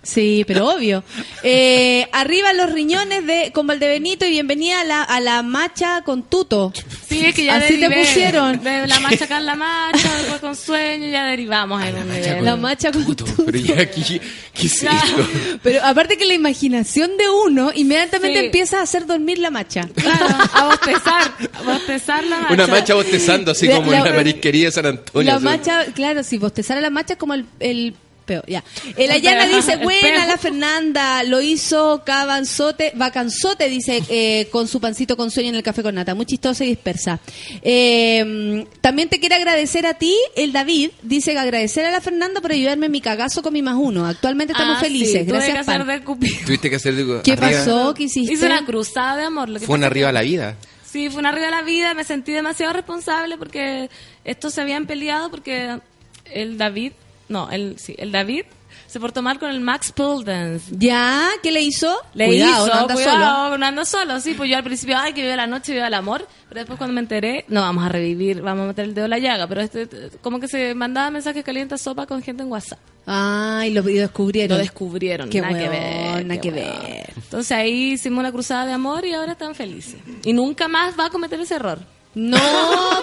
[0.04, 1.02] Sí, pero obvio.
[1.42, 6.22] Eh, arriba los riñones de con Valdebenito y bienvenida a la, a la macha con
[6.22, 6.72] tuto.
[7.08, 8.62] Sí, es que ya Así te pusieron.
[8.62, 12.44] De la marcha acá en la marcha, después con sueño, ya derivamos en un nivel.
[12.44, 13.24] La macha con tuto.
[13.44, 14.20] pero ya aquí,
[14.54, 15.28] ¿qué es esto?
[15.62, 18.46] Pero aparte que la imaginación de uno inmediatamente Sí.
[18.46, 19.88] empieza a hacer dormir la macha.
[19.94, 22.54] Claro, a bostezar, a bostezar la marcha.
[22.54, 25.30] Una macha bostezando, así como la- en la marisquería de San Antonio.
[25.30, 25.44] La así.
[25.44, 27.94] macha, claro, si bostezara la macha es como el, el
[28.24, 28.64] Peo, ya.
[28.96, 34.66] El Ayana peo, dice, el buena la Fernanda, lo hizo Cabanzote, Vacanzote, dice, eh, con
[34.66, 37.20] su pancito con sueño en el café con nata, muy chistosa y dispersa.
[37.62, 42.40] Eh, también te quiero agradecer a ti, el David, dice que agradecer a la Fernanda
[42.40, 44.06] por ayudarme en mi cagazo con mi más uno.
[44.06, 45.86] Actualmente estamos Ah, felices, sí, tuve que gracias, hacer Pan.
[45.88, 46.36] de Cupido.
[46.46, 47.94] Tuviste que hacer de- ¿Qué arriba- pasó?
[47.94, 48.32] ¿Qué hiciste?
[48.34, 49.48] Hice una cruzada de amor.
[49.48, 50.56] Lo que Fue una pasa arriba a la vida.
[50.90, 51.94] Sí, fue una arriba de la vida.
[51.94, 53.90] Me sentí demasiado responsable porque
[54.24, 55.78] estos se habían peleado porque
[56.26, 56.92] el David,
[57.34, 58.44] no, el, sí, el David
[58.86, 60.72] se portó mal con el Max Pole Dance.
[60.78, 61.28] ¿Ya?
[61.42, 61.92] ¿Qué le hizo?
[62.14, 63.58] Le Cuidado, hizo, no anda cuidado, solo.
[63.58, 64.20] no ando solo.
[64.20, 66.28] Sí, pues yo al principio, ay, que viva la noche, viva el amor.
[66.48, 69.10] Pero después cuando me enteré, no, vamos a revivir, vamos a meter el dedo en
[69.10, 69.48] la llaga.
[69.48, 69.88] Pero este,
[70.22, 72.78] como que se mandaba mensajes calientes sopa con gente en WhatsApp.
[73.06, 74.56] Lo, y descubrieron.
[74.58, 76.26] Lo descubrieron, Qué nada que ver.
[76.26, 77.12] nada que ver.
[77.16, 79.96] Entonces ahí hicimos una cruzada de amor y ahora están felices.
[80.24, 81.80] Y nunca más va a cometer ese error.
[82.14, 82.38] No,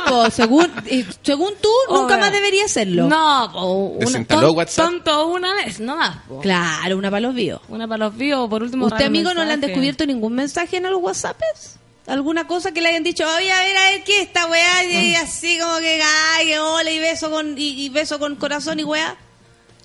[0.08, 2.18] pues según, eh, según tú, nunca Obvio.
[2.20, 3.08] más debería hacerlo.
[3.08, 4.86] No, po, una, ¿Desinstaló ton- WhatsApp?
[4.90, 6.18] tonto una vez, no más.
[6.28, 6.40] po.
[6.40, 7.62] Claro, una para los vivos.
[7.68, 8.86] Una para los vivos, por último.
[8.86, 9.68] ¿Usted, raro amigo, no le han mensaje.
[9.68, 11.76] descubierto ningún mensaje en los WhatsApps?
[12.08, 14.84] ¿Alguna cosa que le hayan dicho, oye, a ver, a ver, ¿qué esta weá?
[14.86, 16.02] Y así como que,
[16.36, 19.16] ay, hola, y beso con, y, y beso con corazón y weá.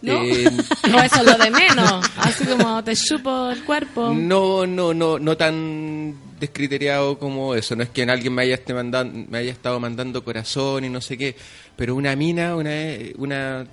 [0.02, 0.12] ¿No?
[0.23, 0.51] Eh,
[0.90, 2.05] No, eso es lo de menos.
[2.18, 4.12] Así como te chupo el cuerpo.
[4.14, 7.74] no, no, no, no tan descriteriado como eso.
[7.77, 11.01] No es que alguien me haya, este mandan- me haya estado mandando corazón y no
[11.01, 11.35] sé qué.
[11.77, 12.70] Pero una mina, una,
[13.16, 13.66] una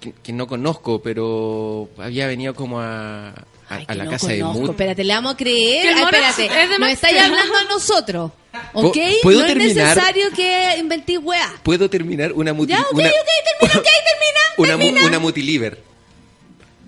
[0.00, 3.34] que, que no conozco, pero había venido como a,
[3.68, 4.60] a, Ay, a la no casa de conozco.
[4.60, 4.70] Mood.
[4.70, 5.94] Espérate, le vamos a creer.
[5.94, 8.32] Ay, espérate, es nos estáis hablando a nosotros.
[8.72, 8.96] ¿Ok?
[9.22, 9.70] ¿Puedo no terminar?
[9.70, 11.52] es necesario que inventís weá.
[11.62, 13.14] ¿Puedo terminar una muti Ya, ok, una, ok,
[13.60, 14.40] termina, ok, termina.
[14.56, 15.06] una, mu- termina.
[15.06, 15.82] una mutiliver?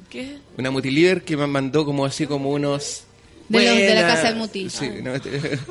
[0.08, 0.38] ¿Qué?
[0.58, 3.04] Una mutiliver que me mandó como así como unos...
[3.48, 4.70] De los de la casa de Muti.
[4.70, 5.12] Sí, no,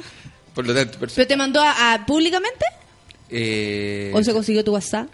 [0.53, 2.65] por lo tanto, por, ¿Pero te mandó a, a públicamente?
[3.29, 5.07] eh, ¿O se consiguió tu WhatsApp?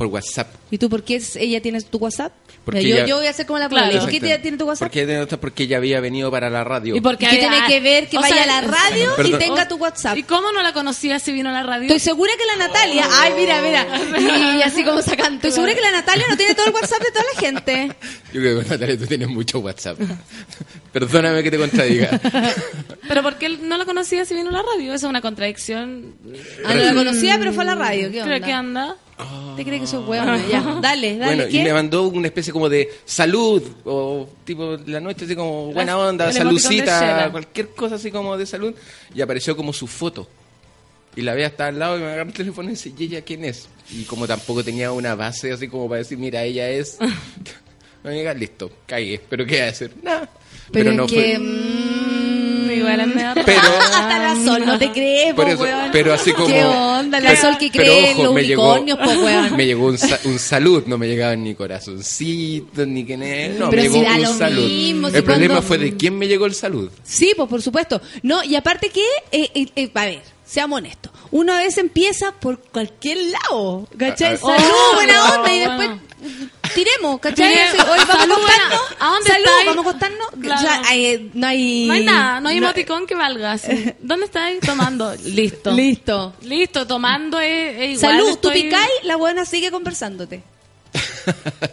[0.00, 0.48] Por WhatsApp.
[0.70, 2.32] ¿Y tú por qué es- ella tiene tu WhatsApp?
[2.64, 4.00] Porque yo, ella- yo voy a hacer como la Claro.
[4.00, 4.88] ¿Por qué ella tiene tu WhatsApp?
[4.90, 6.96] Porque, porque ella había venido para la radio.
[6.96, 9.12] ¿Y por qué ¿Qué había- tiene que ver que o vaya sea, a la radio
[9.26, 10.16] y tenga tu WhatsApp?
[10.16, 11.82] ¿Y cómo no la conocía si vino a la radio?
[11.82, 13.86] Estoy segura que la Natalia, ay mira, mira,
[14.58, 17.10] y así como sacando, estoy segura que la Natalia no tiene todo el WhatsApp de
[17.10, 17.92] toda la gente.
[18.32, 19.98] Yo creo que Natalia, tú tienes mucho WhatsApp.
[20.92, 22.18] Perdóname que te contradiga.
[23.06, 24.94] Pero ¿por qué él no la conocía si vino a la radio?
[24.94, 26.14] Esa es una contradicción.
[26.64, 28.58] Ah, no la conocía, pero fue a la radio, ¿qué onda?
[28.58, 28.96] anda.
[29.56, 29.86] ¿Te crees que
[30.50, 31.58] Ya, dale, dale, bueno, ¿qué?
[31.58, 35.98] y me mandó una especie como de salud, o tipo la noche así como buena
[35.98, 38.74] onda, saludcita, cualquier cosa así como de salud.
[39.14, 40.28] Y apareció como su foto.
[41.16, 43.22] Y la veía hasta al lado y me agarró el teléfono y dice, ¿y ella
[43.22, 43.68] quién es?
[43.90, 46.98] Y como tampoco tenía una base así como para decir, mira, ella es...
[48.02, 49.90] Me diga, listo, cagué, pero ¿qué voy a hacer?
[50.02, 50.30] Nada.
[50.72, 51.36] pero, no que...
[51.36, 52.19] fue...
[52.80, 53.12] Igual
[53.44, 55.88] Pero- Hasta la Sol no te crees, po, Por eso, weón.
[55.92, 56.46] pero así como...
[56.48, 57.20] ¿Qué onda?
[57.20, 59.56] La Pero- Sol que cree en los me llegó- unicornios, po, weón.
[59.56, 63.16] Me llegó un, sa- un salud, no me llegaban ni corazoncitos, ni que...
[63.16, 64.66] No, Pero me si llegó da un lo salud.
[64.68, 66.90] mismo, si el problema cuando- fue de quién me llegó el salud.
[67.04, 68.00] Sí, pues por supuesto.
[68.22, 71.12] No, y aparte que, eh, eh, eh, a ver, seamos honestos.
[71.32, 74.34] Uno a veces empieza por cualquier lado, ¿cachai?
[74.34, 74.58] Ah, ah.
[74.58, 75.78] Salud, Oh, buena onda, y bueno.
[75.78, 76.00] después
[76.74, 77.54] tiremos, ¿cachai?
[77.60, 78.80] Así, Hoy vamos Salud, a acostarnos.
[79.00, 79.66] ¿A dónde Salud, estáis?
[79.66, 80.28] vamos a acostarnos.
[80.40, 80.82] Claro.
[80.86, 81.86] Hay- no hay...
[81.86, 83.52] No hay nada, no hay emoticón que valga.
[83.52, 83.92] así.
[84.00, 84.60] ¿Dónde estáis?
[84.60, 85.14] Tomando.
[85.24, 85.70] Listo.
[85.72, 86.34] Listo.
[86.42, 88.18] Listo, tomando es, es igual.
[88.18, 90.42] Salud, tú estoy- picáis, la buena sigue conversándote.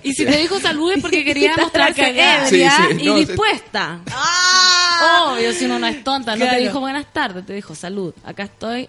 [0.03, 3.13] Y si te dijo salud es porque quería Está mostrarse ebria Sí, sí, y no,
[3.17, 3.25] sí.
[3.25, 3.99] dispuesta.
[4.11, 5.31] ¡Ah!
[5.33, 6.35] Obvio, si uno no es tonta.
[6.35, 8.13] No te dijo buenas tardes, te dijo salud.
[8.23, 8.87] Acá estoy.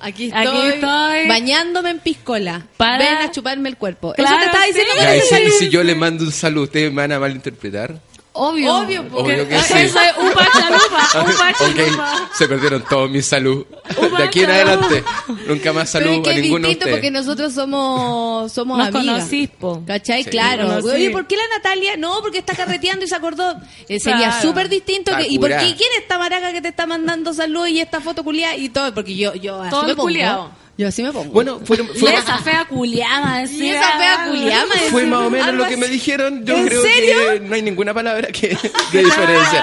[0.00, 1.28] Aquí estoy, Aquí estoy.
[1.28, 2.66] bañándome en piscola.
[2.76, 4.14] Para- Ven a chuparme el cuerpo.
[4.14, 4.72] Eso Claro, te estaba sí.
[4.72, 5.16] diciendo Ya, con
[5.48, 8.00] y si, si yo le mando un salud, ¿ustedes me van a malinterpretar?
[8.32, 8.76] Obvio.
[8.76, 9.72] Obvio, Obvio que sí.
[9.76, 12.14] Eso es un pachalupa, un pachalupa.
[12.28, 13.66] ok, se perdieron todos mis salud.
[13.96, 15.02] Upa, De aquí en adelante,
[15.48, 18.78] nunca más Pero salud es que a es ninguno de distinto porque nosotros somos somos
[18.78, 19.16] Nos amigas.
[19.24, 19.82] conocís, po.
[19.84, 20.22] ¿Cachai?
[20.24, 20.62] Sí, claro.
[20.62, 20.94] nos conocí.
[20.96, 21.96] Oye, ¿por qué la Natalia?
[21.96, 23.56] No, porque está carreteando y se acordó.
[23.88, 24.42] Eh, sería Claro.
[24.42, 25.16] súper distinto.
[25.16, 25.56] Que, ¿Y por qué?
[25.76, 28.94] ¿Quién es esta maraca que te está mandando salud y esta foto culiada y todo?
[28.94, 30.02] Porque yo, yo así Todo me pongo.
[30.04, 30.50] culiao.
[30.80, 31.30] Yo así me pongo.
[31.30, 35.52] Bueno, fueron, fue, esa fea culiama, y esa fea culiada me fue más o menos
[35.52, 36.42] lo que me dijeron.
[36.46, 37.16] Yo ¿En creo serio?
[37.34, 38.48] que no hay ninguna palabra que
[38.92, 39.62] de diferencia.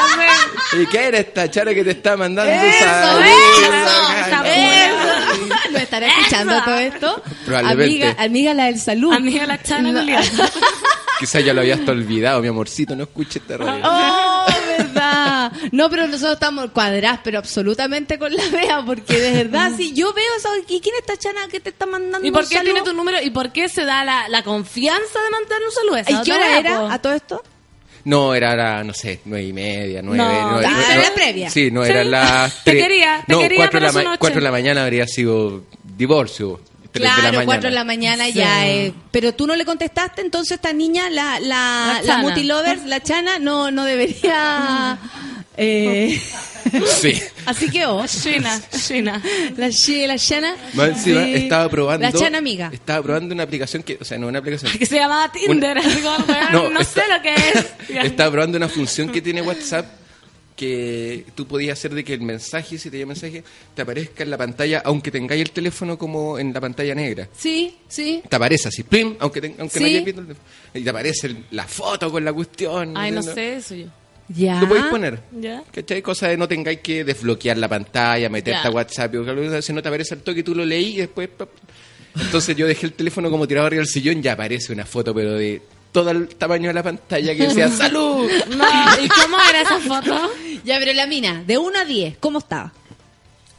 [0.79, 3.21] ¿Y qué era esta chara que te está mandando Eso, salud?
[3.23, 5.71] eso, eso.
[5.71, 7.23] ¿Lo estará escuchando todo esto?
[7.47, 8.05] Probablemente.
[8.05, 9.11] Amiga, amiga la del salud.
[9.11, 10.05] Amiga la chana No.
[11.19, 13.81] Quizás ya lo había hasta olvidado, mi amorcito, no escuche esta radio.
[13.83, 14.45] Oh,
[15.71, 20.13] No, pero nosotros estamos cuadradas, pero absolutamente con la vea, porque de verdad, si yo
[20.13, 22.55] veo eso, ¿y quién es esta chana que te está mandando ¿Y por un qué
[22.57, 22.73] saludo?
[22.73, 23.21] tiene tu número?
[23.21, 25.97] ¿Y por qué se da la, la confianza de mandarle un saludo?
[26.21, 26.87] ¿Y qué hora era po.
[26.89, 27.43] a todo esto?
[28.05, 30.17] No, era, era, no sé, nueve y media, nueve.
[30.23, 31.49] No, nueve, ah, nueve- era no- la previa.
[31.49, 31.89] Sí, no, Sí.
[31.91, 34.17] eran las Te quería, te no, quería cuatro, para la su ma- noche.
[34.19, 36.61] cuatro de la mañana habría sido divorcio.
[36.89, 37.45] 3 de la Claro, mañana.
[37.45, 38.67] 4 de la mañana ya.
[38.69, 43.39] eh, pero tú no le contestaste, entonces esta niña, la, la, La la, la chana,
[43.39, 44.97] no, no debería...
[45.57, 46.21] eh,
[47.01, 47.19] Sí.
[47.45, 49.21] así que oh, China, China.
[49.55, 50.57] la, la.
[50.73, 52.05] Más encima, sí, estaba probando.
[52.05, 52.69] La chana amiga.
[52.73, 53.97] Estaba probando una aplicación que.
[54.01, 54.71] O sea, no una aplicación.
[54.77, 55.77] Que se llamaba Tinder.
[55.77, 58.05] así como, weón, No, está- sé lo que es.
[58.05, 59.85] Estaba probando una función que tiene WhatsApp
[60.57, 63.43] que tú podías hacer de que el mensaje, si te llega mensaje,
[63.75, 67.29] te aparezca en la pantalla, aunque tengáis el teléfono como en la pantalla negra.
[67.37, 68.23] Sí, sí.
[68.27, 69.93] Te aparece así, plim, aunque, aunque no Sí.
[69.93, 70.49] hayas visto el teléfono.
[70.73, 72.97] Y te aparece el- la foto con la cuestión.
[72.97, 73.33] Ay, no ¿no?
[73.33, 73.85] sé eso yo.
[74.29, 74.59] Ya.
[74.59, 75.19] Lo podéis poner.
[75.39, 75.63] Ya.
[75.71, 76.01] ¿Cachai?
[76.01, 78.67] Cosa de no tengáis que desbloquear la pantalla, meterte Ya.
[78.67, 80.97] a WhatsApp, y algo así, si no te aparece el toque, tú lo leí y
[80.97, 81.29] después...
[82.19, 85.33] Entonces yo dejé el teléfono como tirado arriba del sillón, ya aparece una foto, pero
[85.35, 88.27] de todo el tamaño de la pantalla que decía ¡Salud!
[88.49, 88.65] No,
[89.03, 90.31] ¿y cómo era esa foto?
[90.65, 92.73] Ya, pero la mina, de 1 a 10, ¿cómo estaba?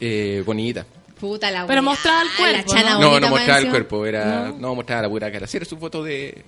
[0.01, 0.85] Eh, bonita.
[1.21, 4.53] Puta la Pero mostraba el cuerpo, La chana No, bonita no mostraba el cuerpo, era
[4.57, 4.75] no.
[4.75, 5.47] mostraba la pura cara.
[5.47, 6.45] Sí, era su foto de, de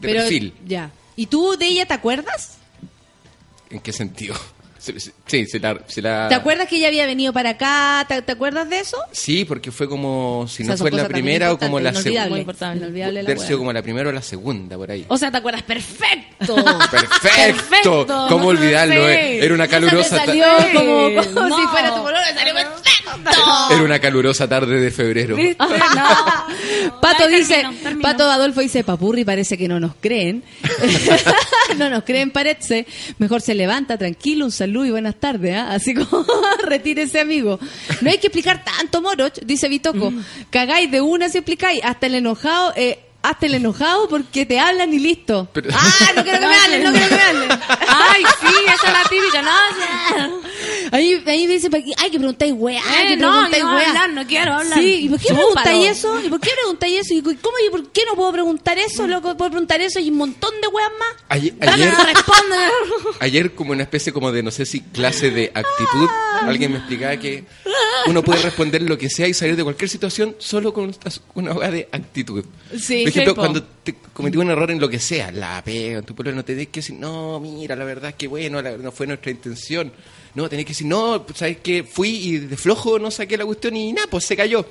[0.00, 0.52] Pero, perfil.
[0.66, 0.90] Ya.
[1.16, 2.58] ¿Y tú de ella te acuerdas?
[3.72, 4.34] ¿En qué sentido?
[5.26, 8.04] Sí, sí la, ¿Te acuerdas que ella había venido para acá?
[8.08, 8.96] ¿Te, te acuerdas de eso?
[9.12, 12.02] Sí, porque fue como, si O no sea, fue la primera o como la segunda.
[12.10, 12.78] inolvidable, Muy importante.
[12.78, 15.04] inolvidable la sido como la primera o la segunda, por ahí.
[15.08, 15.62] O sea, ¿te acuerdas?
[15.62, 16.54] ¡Perfecto!
[16.90, 17.18] Perfecto.
[17.22, 18.26] Perfecto.
[18.28, 18.94] ¿Cómo olvidarlo?
[19.06, 19.12] Sí.
[19.12, 19.44] eh?
[19.44, 20.66] Era una calurosa ta- salió Sí.
[20.74, 20.92] como,
[21.34, 21.56] como No.
[21.60, 23.72] si fuera tu color, salió perfecto.
[23.74, 25.36] Era una calurosa tarde de febrero.
[27.00, 28.02] Pato Ay, dice, termino, termino.
[28.02, 30.42] Pato Adolfo dice, Papurri parece que no nos creen.
[31.78, 32.86] no nos creen, parece.
[33.18, 35.72] Mejor se levanta, tranquilo, un saludo y buenas tardes, ¿ah?
[35.72, 36.24] Así como,
[36.64, 37.58] retírese, amigo.
[38.00, 40.10] No hay que explicar tanto, Moroch, dice Vitoco.
[40.10, 40.24] Mm.
[40.50, 44.92] Cagáis de una si explicáis, hasta el enojado, eh, hasta el enojado porque te hablan
[44.92, 45.48] y listo.
[45.52, 47.50] Pero- Ah, no quiero que me hablen, no quiero que me hablen.
[47.88, 49.42] Ay, sí, esa es la típica.
[49.42, 50.42] No.
[50.92, 51.68] Ahí, ahí me dice,
[51.98, 53.88] ay, que preguntáis weá, Eh, que no, preguntáis no weá.
[53.88, 54.78] hablar, no quiero hablar.
[54.78, 55.46] Sí, ¿y por qué Chúpalo.
[55.54, 56.20] preguntáis eso?
[56.20, 57.14] ¿Y por qué preguntáis eso?
[57.14, 59.06] ¿Y cómo y por qué no puedo preguntar eso?
[59.06, 61.08] Loco, puedo preguntar eso y un montón de weas más.
[61.28, 61.92] Ayer, ayer,
[63.20, 66.08] ayer como una especie como de, no sé si clase de actitud,
[66.42, 67.44] alguien me explicaba que
[68.06, 70.94] uno puede responder lo que sea y salir de cualquier situación solo con
[71.34, 72.44] una hoja de actitud.
[72.78, 73.40] Sí, ejemplo, sí, po.
[73.40, 76.44] cuando te cometí un error en lo que sea, la pega, en tu pueblo, no
[76.44, 79.92] tenés que decir, no, mira, la verdad es que bueno, la- no fue nuestra intención.
[80.34, 81.84] No, tenés que decir, no, ¿sabes qué?
[81.84, 84.64] Fui y de flojo no saqué la cuestión y nada, pues se cayó.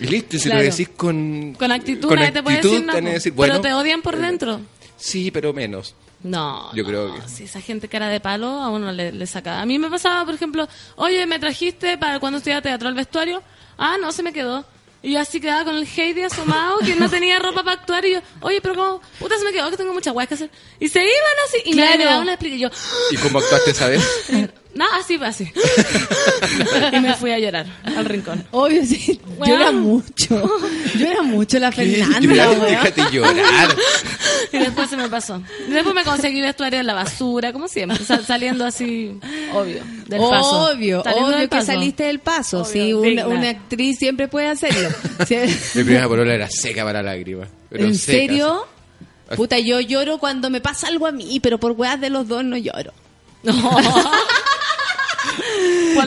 [0.00, 0.62] Y listo, y si Claro.
[0.64, 3.00] lo decís con, Con actitud, con nadie te puede actitud, decir nada.
[3.00, 4.60] decir, Pero bueno, te odian por dentro.
[4.96, 5.94] Sí, pero menos.
[6.22, 9.26] No, Yo no, creo que- Si esa gente cara de palo, a uno le, le
[9.26, 9.60] saca.
[9.60, 13.42] A mí me pasaba, por ejemplo, oye, ¿me trajiste para cuando estudiaba teatro al vestuario?
[13.76, 14.64] Ah, no, se me quedó.
[15.02, 18.04] Y yo así quedaba con el Heidi asomado, que no tenía ropa para actuar.
[18.04, 19.00] Y yo, oye, pero ¿cómo?
[19.20, 20.50] Puta, se me quedó, que tengo muchas weas que hacer.
[20.80, 21.12] Y se iban
[21.46, 21.86] así, y Claro.
[21.86, 22.72] nadie me daba una explicación.
[23.10, 24.04] Y yo, ¿Y cómo actuaste esa vez?
[24.74, 25.50] no, así, así.
[26.92, 28.46] y me fui a llorar al rincón.
[28.52, 29.20] Obvio, sí.
[29.36, 29.50] Weón.
[29.58, 30.60] Llora mucho.
[30.94, 32.60] Llora mucho la Fernanda, Llorar.
[32.60, 33.74] Déjate llorar.
[34.52, 35.42] Y después se me pasó.
[35.66, 37.98] Y después me conseguí vestuario en la basura, como siempre.
[38.04, 39.18] sal- saliendo así,
[39.52, 40.70] obvio, del paso.
[40.72, 41.66] Obvio, Saliendo obvio del que paso.
[41.66, 42.60] saliste del paso.
[42.62, 44.90] Obvio, sí, una, actriz siempre puede hacerlo.
[45.74, 47.48] Mi primera polola era seca para lágrimas.
[47.68, 48.66] pero ¿En seca, serio?
[49.28, 49.36] así.
[49.36, 52.44] Puta, yo lloro cuando me pasa algo a mí, pero por weas de los dos
[52.44, 52.92] no lloro.
[53.42, 53.54] ¿Cuál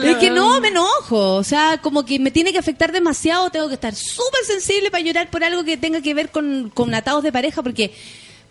[0.02, 1.34] Es que no, me enojo.
[1.36, 3.50] O sea, como que me tiene que afectar demasiado.
[3.50, 6.94] Tengo que estar súper sensible para llorar por algo que tenga que ver con, con
[6.94, 7.92] atados de pareja, porque,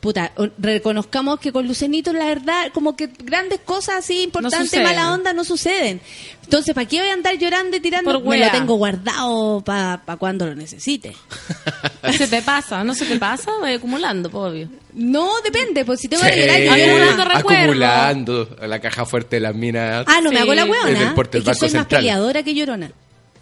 [0.02, 4.84] puta, reconozcamos que con Lucenito, la verdad, como que grandes cosas así importantes, suceden.
[4.84, 6.02] mala onda, no suceden.
[6.44, 8.12] Entonces, ¿para qué voy a andar llorando y tirando?
[8.12, 11.16] Por me lo tengo guardado para cuando lo necesite.
[12.18, 14.68] Se te pasa, no se te pasa, voy acumulando, obvio.
[14.94, 17.62] No, depende, pues si tengo Sí, que llorar, yo Acumulando recuerdos.
[17.64, 20.04] acumulando la caja fuerte de las minas.
[20.08, 20.90] Ah, no, me hago la hueona.
[21.16, 21.86] Es que soy más Central.
[21.88, 22.92] peleadora que llorona.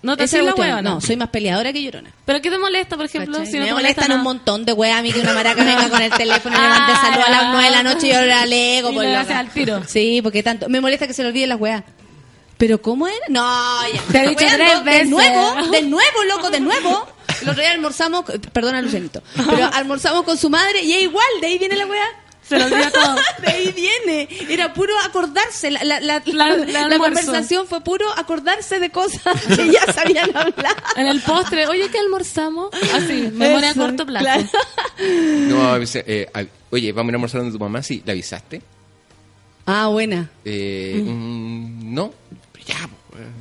[0.01, 2.11] No te haces es la hueva, No, soy más peleadora que llorona.
[2.25, 3.37] ¿Pero qué te molesta, por ejemplo?
[3.37, 3.51] ¿Cachai?
[3.51, 5.63] Si no me te molesta molestan un montón de weas a mí que una maraca
[5.63, 7.51] venga con el teléfono y me mande Ah, saludos a las ya.
[7.51, 9.83] 9 de la noche y yo la lego Y por haces al tiro.
[9.87, 10.69] Sí, porque tanto.
[10.69, 11.83] Me molesta que se le olviden las weas.
[12.57, 13.17] ¿Pero cómo era?
[13.29, 13.41] No,
[13.93, 14.01] ya.
[14.11, 14.65] Te he dicho weando.
[14.65, 15.03] tres veces.
[15.03, 17.07] De nuevo, de nuevo, loco, de nuevo.
[17.41, 21.47] El otro día almorzamos, perdona Lucenito, pero almorzamos con su madre y es igual, de
[21.47, 22.05] ahí viene la wea.
[22.49, 23.15] Se lo olvida todo.
[23.41, 24.27] De ahí viene.
[24.49, 25.69] Era puro acordarse.
[25.71, 30.75] La, la, la, La- conversación fue puro acordarse de cosas que ya sabían hablar.
[30.95, 32.69] En el postre, oye, ¿qué almorzamos?
[32.93, 34.25] Así, memoria a corto plazo.
[34.25, 34.47] claro.
[35.47, 36.29] No, a veces, eh,
[36.71, 38.61] oye, vamos a ir a almorzar donde tu mamá, sí, ¿la avisaste?
[39.65, 40.29] Ah, buena.
[40.43, 42.11] Eh, mm, no,
[42.51, 42.89] pero ya,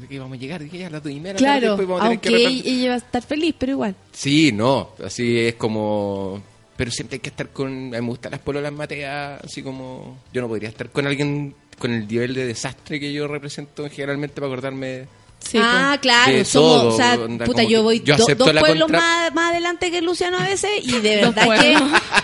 [0.01, 0.61] ¿de qué vamos a llegar?
[0.61, 2.73] A las dos y media la tarde, Claro, después vamos a tener que aunque repartir-
[2.73, 3.95] ella va a estar feliz, pero igual.
[4.13, 6.43] Sí, no, así es como...
[6.79, 7.67] Pero siempre hay que estar con...
[7.69, 10.23] A mí me gustan las pololas mateas, así como...
[10.33, 14.37] Yo no podría estar con alguien con el nivel de desastre que yo represento generalmente
[14.37, 15.07] para acordarme
[15.41, 16.01] Sí, ah, pues.
[16.01, 18.83] claro, De somos, todo, o sea, onda, puta, yo voy yo do- acepto dos pueblos
[18.87, 21.77] contra- más, más adelante que Luciano a veces y de verdad que,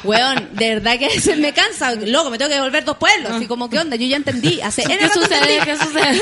[0.02, 3.31] weón, de verdad que a veces me cansa, loco, me tengo que devolver dos pueblos,
[3.31, 3.94] así como, ¿qué onda?
[3.94, 5.60] Yo ya entendí, hace ¿Qué sucede?
[5.64, 6.20] ¿Qué sucede?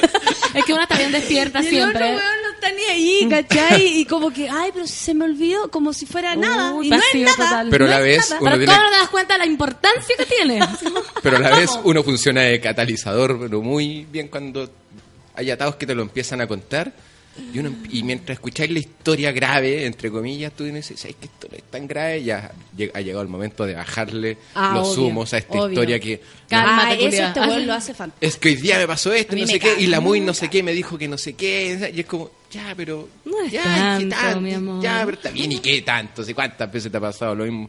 [0.54, 2.08] es que una está bien despierta Y el otro siempre.
[2.10, 3.86] weón está ni ahí, ¿cachai?
[4.00, 6.72] Y como que, ay, pero se me olvidó, como si fuera nada.
[6.72, 7.36] Uy, y no es pasivo nada.
[7.36, 7.68] total.
[7.70, 8.40] Pero a no la vez nada.
[8.40, 10.60] uno Pero tiene- ¿cómo no te das cuenta de la importancia que tiene?
[11.22, 14.68] Pero a la vez uno funciona de catalizador, pero muy bien cuando
[15.34, 16.92] hay atados que te lo empiezan a contar.
[17.52, 21.48] Y, uno, y mientras escucháis la historia grave, entre comillas, tú dices, ¿sabes que esto
[21.50, 22.22] no es tan grave?
[22.22, 22.52] Ya
[22.94, 25.68] ha llegado el momento de bajarle Ah, los obvio, humos a esta obvio.
[25.70, 26.20] historia que...
[26.48, 28.26] Cálmate, Ah, eso este weón lo hace fantástico.
[28.28, 30.48] Es que hoy día me pasó esto, no sé qué, y la muy no sé
[30.48, 33.08] qué me dijo que no sé qué, y es como, ya, pero...
[33.24, 33.62] No es ya,
[33.98, 34.40] ¿qué tanto, tanto?
[34.40, 34.82] mi amor.
[34.82, 36.22] Ya, pero está bien, ¿y qué tanto?
[36.22, 37.68] ¿Sí, ¿Cuántas veces te ha pasado lo mismo?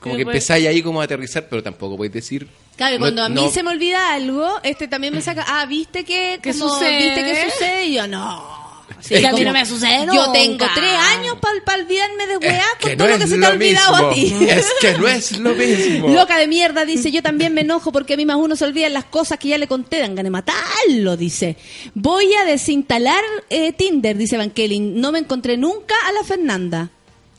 [0.00, 0.34] Como que pues.
[0.34, 2.48] empezáis ahí como a aterrizar, pero tampoco podéis decir...
[2.76, 5.64] Claro, no- cuando a mí no- se me olvida algo, este también me saca, ah,
[5.64, 6.98] ¿viste que ¿Qué como, sucede?
[6.98, 7.84] ¿Viste qué sucede?
[7.86, 8.63] Y yo, no.
[8.98, 12.36] Así Que a mí como, no me sucede Yo tengo tres años para olvidarme de
[12.38, 14.10] weá con todo lo que se te ha olvidado mismo.
[14.10, 14.46] a ti.
[14.50, 16.08] Es que no es lo mismo.
[16.08, 18.88] Loca de mierda, dice, yo también me enojo porque a mí más uno se olvida
[18.88, 21.56] las cosas que ya le conté, dan ganas de matarlo, dice.
[21.94, 24.80] Voy a desinstalar eh, Tinder, dice Van Kelly.
[24.80, 26.90] No me encontré nunca a la Fernanda.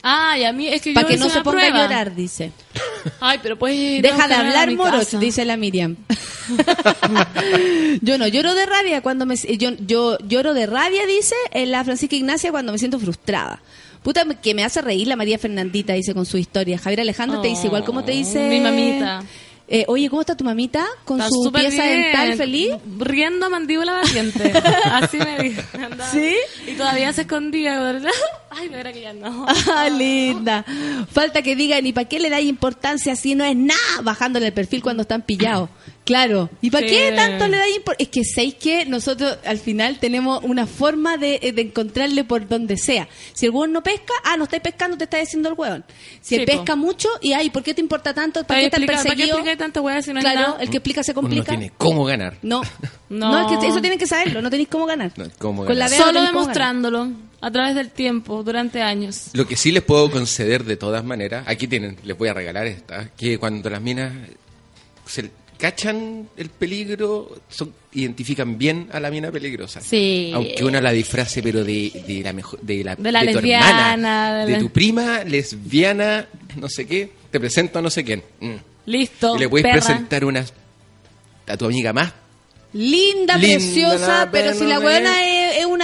[0.07, 1.79] Ay, a mí es que yo Para que no se ponga prueba.
[1.79, 2.51] a llorar, dice.
[3.19, 4.03] Ay, pero pues...
[4.03, 5.17] Deja de hablar, casa.
[5.17, 5.95] dice la Miriam.
[8.03, 11.33] yo no lloro de rabia cuando me yo, yo lloro de rabia, dice
[11.65, 13.63] la Francisca Ignacia cuando me siento frustrada.
[14.03, 16.77] Puta que me hace reír la María Fernandita, dice con su historia.
[16.77, 18.47] Javier Alejandro te dice igual como te dice.
[18.47, 19.23] Mi mamita.
[19.67, 20.85] Eh, oye, ¿cómo está tu mamita?
[21.05, 22.03] Con Está su pieza bien.
[22.03, 22.71] dental feliz.
[22.99, 24.53] Riendo mandíbula batiente.
[24.91, 25.61] Así me dijo.
[26.11, 26.35] ¿Sí?
[26.67, 27.79] Y todavía se escondía.
[28.51, 29.45] Ay, de verdad que ya no.
[29.73, 30.63] Ah, linda.
[31.11, 33.79] Falta que digan, ¿y para qué le dais importancia si no es nada?
[34.03, 35.69] Bajándole el perfil cuando están pillados.
[36.05, 36.49] Claro.
[36.61, 36.93] ¿Y para Sí.
[36.95, 38.03] qué tanto le dais importancia?
[38.05, 42.77] Es que sabéis que nosotros al final tenemos una forma de, de encontrarle por donde
[42.77, 43.07] sea.
[43.33, 45.83] Si el hueón no pesca, ah, no estáis pescando, te está diciendo el hueón.
[46.21, 46.51] Si Sí, él po.
[46.51, 48.41] pesca mucho, y ay, ¿por qué te importa tanto?
[48.41, 49.57] ¿Para ¿Para qué qué estás explicar, ¿para qué perseguido?
[49.57, 50.57] tanta hueá si no es claro, nada?
[50.61, 51.47] el que explica se Uno no complica.
[51.57, 52.37] tiene cómo ganar.
[52.41, 52.61] No.
[53.07, 53.31] No.
[53.31, 55.11] no, es que eso tienen que saberlo, no tenéis cómo ganar.
[55.15, 55.89] No, cómo Con la ganar.
[55.91, 56.55] vea no Solo tenéis cómo ganar.
[56.73, 57.11] demostrándolo
[57.41, 59.27] a través del tiempo, durante años.
[59.33, 62.65] Lo que sí les puedo conceder de todas maneras, aquí tienen, les voy a regalar
[62.65, 64.11] esta, que cuando las minas
[65.05, 69.81] se cachan el peligro, son, identifican bien a la mina peligrosa.
[69.81, 70.31] Sí.
[70.33, 73.67] Aunque una la disfrace, pero de, de la mejor, de la, De la tu lesbiana,
[73.93, 76.27] hermana, de la- tu prima, lesbiana,
[76.57, 78.21] no sé qué, te presento a no sé quién.
[78.39, 78.53] Mm.
[78.87, 79.35] Listo.
[79.35, 79.77] y le puedes perra.
[79.83, 80.45] presentar una
[81.47, 82.13] a tu amiga más
[82.73, 85.34] Linda, Linda, preciosa, pero si la buena es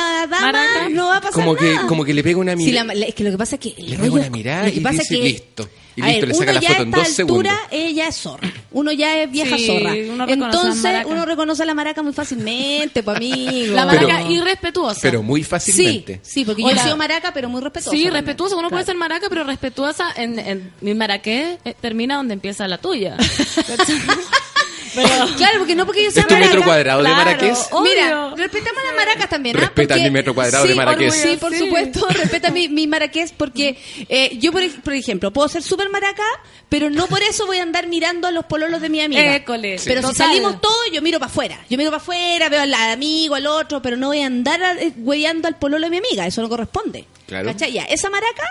[0.01, 0.89] una dama, Maraca.
[0.89, 1.87] no va a pasar como que nada.
[1.87, 3.73] como que le pega una Si mirada le- es que lo que pasa es que
[3.81, 5.69] Le pega una mirada y pasa dice, que, listo.
[5.93, 7.51] Y a listo, ver, le saca uno la ya foto a en esta dos altura,
[7.51, 7.67] segundos.
[7.71, 8.53] ella es zorra.
[8.71, 9.93] Uno ya es vieja Sí, zorra.
[10.13, 13.75] uno a Entonces, uno reconoce a la maraca muy fácilmente, pues amigo.
[13.75, 14.99] La Pero- maraca irrespetuosa.
[15.01, 17.91] pero muy Sí, fácilmente sí, porque O yo he sido maraca, pero muy respetuosa.
[17.91, 18.13] Sí, también.
[18.25, 18.55] respetuosa.
[18.55, 18.93] Uno puede Claro.
[18.93, 23.17] ser maraca, pero respetuosa en, en mi maraqué eh, termina donde empieza la tuya.
[24.95, 25.07] pero,
[25.37, 26.49] Claro, porque no porque yo sea ¿Es tu maraca.
[26.53, 27.09] metro cuadrado de.
[27.09, 27.55] Marrakech?
[27.71, 27.81] Obvio.
[27.93, 29.57] Mira, respetamos a las maracas también.
[29.57, 29.59] ¿ah?
[29.61, 31.11] Respeta Porque- mi metro cuadrado de sí, Marrakech.
[31.11, 31.59] Sí, por Sí.
[31.59, 33.77] supuesto, respeta mi, mi maraqués porque
[34.09, 36.23] eh, yo, por, por ejemplo, puedo ser súper maraca,
[36.69, 39.35] pero no por eso voy a andar mirando a los pololos de mi amiga.
[39.35, 39.77] École.
[39.77, 39.85] Sí.
[39.87, 41.59] Pero si salimos todos, yo miro para afuera.
[41.69, 44.91] Yo miro para afuera, veo al amigo, al otro, pero no voy a andar eh,
[44.97, 46.25] hueveando al pololo de mi amiga.
[46.27, 47.05] Eso no corresponde.
[47.31, 47.47] Claro.
[47.53, 47.71] ¿Cachai?
[47.71, 48.43] Ya, esa maraca,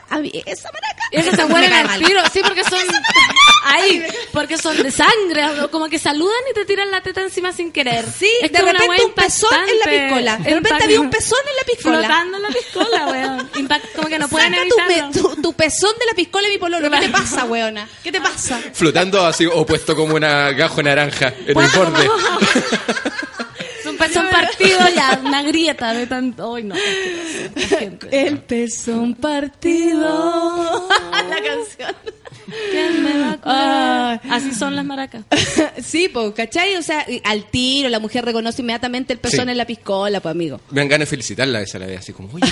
[0.46, 1.02] esa maraca.
[1.12, 2.78] Esas se cae al tiro, sí, porque son
[3.64, 4.02] ahí,
[4.32, 8.06] porque son de sangre, como que saludan y te tiran la teta encima sin querer.
[8.10, 10.36] Sí, Es de repente un pezón en la piscola.
[10.38, 11.98] De repente había un pezón en la piscola.
[11.98, 13.50] Flotando en la piscola, weón.
[13.52, 15.12] Impact- como que no pueden Saca tu, evitarlo.
[15.12, 16.90] pe- tu, tu pezón de la piscola de mi pololo.
[16.90, 17.86] ¿Qué te pasa, weona?
[18.02, 18.58] ¿Qué te pasa?
[18.72, 22.08] flotando así o puesto como una gajo naranja en el borde
[24.10, 26.54] pezón partido ya, una grieta de tanto.
[26.54, 26.74] Ay, no.
[28.10, 30.88] El pezón partido.
[31.12, 31.94] la canción.
[32.70, 34.10] ¿Quién me va a?
[34.12, 34.20] Ay.
[34.30, 35.22] Así son las maracas.
[35.84, 36.76] sí, pues, ¿cachai?
[36.76, 39.50] O sea, al tiro la mujer reconoce inmediatamente el pezón Sí.
[39.52, 40.60] en la piscola, pues, amigo.
[40.70, 42.46] me dan ganas de felicitarla esa la vez así como oye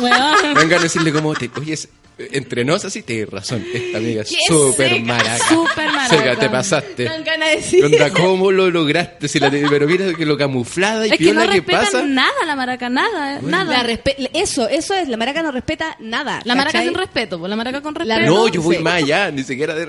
[0.00, 3.98] me dan ganas de decirle como te, oye es- entre nos así tienes razón esta
[3.98, 6.08] amiga es súper maraca súper maraca.
[6.08, 7.84] Seca, te pasaste Dan ganas de decir.
[7.84, 9.26] Onda, ¿cómo lo lograste?
[9.26, 12.02] Si la te- pero mira que lo camuflada y Es que no que respetan pasa.
[12.04, 13.82] nada la maraca, nada, nada.
[13.82, 16.40] La respe- eso, eso es, la maraca no respeta nada.
[16.44, 16.88] La maraca ¿cachai?
[16.88, 18.34] sin respeto, pues la maraca con La- respeto.
[18.34, 18.82] No, yo voy Sí.
[18.82, 19.82] más allá, ni siquiera de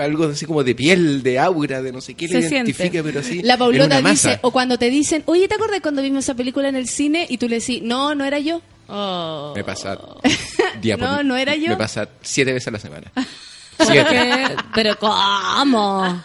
[0.00, 2.56] algo así como de piel, de aura, de no sé qué, le siente.
[2.56, 3.42] identifica, pero así.
[3.42, 6.76] La Paulota dice, o cuando te dicen, oye, ¿te acuerdas cuando vimos esa película en
[6.76, 7.26] el cine?
[7.28, 8.62] Y tú le decís, no, no era yo.
[8.88, 9.52] Oh.
[9.54, 9.98] Me pasa
[10.80, 11.68] día por- No, no era yo.
[11.68, 13.10] Me pasa siete veces a la semana.
[13.76, 14.56] ¿Por Siete.
[14.74, 16.22] Pero ¿cómo?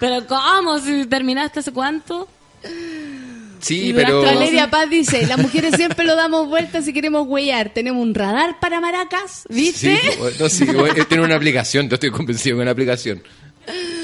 [0.00, 0.78] Pero ¿cómo?
[0.80, 2.28] Si terminaste hace cuánto?
[3.60, 4.22] Sí, Y pero...
[4.22, 7.70] Valeria Paz dice, las mujeres siempre lo damos vueltas si queremos huellar.
[7.72, 9.96] Tenemos un radar para maracas, ¿viste?
[9.96, 10.64] Sí, no, sí,
[10.96, 13.22] eh, tiene una aplicación, yo estoy convencido con una aplicación.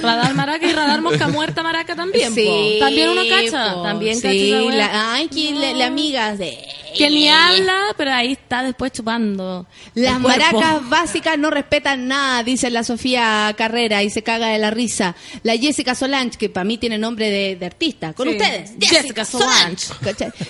[0.01, 2.33] Radar maraca y radar mosca muerta maraca también.
[2.33, 2.45] Sí,
[2.79, 2.85] po.
[2.85, 3.75] También uno cacha.
[3.75, 3.83] po.
[3.83, 6.57] También sí, cacha la, ay, que la, la amiga de...
[6.97, 9.67] Que ni habla, pero ahí está después chupando.
[9.95, 14.71] Las maracas básicas no respetan nada, dice la Sofía Carrera y se caga de la
[14.71, 15.15] risa.
[15.43, 18.13] La Jessica Solange, que para mí tiene nombre de, de artista.
[18.15, 18.37] Con Sí.
[18.37, 19.87] ustedes, Jessica Solange.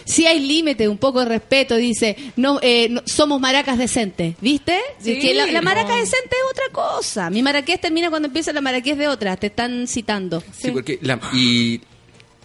[0.05, 2.16] Si hay límite, un poco de respeto, dice.
[2.36, 4.78] No, eh, no- somos maracas decentes, ¿viste?
[4.98, 5.97] Sí, que la, la maraca no.
[6.01, 7.31] decente es otra cosa.
[7.31, 9.36] Mi maraqués termina cuando empieza la maraqués de otra.
[9.36, 10.43] Te están citando.
[10.56, 11.81] Sí, porque la, y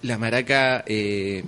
[0.02, 1.44] la maraca, eh,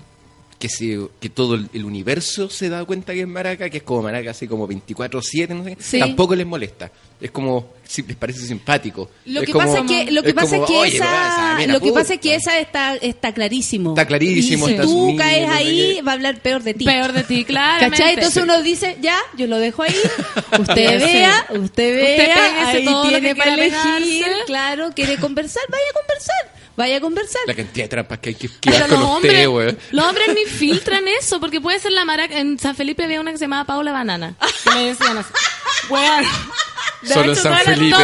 [0.59, 3.83] que, se, que todo el, el universo se da cuenta que es maraca, que es
[3.83, 5.99] como maraca así como 24-7, no sé, Sí.
[5.99, 6.89] tampoco les molesta.
[7.19, 9.09] Es como, si les parece simpático.
[9.25, 11.57] Lo Es que como- pasa es que lo que es pasa es que "Oye, esa
[11.67, 11.99] lo que puta".
[12.01, 13.91] pasa es que esa está está clarísimo.
[13.91, 16.83] Está clarísimo, Y si está tú asumido, caes ahí va a hablar peor de ti.
[16.85, 17.89] Peor de ti, claro.
[17.89, 18.15] ¿Cachai?
[18.15, 19.95] Entonces uno dice, ya, yo lo dejo ahí.
[20.59, 23.71] Usted vea, usted vea, péguese ahí todo lo tiene que para elegir.
[23.71, 24.45] pegarse.
[24.45, 26.54] Claro, quiere conversar, vaya a conversar.
[26.75, 27.41] Vaya a conversar.
[27.47, 30.27] La cantidad de trampas que hay que Pero esquivar los con hombres, usted, los hombres
[30.35, 32.37] ni filtran eso, porque puede ser la maraca.
[32.37, 34.35] En San Felipe había una que se llamaba Paula Banana.
[34.63, 35.29] Que me decían así.
[35.89, 36.25] Weón.
[37.07, 37.97] De Solo en San Felipe.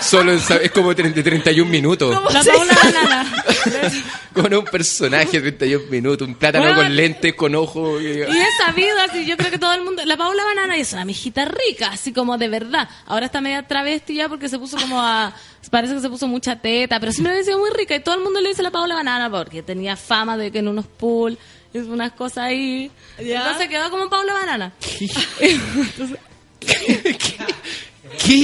[0.00, 2.10] Solo en San- es como 30, 31 minutos.
[2.32, 3.44] La Paula Banana.
[4.32, 6.82] Con un personaje 31 minutos, un plátano Bueno.
[6.82, 8.02] con lentes, con ojos.
[8.02, 10.02] y- Y he sabido, así, yo creo que todo el mundo.
[10.04, 12.86] La Paula Banana es una mijita rica, así como de verdad.
[13.06, 15.32] Ahora está media travesti ya porque se puso como a.
[15.70, 18.20] Parece que se puso mucha teta, pero siempre me decía muy rica y todo el
[18.20, 21.36] mundo le dice la Paula Banana porque tenía fama de que en unos pool
[21.74, 22.90] hizo unas cosas ahí.
[23.18, 24.72] Entonces quedó como Paula Banana.
[26.60, 27.36] ¿Qué?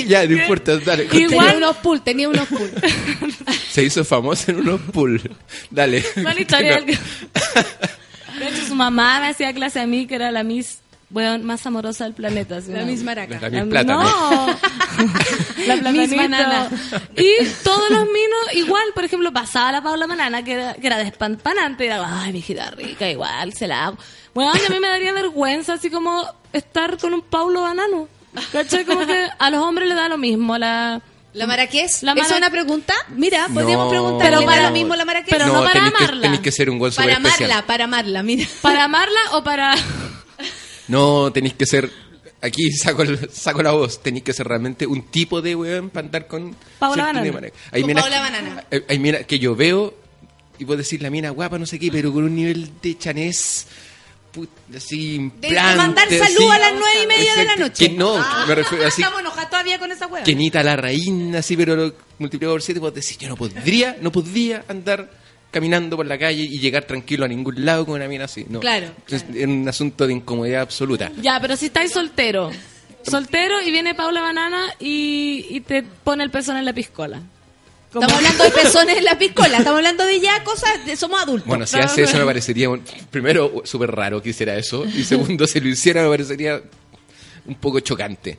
[0.07, 1.05] Ya, no importa, dale.
[1.05, 2.71] Tenía Igual- unos pool, tenía unos pool.
[3.71, 5.21] Se hizo famosa en unos pool.
[5.71, 6.05] Dale.
[6.39, 6.81] Historia.
[6.81, 6.87] No.
[6.87, 10.79] De hecho, su mamá me hacía clase a mí, que era la Miss
[11.13, 12.59] weón, más amorosa del planeta.
[12.69, 13.39] La misma maraca.
[13.41, 14.03] La Miss Plátano.
[14.03, 14.47] No.
[15.67, 16.17] la Miss platanito.
[16.17, 16.69] Banana.
[17.17, 20.99] Y todos los minos, igual, por ejemplo, pasaba la Paula Banana, que era, que era
[20.99, 23.99] despampanante, y era, ay, mi hijita rica, igual, se la hago.
[24.35, 28.09] Bueno, a mí me daría vergüenza, así como estar con un Paulo Banano.
[28.53, 28.85] ¿Cachai?
[28.85, 30.57] Como que a los hombres les da lo mismo.
[30.59, 31.01] La...
[31.35, 32.03] ¿La maraqués?
[32.03, 32.93] La ¿Esa mara- es una pregunta?
[33.17, 33.91] Mira, podríamos No.
[33.91, 34.29] preguntar.
[34.29, 35.31] Pero ¿le para- lo mismo la maraqués?
[35.31, 36.21] pero no para tenéis que, amarla.
[36.23, 37.51] tenéis que ser un gol para súper especial.
[37.53, 38.47] amarla, para amarla, mira.
[38.61, 39.75] ¿Para amarla o para...?
[40.89, 41.91] No, tenéis que ser.
[42.43, 44.03] Aquí saco, el- saco la voz.
[44.03, 46.55] Tenéis que ser realmente un tipo de weón para andar con.
[46.79, 47.53] Paula cierto Banana.
[47.71, 48.65] Hay Con que- Banana.
[48.71, 49.95] hay- Hay minas que yo veo
[50.59, 53.67] y puedo decir la mina guapa, no sé qué, pero con un nivel de chanés.
[54.33, 56.19] Put- Así, De mandar así.
[56.19, 57.89] salud a las nueve y media de la noche.
[57.89, 59.03] Que no, Ah, me refiero así.
[59.03, 60.25] Estamos enojados todavía con esa hueá.
[60.25, 64.11] Kenita la reina, así, pero lo multiplicado por siete, puedo decir, yo no podría, no
[64.13, 65.11] podría andar
[65.51, 68.47] caminando por la calle y llegar tranquilo a ningún lado con una mina así.
[68.49, 68.61] No.
[68.61, 71.13] Claro, Es, es un asunto de incomodidad absoluta.
[71.21, 72.51] Ya, pero si estáis soltero.
[73.05, 77.21] Soltero y viene Paula Banana y, y te pone el pezón en la piscola.
[77.93, 81.23] Como- Estamos hablando de pezones en la piscola, estamos hablando de ya cosas, de, somos
[81.23, 81.47] adultos.
[81.47, 82.69] Bueno, si hace eso me parecería,
[83.11, 86.63] primero, súper raro que hiciera eso, y segundo, si lo hiciera me parecería
[87.47, 88.39] un poco chocante.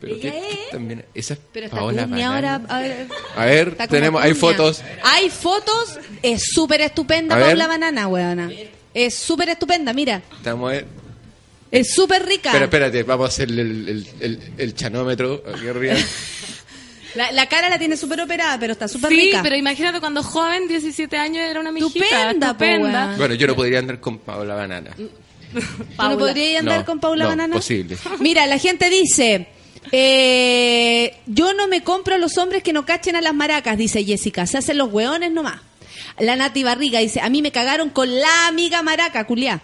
[0.00, 3.06] Pero Ella que, que es- también, esa es Pero Paola ahora, a ver,
[3.36, 4.80] A ver, tenemos, hay fotos.
[5.02, 7.48] Hay fotos, es súper estupenda A ver.
[7.48, 8.48] Paula Banana, weona.
[8.94, 10.22] Es súper estupenda, mira.
[10.36, 10.82] Estamos a.
[11.70, 12.50] Es súper rica.
[12.52, 15.96] Pero espérate, vamos a hacer el, el, el, el chanómetro aquí arriba.
[17.18, 19.40] La, la cara la tiene súper operada, pero está súper Sí, rica.
[19.42, 22.04] pero imagínate cuando joven, 17 años, era una mijita.
[22.04, 23.14] Estupenda, Estupenda.
[23.18, 24.90] Bueno, yo no podría andar con Paola Banana.
[24.96, 25.10] ¿Tú
[25.98, 27.54] no podrías andar No, con Paula no, Banana?
[27.56, 27.96] posible.
[28.20, 29.48] Mira, la gente dice,
[29.90, 34.04] eh, yo no me compro a los hombres que no cachen a las maracas, dice
[34.04, 35.60] Jessica, se hacen los hueones nomás.
[36.20, 39.60] La Nati Barriga dice, a mí me cagaron con la amiga maraca, culiá.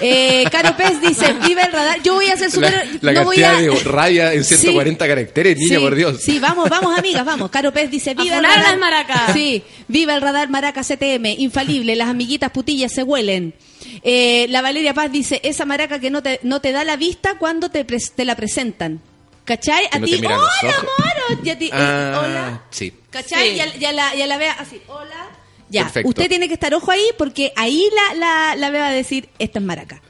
[0.00, 2.02] Eh, Caro Pez dice, vive el radar.
[2.02, 2.98] Yo voy a hacer súper...
[3.00, 6.20] La, la no voy a- de rabia en 140 caracteres, niña, Sí, por Dios.
[6.22, 7.50] Sí, vamos, vamos, amigas, vamos.
[7.50, 8.62] Caro Pez dice, viva el radar.
[8.62, 9.32] las maracas.
[9.32, 13.54] Sí, viva el radar maraca CTM, infalible, las amiguitas putillas se huelen.
[14.02, 17.36] Eh, la Valeria Paz dice, esa maraca que no te, no te da la vista
[17.38, 19.00] cuando te, pres- te la presentan.
[19.44, 19.88] ¿Cachai?
[19.90, 20.74] Que A no ti, hola.
[21.42, 22.62] Y a ti, eh, Ah, hola.
[22.70, 22.92] sí.
[23.10, 23.50] ¿Cachai?
[23.50, 23.56] Sí.
[23.56, 25.26] Ya, ya la, ya la vea así, hola.
[25.70, 26.08] Ya, Perfecto.
[26.08, 29.64] usted tiene que estar ojo ahí porque ahí la, la, la vea decir, esta es
[29.64, 30.00] maraca.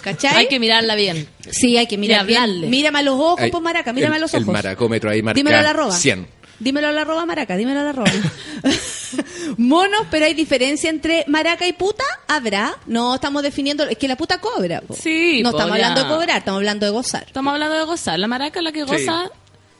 [0.00, 0.36] ¿Cachai?
[0.36, 1.28] Hay que mirarla bien.
[1.50, 2.40] Sí, hay que mirar Y bien.
[2.42, 2.66] hablarle.
[2.68, 4.46] Mírame a los ojos, Ay, pues maraca, mírame a el- los ojos.
[4.46, 5.92] El maracómetro ahí marca Dímelo a la arroba.
[5.96, 6.26] 100.
[6.58, 8.10] Dímelo a la arroba maraca, dímelo a la arroba.
[9.58, 12.04] Monos, pero hay diferencia entre maraca y puta.
[12.28, 12.76] ¿Habrá?
[12.86, 13.84] No, estamos definiendo.
[13.84, 14.80] Es que la puta cobra.
[14.80, 14.94] po.
[14.94, 15.86] Sí, No po, estamos ya.
[15.88, 17.24] hablando de cobrar, estamos hablando de gozar.
[17.26, 18.18] Estamos hablando de gozar.
[18.18, 19.30] La maraca es la que goza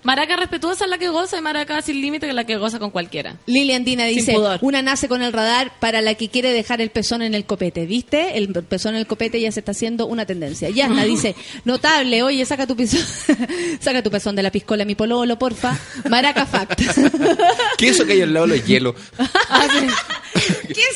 [0.07, 2.78] Maraca respetuosa es la que goza y maraca sin límite que es la que goza
[2.78, 3.39] con cualquiera.
[3.47, 7.23] Lilian Dina dice, una nace con el radar para la que quiere dejar el pezón
[7.23, 8.39] en el copete, ¿viste?
[8.39, 10.70] El pezón en el copete ya se está haciendo una tendencia.
[10.70, 11.35] Yasna dice,
[11.65, 13.01] notable, oye, saca tu pezón,
[13.81, 15.77] saca tu pezón de la piscola, mi pololo, porfa.
[16.09, 16.83] Maraca fact.
[17.77, 18.95] ¿Qué es eso que hay al lado de los hielos?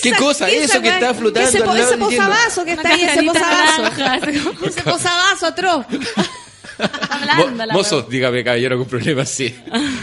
[0.04, 0.46] ¿Qué cosa?
[0.46, 2.64] qué Eso que está flotando Ese, al lado ese hielo.
[2.64, 3.28] que está ahí, ese así
[4.68, 5.86] Ese posavasos atroz.
[7.22, 9.54] Blanda la Mozo, dígame, caballero, con problemas, sí.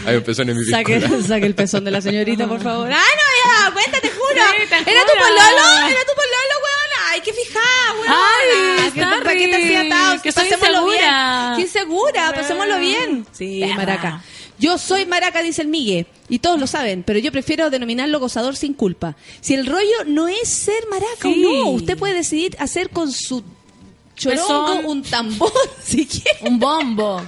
[0.06, 2.90] Hay un pezón en mi Saque, saque el pezón de la señorita, por favor.
[2.92, 3.72] ¡Ah, no, ya!
[3.72, 4.24] Cuenta, te juro.
[4.56, 5.88] Sí, te ¿Era tu pololo?
[5.88, 7.10] ¿Era tu pololo, weona?
[7.12, 8.14] Hay que fijar, weona.
[8.16, 9.94] Ay, ¿Qué- está ¿Para qué te hacía rico.
[9.94, 10.22] atado?
[10.22, 10.96] Que Pasémoslo insegura.
[10.98, 11.56] bien.
[11.56, 12.32] ¡Qué insegura!
[12.34, 13.26] Pasémoslo bien.
[13.32, 13.74] Sí, Perra.
[13.76, 14.22] maraca.
[14.60, 18.56] Yo soy maraca, dice el Migue, y todos lo saben, pero yo prefiero denominarlo gozador
[18.56, 19.14] sin culpa.
[19.40, 21.44] Si el rollo no es ser maraca Sí.
[21.44, 23.44] o no, usted puede decidir hacer con su
[24.18, 24.86] chorongo Pezón.
[24.86, 26.38] un tambor, si quiere.
[26.42, 27.22] Un bombo.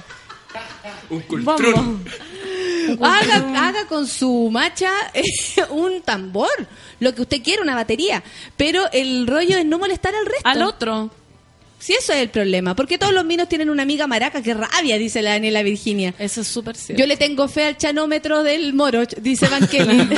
[1.09, 2.03] Un cultrón.
[3.01, 5.23] haga, haga con su macha eh,
[5.69, 6.49] un tambor,
[6.99, 8.21] lo que usted quiera, una batería.
[8.57, 10.47] Pero el rollo es no molestar al resto.
[10.47, 11.09] Al otro.
[11.81, 12.75] Si eso es el problema.
[12.75, 16.13] Porque todos los minos tienen una amiga maraca, que rabia, dice la Daniela Virginia.
[16.19, 17.01] Eso es súper cierto.
[17.01, 20.07] Yo le tengo fe al chanómetro del moro, dice Van Kelly.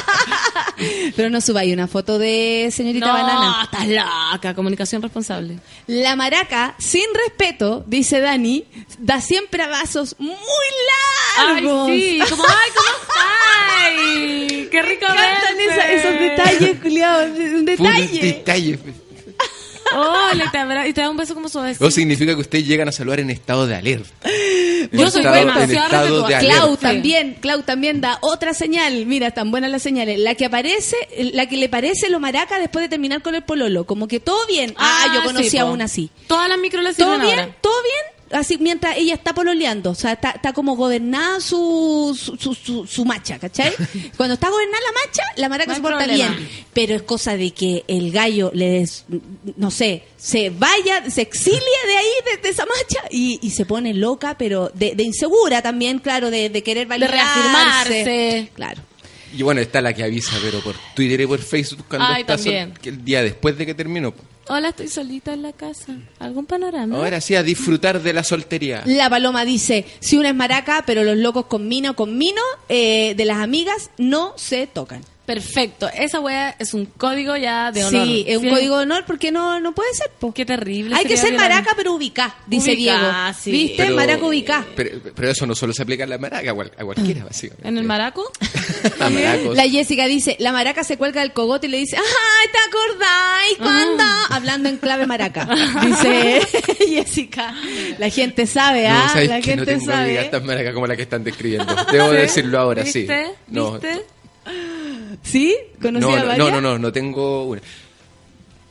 [1.16, 3.60] Pero no subáis una foto de señorita no, banana.
[3.64, 4.54] estás loca.
[4.54, 5.58] Comunicación responsable.
[5.86, 8.64] La maraca, sin respeto, dice Dani,
[8.98, 10.36] da siempre abrazos muy
[11.36, 11.88] largos.
[11.90, 12.30] Ay, sí.
[12.30, 14.68] Como, ay, ¿cómo estás?
[14.70, 17.32] Qué rico Me encantan esa- esos detalles, Julián.
[17.56, 18.20] Un detalle.
[18.20, 18.78] detalle.
[20.00, 21.76] Hola, te, abra- y te da un beso como suave.
[21.80, 24.08] O significa que ustedes llegan a saludar en estado de alerta.
[24.92, 25.66] Yo En soy alerta.
[26.40, 29.06] Clau también, Clau también da otra señal.
[29.06, 30.18] Mira, están buenas las señales.
[30.18, 30.96] La que aparece,
[31.32, 33.84] la que le parece lo maraca después de terminar con el pololo.
[33.84, 34.74] Como que todo bien.
[34.76, 36.10] Ah, yo conocí sí, una así.
[36.26, 37.38] Todas las micro le ¿Todo bien?
[37.38, 37.56] ahora.
[37.60, 38.19] ¿Todo bien?
[38.32, 43.38] Así mientras ella está pololeando, o sea, está, está como gobernada su, su, su, macha,
[43.40, 43.72] ¿cachai?
[44.16, 46.36] Cuando está gobernada la macha, la maraca No se porta problema.
[46.36, 46.48] bien.
[46.72, 49.04] Pero es cosa de que el gallo le des,
[49.56, 53.66] no sé, se vaya, se exilia de ahí, de, de esa macha, y, y se
[53.66, 57.16] pone loca, pero de, de insegura también, claro, de, de querer De validarse.
[57.16, 58.50] reafirmarse.
[58.54, 58.82] Claro.
[59.36, 62.36] Y bueno, está la que avisa, pero por Twitter y por Facebook cuando Ay, está
[62.36, 62.74] sol- también.
[62.80, 64.12] que el día después de que terminó.
[64.52, 65.96] Hola, estoy solita en la casa.
[66.18, 66.96] ¿Algún panorama?
[66.96, 68.82] Ahora sí, a disfrutar de la soltería.
[68.84, 73.14] La paloma dice, si una es maraca, pero los locos con mino, con mino, eh,
[73.16, 75.02] de las amigas, no se tocan.
[75.34, 75.88] Perfecto.
[75.94, 78.04] Esa wea es un código ya de honor.
[78.06, 80.10] Sí, es un código de honor porque no, no puede ser.
[80.18, 80.32] po.
[80.34, 80.96] Qué terrible.
[80.96, 81.50] Hay que ser violar.
[81.50, 83.12] maraca, pero ubicá, dice Ubicá, Diego.
[83.40, 83.50] sí.
[83.52, 83.76] ¿Viste?
[83.84, 84.64] Pero- Maraca ubicá.
[84.74, 87.68] Pero, pero eso no solo se aplica a la maraca, a cual- a cualquiera, básicamente.
[87.68, 88.30] ¿En el maraco?
[89.00, 89.56] A maracos.
[89.56, 93.58] La Jessica dice, la maraca se cuelga del cogote y le dice, ¡ay, te acordáis
[93.58, 94.02] cuando?
[94.04, 94.26] Ah.
[94.30, 95.48] Hablando en clave maraca.
[95.84, 96.40] Dice
[96.88, 97.54] Jessica.
[97.98, 99.08] La gente sabe, No, ¿ah?
[99.12, 100.24] ¿sabes la que no gente tengo sabe.
[100.24, 101.74] tan maracas como la que están describiendo.
[101.92, 103.00] Debo decirlo ahora, sí.
[103.00, 103.26] ¿Viste?
[103.48, 104.02] No, ¿Viste?
[105.22, 105.56] ¿Sí?
[105.74, 106.38] no, ¿Conocía no, varias?
[106.38, 107.60] no, no, no, no tengo una.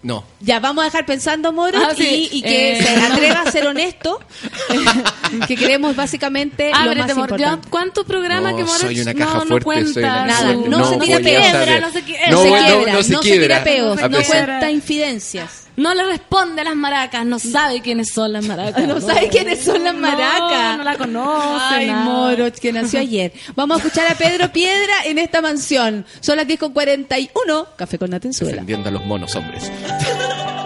[0.02, 0.24] No.
[0.40, 2.30] Ya, vamos a dejar pensando, Moro, Ah, sí.
[2.32, 2.82] y, y que Eh.
[2.82, 4.22] se atreva a ser honesto,
[5.48, 7.30] que queremos básicamente lo Ábrete, más amor.
[7.32, 7.68] ¿Ya importante.
[7.70, 9.94] ¿Cuántos programas No, que Morech soy una no, caja no fuerte, cuenta?
[9.94, 12.56] soy una Nada, su- no se tira piedra, no se qui- No, No, se no,
[12.66, 14.08] quiebra, no se no se quiebra.
[14.10, 15.64] no cuenta infidencias.
[15.80, 18.86] No le responde a las maracas, no sabe quiénes son las maracas.
[18.86, 20.72] No sabe quiénes son las maracas.
[20.74, 21.66] No, no la conoce.
[21.76, 22.04] Ay, nada.
[22.04, 23.32] Moro, que nació ayer.
[23.56, 26.06] Vamos a escuchar a Pedro Piedra en esta mansión.
[26.20, 27.68] Son las 10 con 41.
[27.78, 28.52] Café con Natenzuela.
[28.52, 29.72] Defendiendo a los monos hombres.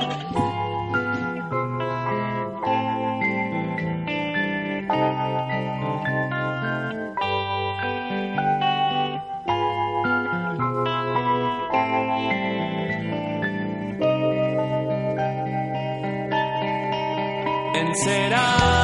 [17.94, 18.83] Encerar,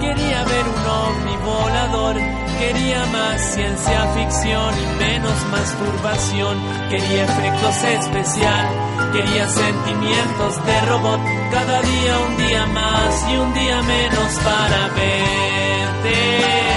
[0.00, 2.16] Quería ver un ovni volador,
[2.58, 6.58] quería más ciencia ficción y menos masturbación.
[6.90, 8.66] Quería efectos especial,
[9.12, 11.20] quería sentimientos de robot.
[11.52, 16.67] Cada día un día más y un día menos para verte.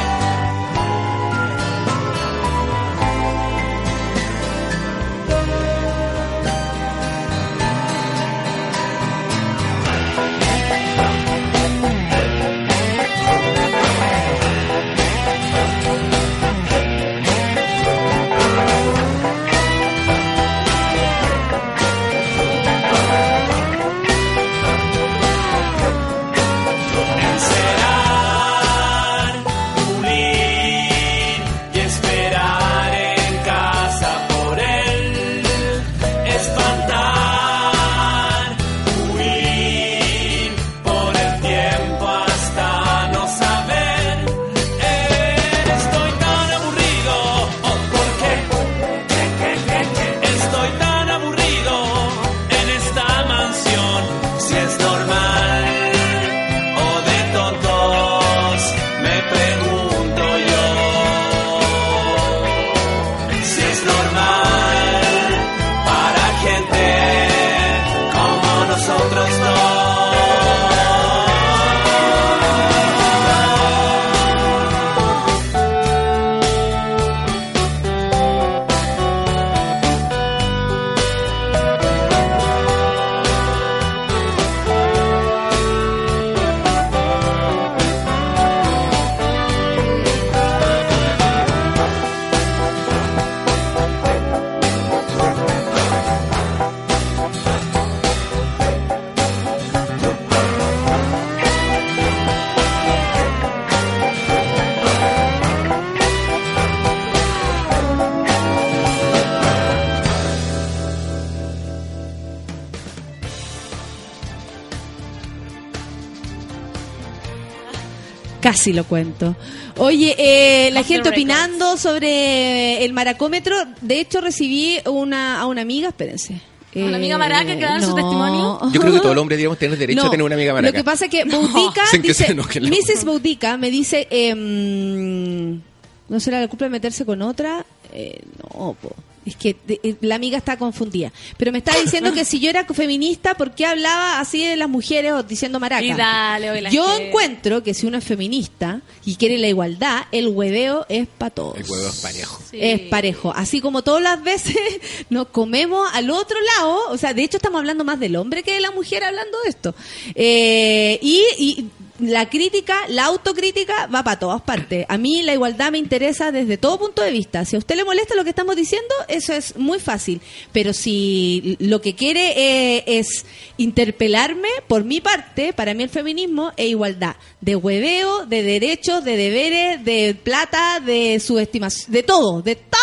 [118.61, 119.35] Casi lo cuento.
[119.77, 123.55] Oye, eh, la gente opinando sobre el maracómetro.
[123.81, 126.39] De hecho, recibí una, a una amiga, espérense.
[126.75, 127.95] ¿A una amiga maraca que da su no.
[127.95, 128.59] testimonio?
[128.71, 130.71] Yo creo que todos los hombres deberíamos tener derecho No, a tener una amiga maraca.
[130.71, 133.03] Lo que pasa es que Boudica que se dice, la Mrs.
[133.03, 135.59] Boudica me dice, em,
[136.07, 137.65] ¿no será la culpa de meterse con otra?
[137.91, 138.93] Eh, no, po.
[139.25, 141.11] Es que de- eh, la amiga está confundida.
[141.37, 144.67] Pero me está diciendo que si yo era feminista, ¿por qué hablaba así de las
[144.67, 145.83] mujeres o diciendo maraca?
[145.85, 150.85] Y dale, Yo encuentro que si uno es feminista y quiere la igualdad, el hueveo
[150.89, 151.55] es para todos.
[151.57, 152.41] El huevo es parejo.
[152.49, 152.57] Sí.
[152.59, 153.31] Es parejo.
[153.35, 154.55] Así como todas las veces
[155.09, 156.79] nos comemos al otro lado.
[156.89, 159.49] O sea, de hecho estamos hablando más del hombre que de la mujer hablando de
[159.49, 159.75] esto.
[160.15, 161.69] Eh, y, y
[162.01, 164.85] la crítica, la autocrítica va para todas partes.
[164.89, 167.45] A mí la igualdad me interesa desde todo punto de vista.
[167.45, 170.21] Si a usted le molesta lo que estamos diciendo, eso es muy fácil.
[170.51, 173.25] Pero si lo que quiere es
[173.57, 177.15] interpelarme, por mi parte, para mí el feminismo es igualdad.
[177.39, 182.81] De hueveo, de derechos, de deberes, de plata, de subestimación, de todo, de todo.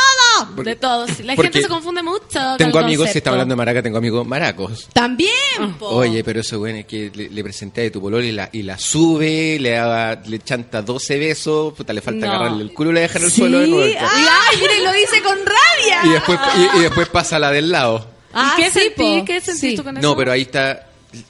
[0.65, 1.20] De todos.
[1.20, 2.19] La gente se confunde mucho.
[2.32, 4.89] con Tengo el amigos, si está hablando de maraca, tengo amigos maracos.
[4.93, 5.86] También, po.
[5.89, 8.62] Oye, pero eso bueno es que le, le presenté de tu pololo y la, y
[8.62, 12.32] la sube, le daba, le chanta 12 besos, puta, le falta No.
[12.32, 13.85] agarrarle el culo y le deja en el Sí, suelo de nuevo.
[14.01, 16.01] ay, mire, lo dice con rabia.
[16.05, 16.39] Y después,
[16.74, 18.09] y, y después pasa la del lado.
[18.32, 19.24] Ah, ¿Y qué sí, sentí?
[19.24, 19.77] ¿Qué Sí.
[19.77, 20.06] tú con eso?
[20.06, 20.85] No, pero ahí está.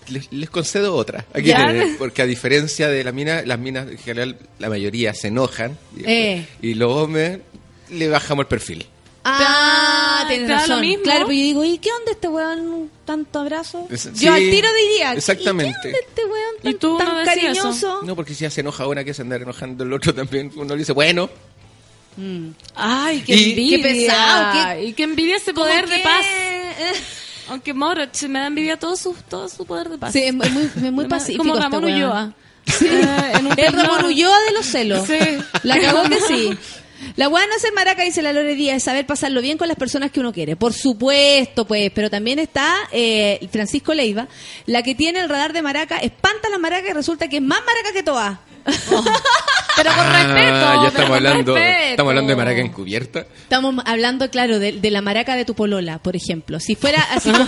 [0.09, 1.25] Les, les concedo otra.
[1.33, 5.29] Aquí tienen, porque a diferencia de la mina, las minas en general, la mayoría se
[5.29, 5.79] enojan.
[5.95, 6.47] Y, después- Eh.
[6.63, 7.39] y los hombres
[7.91, 8.87] le bajamos el perfil.
[9.31, 10.81] Ah, Te- tienes da lo razón.
[10.81, 11.03] mismo.
[11.05, 13.87] Claro, pero yo digo, ¿y qué onda este weón tanto abrazo?
[13.91, 15.77] Es- yo sí, al tiro diría, exactamente.
[15.79, 18.03] ¿y qué onda este weón tan, ¿Y tú tan no cariñoso?
[18.03, 20.51] No, porque si ya se enoja una que se anda enojando el otro también.
[20.57, 21.29] Uno le dice, bueno,
[22.75, 23.77] Ay, qué Y- envidia.
[23.77, 26.27] Qué pesado, qué- Y qué envidia ese poder de paz.
[27.49, 30.13] Aunque Moroch me da envidia todo su, todo su poder de paz.
[30.13, 31.43] Sí, es muy, es muy pacífico.
[31.45, 31.97] Como este Ramón weón.
[31.97, 32.33] Ulloa.
[32.83, 33.73] Eh, en un El.
[33.73, 35.07] Ramón Ulloa de los celos.
[35.07, 35.17] Sí.
[35.63, 36.59] La cagó que sí.
[37.17, 39.69] La buena no es ser maraca, dice la Lore Díaz, es saber pasarlo bien con
[39.69, 40.57] las personas que uno quiere.
[40.57, 44.29] Por supuesto, pues, pero también está eh, Francisco Leiva,
[44.67, 47.43] la que tiene el radar de maraca, espanta a la maraca y resulta que es
[47.43, 48.39] más maraca que todas.
[49.77, 50.61] Pero con Ah, respeto.
[50.61, 51.91] ya pero estamos hablando, respeto.
[51.91, 53.27] estamos hablando de maraca encubierta.
[53.43, 56.59] Estamos hablando, claro, de, de la maraca de tu polola, por ejemplo.
[56.59, 57.47] Si fuera así como...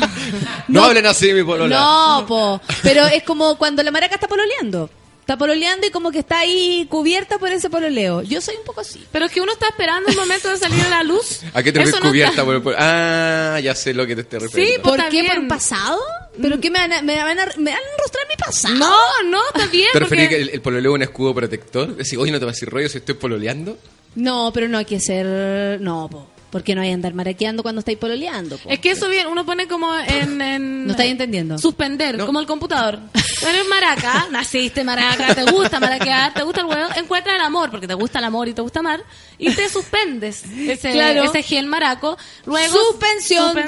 [0.69, 1.77] No, hablen así, mi polola.
[1.77, 2.61] No, po.
[2.85, 4.89] Pero es como cuando la maraca está pololeando.
[5.31, 8.21] Está pololeando y como que está ahí cubierta por ese pololeo.
[8.23, 9.07] Yo soy un poco así.
[9.13, 11.43] Pero es que uno está esperando el momento de salir a la luz.
[11.55, 14.41] ¿A qué te refieres no cubierta está- por Ah, ya sé lo que te estoy
[14.41, 14.83] refiriendo.
[14.83, 15.21] pues, ¿Por está qué?
[15.23, 15.35] bien.
[15.35, 16.01] ¿Por un pasado?
[16.43, 18.75] ¿Pero qué me van a, me van a, me van a enrostrar mi pasado?
[18.75, 19.87] No, no, está bien.
[19.93, 21.95] ¿Te porque- que el, el pololeo es un escudo protector?
[21.95, 23.79] Decir, oye, no te vas a decir rollo si estoy pololeando.
[24.17, 25.81] No, pero no hay que ser...
[25.81, 26.30] No, po.
[26.51, 28.59] ¿Por qué no hay que andar maraqueando cuando estáis pololeando?
[28.59, 28.69] po?
[28.71, 30.41] Es que eso bien, uno pone como en...
[30.41, 31.59] en ¿No estáis entendiendo?
[31.59, 32.99] Suspender, como el computador.
[33.43, 37.87] Eres maraca, naciste maraca, te gusta maraquear, te gusta el huevo, encuentras el amor, porque
[37.89, 39.03] te gusta el amor y te gusta amar,
[39.39, 41.25] y te suspendes ese, Claro.
[41.25, 42.19] ese gen maraco.
[42.45, 43.63] Luego, Suspensión de-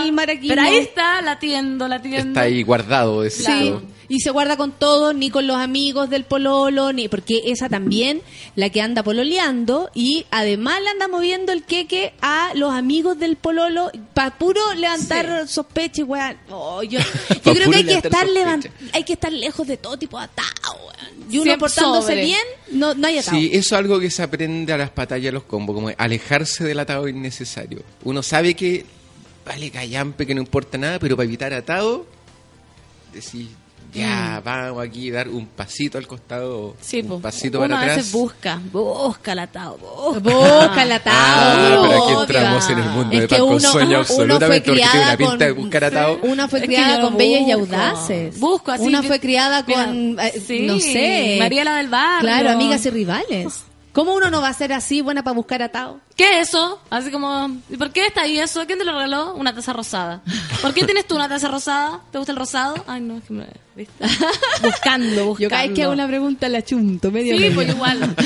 [0.00, 0.48] del maraquismo.
[0.48, 2.28] Pero ahí está latiendo, latiendo.
[2.30, 3.22] Está ahí guardado.
[3.24, 3.74] ese- Sí.
[4.08, 8.22] Y se guarda con todo, ni con los amigos del pololo, ni porque esa también,
[8.54, 13.36] la que anda pololeando, y además le anda moviendo el queque a los amigos del
[13.36, 16.36] pololo, para puro levantar sospechas, weón.
[16.50, 16.98] Oh, yo
[17.44, 18.32] yo creo que hay que estar sospecha.
[18.32, 20.96] levan- hay que estar lejos de todo tipo de atado, weón.
[21.28, 22.24] Y uno Siempre portándose sobre.
[22.24, 23.36] bien, no, no hay atado.
[23.36, 26.62] Sí, eso es algo que se aprende a las batallas de los combos, como alejarse
[26.64, 27.82] del atado innecesario.
[28.04, 28.86] Uno sabe que
[29.44, 32.06] vale callampe, que no importa nada, pero para evitar atado,
[33.12, 33.48] decir,
[33.92, 37.20] ya, vamos aquí, dar un pasito al costado, Sí, un po.
[37.20, 37.96] pasito uno para a atrás.
[37.98, 39.78] veces busca, busca el atado,
[40.22, 40.82] busca.
[40.82, 41.16] El atado.
[41.18, 44.80] Ah, pero aquí entramos en el mundo Es de que Paco uno- Sueño absolutamente, porque
[44.90, 46.18] tiene una pinta de buscar atado.
[46.22, 47.74] Una fue Es que criada con bellos y busco.
[47.76, 48.40] audaces.
[48.40, 51.36] Busco así, Una fue criada Mira, con, eh, sí, no sé.
[51.38, 52.20] Mariela del Barrio.
[52.20, 53.64] Claro, amigas y rivales.
[53.96, 56.00] ¿Cómo uno no va a ser así buena para buscar atado?
[56.16, 56.78] ¿Qué es eso?
[56.90, 58.66] Así como, ¿y por qué está ahí eso?
[58.66, 59.34] ¿Quién te lo regaló?
[59.36, 60.20] Una taza rosada.
[60.60, 62.02] ¿Por qué tienes tú una taza rosada?
[62.12, 62.74] ¿Te gusta el rosado?
[62.86, 63.46] Ay, no, es que me...
[63.74, 64.04] ¿viste?
[64.62, 65.38] Buscando, buscando.
[65.38, 67.54] Yo cada vez que hago una pregunta la chunto, medio Sí, medio.
[67.54, 68.14] pues igual.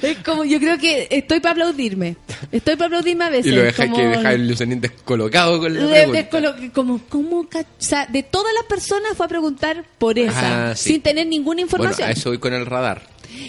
[0.00, 2.16] Es como, yo creo que estoy para aplaudirme.
[2.50, 3.52] Estoy para aplaudirme a veces.
[3.52, 6.20] Y lo deja como- que deja el Lucenín descolocado con la de, pregunta.
[6.30, 10.76] descolo- como, como, o sea, de todas las personas fue a preguntar por esa, Ah,
[10.76, 10.92] sí.
[10.94, 12.08] sin tener ninguna Bueno, información.
[12.08, 13.02] a eso voy con el radar.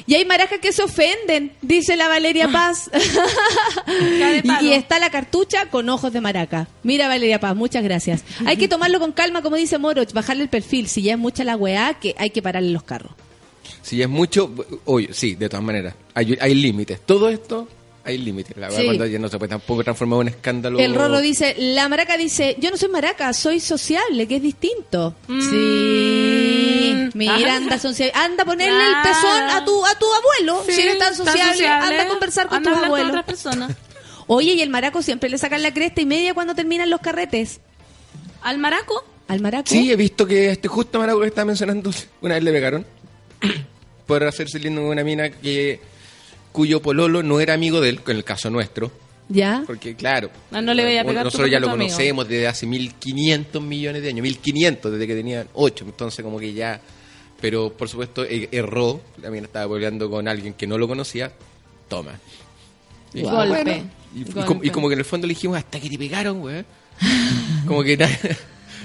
[0.06, 2.90] Y hay marajas que se ofenden, dice la Valeria Paz.
[3.88, 4.68] y, palo.
[4.68, 6.68] y está la cartucha con ojos de maraca.
[6.84, 8.24] Mira Valeria Paz, muchas gracias.
[8.46, 10.88] Hay que tomarlo con calma, como dice Moroch, bajarle el perfil.
[10.88, 13.12] Si ya es mucha la weá, que hay que pararle los carros.
[13.82, 14.54] Si ya es mucho,
[14.86, 15.96] oye, sí, de todas maneras.
[16.14, 17.02] Hay, hay límites.
[17.02, 17.68] Todo esto
[18.04, 18.56] hay límites.
[18.58, 18.86] La verdad, Sí.
[18.86, 20.80] cuando ya no se puede tampoco transformar en un escándalo.
[20.80, 25.16] El Rorro dice, la maraca dice, yo no soy maraca, soy sociable, que es distinto.
[25.28, 27.10] Sí.
[27.14, 30.64] Mira, anda, socia- anda a ponerle el pezón a tu, a tu abuelo.
[30.66, 33.00] Sí, si eres tan tan sociable, sociable, anda a conversar con anda tus a hablar
[33.02, 33.72] con otras personas.
[34.28, 37.60] Oye, y el maraco siempre le sacan la cresta y media cuando terminan los carretes.
[38.42, 39.04] ¿Al maraco?
[39.28, 39.66] Al maraco.
[39.70, 41.92] Sí, he visto que este justo Maraco que estaba mencionando,
[42.22, 42.86] una vez le pegaron
[44.08, 45.80] por hacerse lindo con una mina que
[46.52, 48.92] cuyo pololo no era amigo de él, en el caso nuestro.
[49.30, 49.64] ¿Ya?
[49.66, 51.86] Porque, claro, Ah, no le voy a pegar nosotros ya lo amigo.
[51.88, 56.54] conocemos desde hace 1500 millones de años, 1500 desde que tenían 8, entonces como que
[56.54, 56.82] ya...
[57.40, 61.32] Pero, por supuesto, e- erró, mina estaba peleando con alguien que no lo conocía,
[61.88, 62.20] toma.
[63.14, 63.48] Y, Golpe.
[63.64, 66.42] bueno, y, como, y como que en el fondo le dijimos, hasta que te pegaron,
[66.42, 66.64] güey.
[67.66, 68.10] Como que na-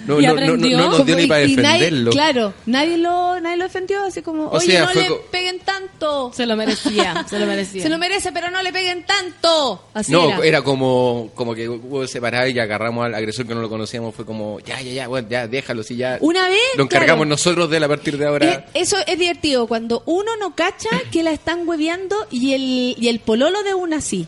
[0.06, 0.78] no, ¿Y no, no, no, aprendió?
[0.78, 2.10] no nos dio Como- ni para y nadie- defenderlo.
[2.10, 5.58] claro, nadie lo, nadie lo defendió, así como, O oye, sea, no le co- peguen
[5.60, 6.32] tanto.
[6.34, 7.82] Se lo merecía, se lo merecía.
[7.82, 9.82] Se lo merece, pero no le peguen tanto.
[9.94, 10.38] Así no, era.
[10.44, 10.62] era.
[10.62, 14.14] como, como que hubo separado y agarramos al agresor que no lo conocíamos.
[14.14, 16.18] Fue como, ya, ya, ya, bueno, ya, déjalo, si ya.
[16.20, 17.30] Una vez, Lo encargamos claro.
[17.30, 18.46] nosotros de él a partir de ahora.
[18.46, 23.08] Eh, Eso es divertido, cuando uno no cacha que la están hueveando y el, y
[23.08, 24.26] el pololo de una sí.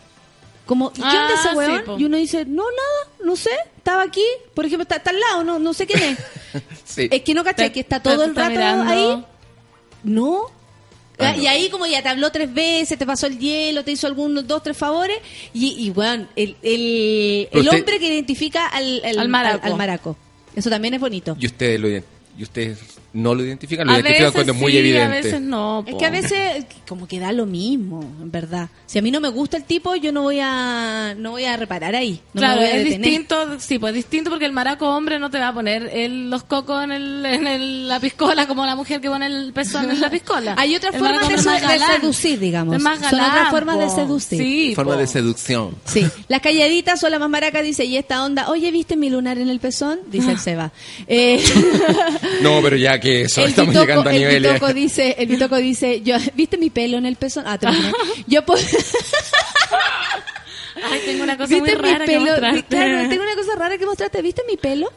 [0.66, 2.00] Como, ¿y qué Ah, onda ese sí, weón?
[2.00, 3.50] y uno dice, no, nada, no sé,
[3.88, 4.24] estaba aquí,
[4.54, 6.18] por ejemplo, está, está al lado, no, no sé quién es.
[6.84, 7.08] sí.
[7.10, 8.90] es que no caché que está todo el rato mirando.
[8.90, 9.24] ahí.
[10.04, 10.42] No.
[10.46, 10.52] Ah,
[11.20, 11.42] Ah, no.
[11.42, 14.46] Y ahí como ya te habló tres veces, te pasó el hielo, te hizo algunos
[14.46, 15.18] dos, tres favores.
[15.52, 19.64] Y, y bueno, el, el, el usted- hombre que identifica al, al, Al maraco.
[19.66, 20.16] al- al maraco.
[20.54, 21.36] Eso también es bonito.
[21.40, 22.02] Y ustedes lo y
[22.42, 22.78] ustedes
[23.18, 25.04] no lo identifican, lo a identifican veces cuando es muy evidente.
[25.04, 25.84] a veces no.
[25.86, 28.68] Es que a veces como que da lo mismo, en verdad.
[28.86, 31.56] Si a mí no me gusta el tipo, yo no voy a no voy a
[31.56, 32.20] reparar ahí.
[32.32, 35.30] No claro, me voy a es distinto, sí, pues distinto porque el maraco hombre no
[35.30, 38.76] te va a poner el- los cocos en, el, en el- la piscola como la
[38.76, 40.54] mujer que pone el pezón en la piscola.
[40.56, 42.76] Hay otras formas de, seducir, digamos.
[42.76, 44.38] Es más Son galán, otras formas de seducir.
[44.38, 44.98] Sí, Forma po.
[45.00, 45.74] de seducción.
[45.84, 49.38] Sí, las calladitas son la más maraca, dice, y esta onda, oye, ¿viste mi lunar
[49.38, 49.98] en el pezón?
[50.10, 50.72] Dice el Seba.
[51.06, 51.42] Eh,
[52.42, 54.52] No, pero ya que eso, el estamos Bitoco- llegando a el niveles.
[54.54, 57.44] Bitoco dice, el Bitoco dice, yo, ¿viste mi pelo en el pezón?
[57.46, 57.58] Ah.
[58.26, 58.42] Yo
[60.90, 62.20] Ay, tengo una cosa muy ¿Viste mi rara que pelo?
[62.26, 62.62] mostrarte.
[62.76, 64.22] Claro, tengo una cosa rara que mostrarte.
[64.22, 64.92] ¿Viste mi pelo?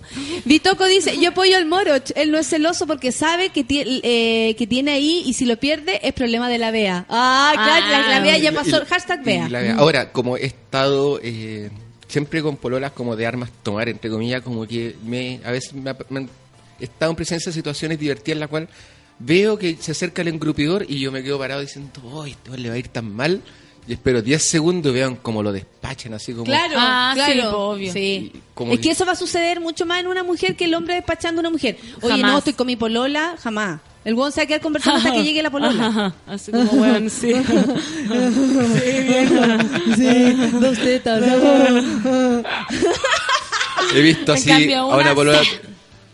[0.46, 2.12] Bitoco dice, yo apoyo al Moroch.
[2.16, 6.00] Él no es celoso porque sabe que, eh, que tiene ahí y si lo pierde
[6.08, 7.06] es problema de la Bea.
[7.10, 8.82] Ah, claro, la, la Bea ya pasó.
[8.84, 9.50] Y- hashtag Bea.
[9.50, 9.76] la Bea.
[9.76, 11.72] Ahora, como he estado eh,
[12.08, 15.96] siempre con pololas como de armas tomar, entre comillas, como que me a veces me,
[16.10, 16.28] me
[16.84, 18.70] estado en presencia de situaciones divertidas en las cuales
[19.20, 21.92] veo que se acerca el engrupidor y yo me quedo parado diciendo,
[22.24, 23.42] ¡ay, este le va a ir tan mal!
[23.88, 26.46] Y espero 10 segundos y vean cómo lo despachan así como...
[26.46, 27.60] Claro, Ah, sí, claro.
[27.72, 27.92] obvio.
[27.92, 28.32] Sí.
[28.54, 30.94] Como Es que- eso va a suceder mucho más en una mujer que el hombre
[30.96, 31.78] despachando a una mujer.
[32.02, 32.32] Oye, Jamás.
[32.32, 33.82] no, estoy con mi polola, jamás.
[34.06, 35.88] El weón se va a quedar conversando hasta que llegue la polola.
[35.88, 37.34] Ajá, Así como, weón, sí.
[39.96, 41.24] Sí, dos tetas.
[43.96, 45.44] He visto En así cambio, a una una polola.
[45.44, 45.50] sí.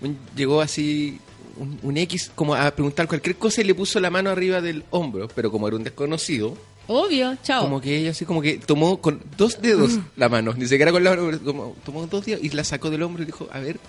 [0.01, 1.19] Un- llegó así
[1.57, 4.83] un, un X como a preguntar cualquier cosa y le puso la mano arriba del
[4.91, 6.55] hombro, pero como era un desconocido,
[6.87, 7.63] Obvio, chao.
[7.63, 11.03] como que ella así como que tomó con dos dedos la mano, ni siquiera con
[11.03, 13.79] la mano, como tomó dos dedos y la sacó del hombro y dijo, a ver.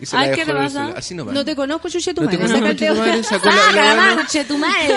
[0.00, 0.84] Y se Ay, la ¿qué dejó te en el pasa?
[0.84, 0.98] suelo.
[0.98, 1.34] Así nomás.
[1.34, 2.52] No te conozco, chuche tu No te madre.
[2.52, 4.22] conozco, chuche tu madre, sacó la- la mano.
[4.46, 4.94] tu madre.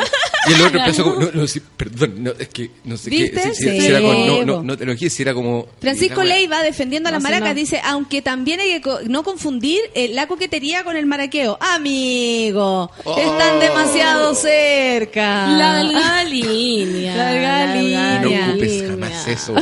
[0.48, 3.32] Y el otro empezó como, no, no, sí, perdón, no, es que no sé ¿Viste?
[3.32, 3.50] qué.
[3.56, 3.82] Si, si- Sí.
[3.82, 5.68] si era como, no, no, no te lo dije, si era como.
[5.80, 7.56] Francisco y la wea- Leiva defendiendo a las No, maracas no.
[7.56, 11.58] dice, aunque también hay que co- no confundir eh, la coquetería con el maraqueo.
[11.62, 13.18] Amigo, Oh.
[13.18, 15.48] están demasiado cerca.
[15.48, 17.16] La delgada línea.
[17.16, 18.20] La delgada línea.
[18.22, 19.54] No ocupes jamás eso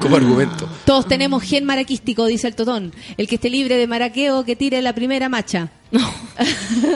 [0.00, 0.68] como argumento.
[0.84, 2.92] Todos tenemos gen maraquístico, dice el Totón.
[3.16, 5.68] El que esté libre de maraqueo, que tire la primera macha.
[5.90, 6.00] No.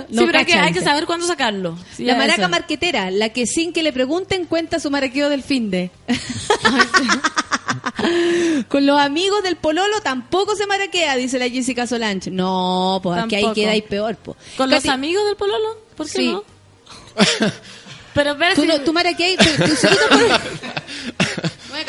[0.09, 0.65] No sí, pero hay que, cachan.
[0.67, 1.77] hay que saber cuándo sacarlo.
[1.97, 2.49] Sí, la maraca eso.
[2.49, 5.91] marquetera, la que sin que le pregunten cuenta su maraqueo del fin de.
[8.69, 12.31] Con los amigos del pololo tampoco se maraquea, dice la Jessica Solange.
[12.31, 14.17] No, pues aquí ahí queda ahí peor.
[14.17, 14.37] po.
[14.57, 15.79] ¿Con los amigos del pololo?
[15.97, 16.33] ¿Por qué Sí.
[16.33, 16.45] no?
[18.15, 19.37] pero espera, Tú, si- no, tú maraqueas,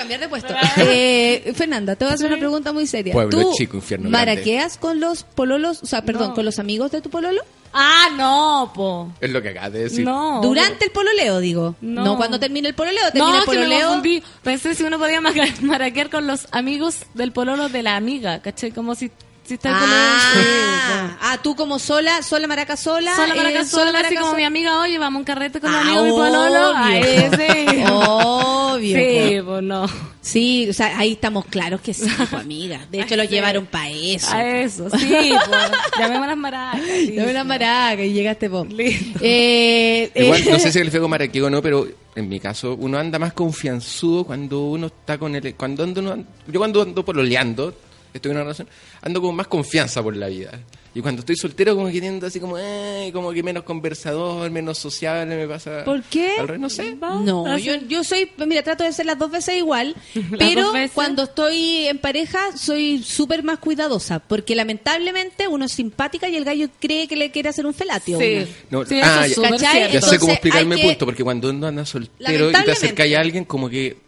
[0.05, 0.53] cambiar de puesto.
[0.77, 3.13] Eh, Fernanda, te voy a hacer una pregunta muy seria.
[3.13, 4.33] Pueblo ¿Tú chico, infierno grande.
[4.33, 6.33] maraqueas con los pololos, o sea, perdón, No.
[6.35, 7.41] con los amigos de tu pololo?
[7.73, 9.11] Ah, no, po.
[9.19, 10.05] Es lo que acabas de decir.
[10.05, 10.39] No.
[10.41, 11.75] Durante el pololeo, digo.
[11.81, 12.05] No.
[12.05, 13.87] No, cuando termine el pololeo, termina No, el que me pololeo.
[13.87, 14.23] confundí.
[14.43, 15.19] Pensé si uno podía
[15.61, 18.71] maraquear con los amigos del pololo de la amiga, ¿cachai?
[18.71, 19.11] Como si,
[19.45, 23.11] si está el Ah, ah, tú como sola, sola maraca sola.
[23.15, 23.27] pololo.
[23.29, 24.37] Sola maraca eh, sola, así maraca como sola.
[24.37, 26.69] mi amiga, oye, vamos a un carrete con Ah, los amigos de mi pololo.
[26.71, 26.77] obvio.
[26.77, 27.85] A ese.
[27.91, 28.97] Obvio.
[28.97, 29.45] Sí, po.
[29.45, 29.85] pues no.
[30.21, 32.79] Sí, o sea, ahí estamos claros que sí, po, amiga.
[32.91, 33.29] De hecho, lo Sí.
[33.29, 34.31] llevaron para eso.
[34.33, 35.71] A eso, sí, pues.
[35.99, 36.81] Llamemos a las maracas.
[36.85, 37.11] sí.
[37.15, 38.67] Dame una maraca y llegaste vos.
[38.71, 39.19] Listo.
[39.21, 42.75] Eh, Igual, eh, no sé si el feo maraqueo o no, pero en mi caso,
[42.79, 45.53] uno anda más confianzudo cuando uno está con el.
[45.55, 47.73] Cuando ando, uno- yo cuando ando pololeando,
[48.17, 48.67] estoy en una relación,
[49.01, 50.51] ando con más confianza por la vida.
[50.93, 54.77] Y cuando estoy soltero, como que tiendo así como, eh, como que menos conversador, menos
[54.77, 55.83] sociable, me pasa.
[55.83, 56.35] ¿Por qué?
[56.39, 56.95] Al revés, no sé.
[56.95, 59.93] No, yo, yo soy, mira, trato de ser las dos veces igual,
[60.39, 60.91] pero veces.
[60.93, 66.45] cuando estoy en pareja soy súper más cuidadosa, porque lamentablemente uno es simpática y el
[66.45, 68.17] gallo cree que le quiere hacer un felatio.
[68.17, 68.47] a Sí.
[68.69, 72.49] No, Sí, ah, ya- sé cómo Entonces, explicarme el punto, porque cuando uno anda soltero
[72.49, 74.04] y te acercáis a alguien, como que.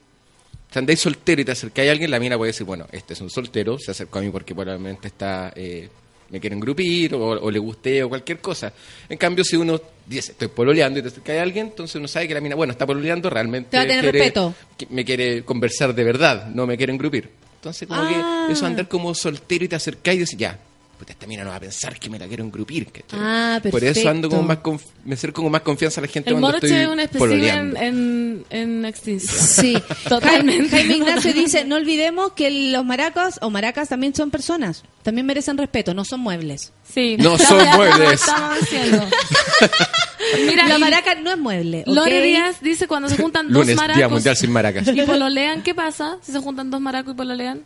[0.77, 3.21] Si andáis soltero y te acercáis a alguien, la mina puede decir, bueno, este es
[3.21, 5.51] un soltero, se acercó a mí porque probablemente está.
[5.55, 5.89] Eh,
[6.29, 8.71] me quiere engrupir o, o le guste o cualquier cosa.
[9.09, 12.27] En cambio, si uno dice, estoy pololeando y te acercáis a alguien, entonces uno sabe
[12.27, 13.71] que la mina, bueno, está pololeando, realmente.
[13.71, 14.53] Te va a tener quiere- respeto.
[14.77, 17.27] que- me quiere conversar de verdad, no me quiere engrupir.
[17.55, 18.43] Entonces, como Ah.
[18.47, 20.59] que eso andar como soltero y te acercáis y dices, ya.
[20.97, 22.87] Puta, esta mina no va a pensar que me la quiero engrupir.
[22.91, 23.19] ¿cachai?
[23.21, 24.71] Ah, Por eso ando como perfecto.
[24.71, 26.99] más conf- me acerco con más confianza a la gente El cuando estoy es un
[26.99, 27.79] espécimen pololeando.
[27.79, 29.37] en, en extinción.
[29.39, 29.77] Sí,
[30.09, 30.69] Totalmente.
[30.75, 35.55] Jaime Ignacio dice, no olvidemos que los maracas o maracas también son personas, también merecen
[35.59, 36.73] respeto, no son muebles.
[36.91, 37.15] Sí.
[37.19, 38.13] No son Ya muebles.
[38.13, 39.03] Estamos diciendo.
[40.47, 41.83] Mira, la maraca no es mueble.
[41.85, 41.93] ¿ok?
[41.95, 44.87] Lore Díaz dice cuando se juntan dos Lunes, Día maracos Mundial sin maracas.
[44.87, 47.61] y pololean, ¿qué pasa si se juntan dos maracos y pololean?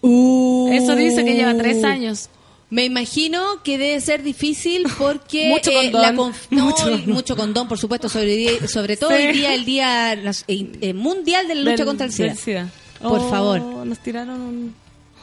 [0.00, 0.70] Uh.
[0.72, 2.28] Eso dice que lleva tres años.
[2.74, 6.02] Me imagino que debe ser difícil porque Mucho eh, condón.
[6.02, 6.74] la conf- no,
[7.14, 7.36] Mucho.
[7.36, 9.16] condón, por supuesto, sobre, sobre todo Sí.
[9.16, 10.32] hoy día el día eh,
[10.80, 12.68] eh, mundial de la lucha Del- contra el SIDA.
[13.00, 13.60] Por Oh, favor.
[13.86, 14.74] Nos tiraron un...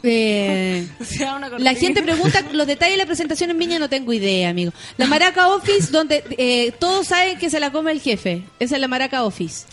[0.04, 0.88] Eh,
[1.60, 4.72] la gente pregunta los detalles de la presentación en Viña, no tengo idea, amigo.
[4.98, 8.44] La Maraca Office, donde eh, todos saben que se la come el jefe.
[8.60, 9.66] Esa es la Maraca Office.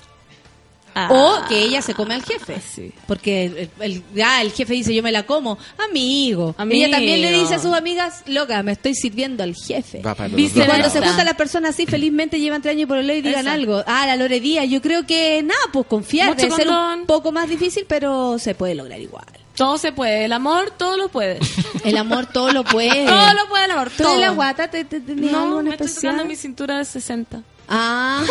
[1.00, 2.60] Ah, O que ella se come al jefe.
[2.60, 2.92] Sí.
[3.06, 5.58] Porque el, el- ya el jefe dice, yo me la como.
[5.88, 6.54] Amigo.
[6.58, 6.84] Amigo.
[6.86, 10.02] Ella también le dice a sus amigas, loca, me estoy sirviendo al jefe.
[10.02, 13.46] Cuando se juntan las personas así, felizmente llevan tres años por el ley y digan
[13.46, 13.54] Eso.
[13.54, 13.84] algo.
[13.86, 16.30] Ah, la Lore Díaz, yo creo que nada, pues confiar.
[16.30, 19.24] Mucho Debe ser un poco más difícil, pero se puede lograr igual.
[19.56, 20.24] Todo se puede.
[20.24, 21.38] El amor, todo lo puede.
[21.84, 23.06] El amor todo lo puede.
[23.06, 23.90] todo lo puede el amor.
[23.90, 24.16] ¿Tú Todo.
[24.20, 27.42] la guata te, te, algo No, en me estoy tocando mi cintura de 60.
[27.68, 28.24] Ah,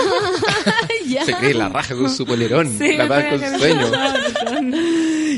[1.08, 1.24] ya.
[1.26, 3.92] Se cree la raja con su polerón, Sí, la estoy con acá- sueño.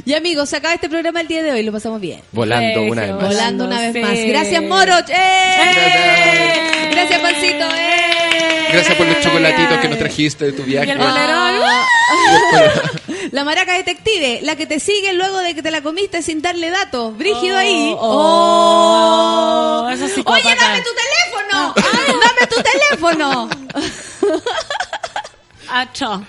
[0.05, 2.21] Y amigos, se acaba este programa el día de hoy, lo pasamos bien.
[2.31, 3.23] Volando una vez más.
[3.27, 3.99] Volando una vez sí.
[3.99, 4.15] más.
[4.25, 4.93] Gracias, Moro.
[5.09, 6.89] ¡Eh!
[6.91, 7.19] Gracias.
[7.19, 7.65] Pancito.
[7.75, 8.67] ¡Eh!
[8.71, 10.87] Gracias por los chocolatitos que nos trajiste de tu viaje.
[10.87, 11.55] Y el bolerón.
[13.31, 16.69] La maraca detective, la que te sigue luego de que te la comiste sin darle
[16.71, 17.15] datos.
[17.17, 17.93] Brígido ahí.
[17.97, 19.89] oh, Oh.
[19.91, 20.47] esa psicópata.
[20.47, 21.28] Oye, dame tu teléfono.
[21.75, 23.49] Ay, dame tu teléfono.
[25.71, 26.23] Acho.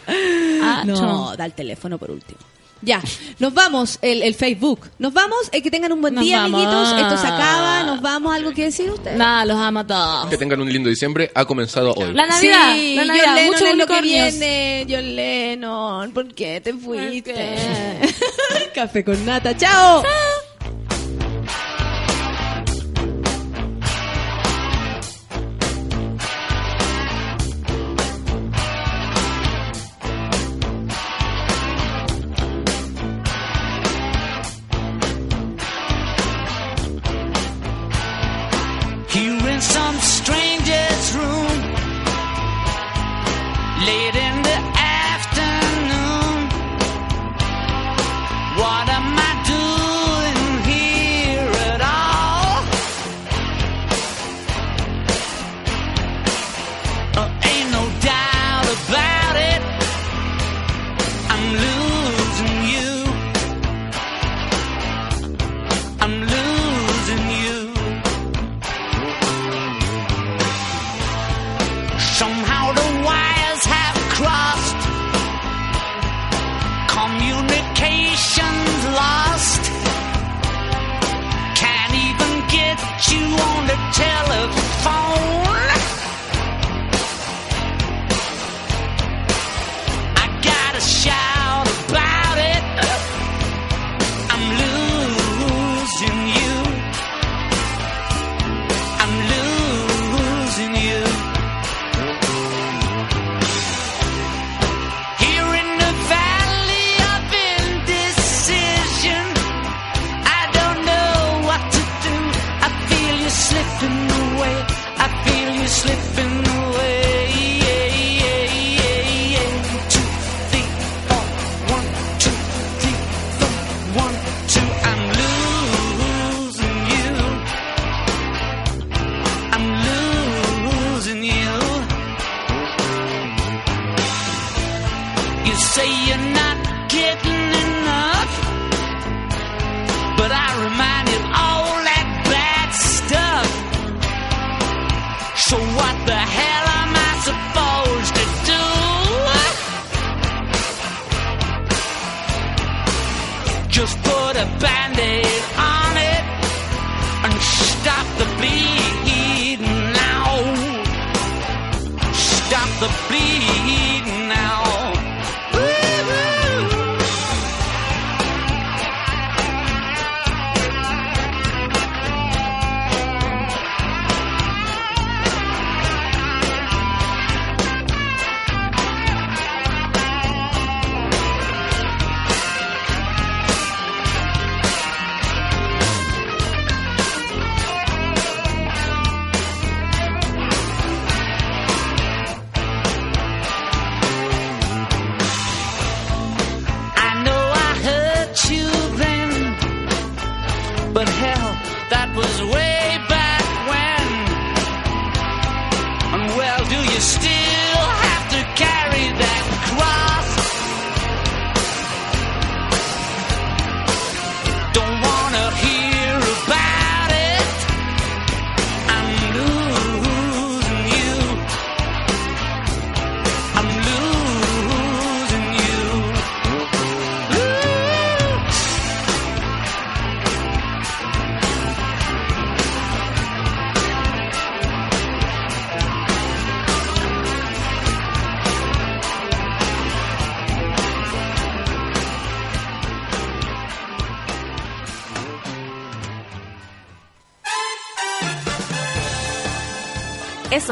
[0.84, 2.38] No, da el teléfono por último.
[2.82, 3.02] Ya,
[3.38, 4.88] nos vamos, el, el Facebook.
[4.98, 6.62] Nos vamos, eh, que tengan un buen Nos día, vamos.
[6.64, 6.98] amiguitos.
[6.98, 8.34] Esto se acaba, nos vamos.
[8.34, 9.18] ¿Algo que decir ustedes?
[9.18, 10.26] Nada, los amo a todos.
[10.30, 11.30] Que tengan un lindo diciembre.
[11.34, 12.14] Ha comenzado hoy.
[12.14, 14.38] La Navidad, Sí, la Navidad, John Lennon muchos es lo que unicornios.
[14.38, 14.86] viene.
[14.88, 17.56] John Lennon, ¿por qué te fuiste?
[18.74, 20.02] Café con nata, chao.
[40.00, 40.49] In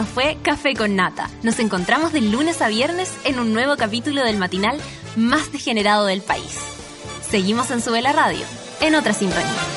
[0.05, 1.29] Fue Café con Nata.
[1.43, 4.79] Nos encontramos de lunes a viernes en un nuevo capítulo del matinal
[5.17, 6.59] más degenerado del país.
[7.29, 8.45] Seguimos en Sube la Radio,
[8.81, 9.68] en otra sintonía.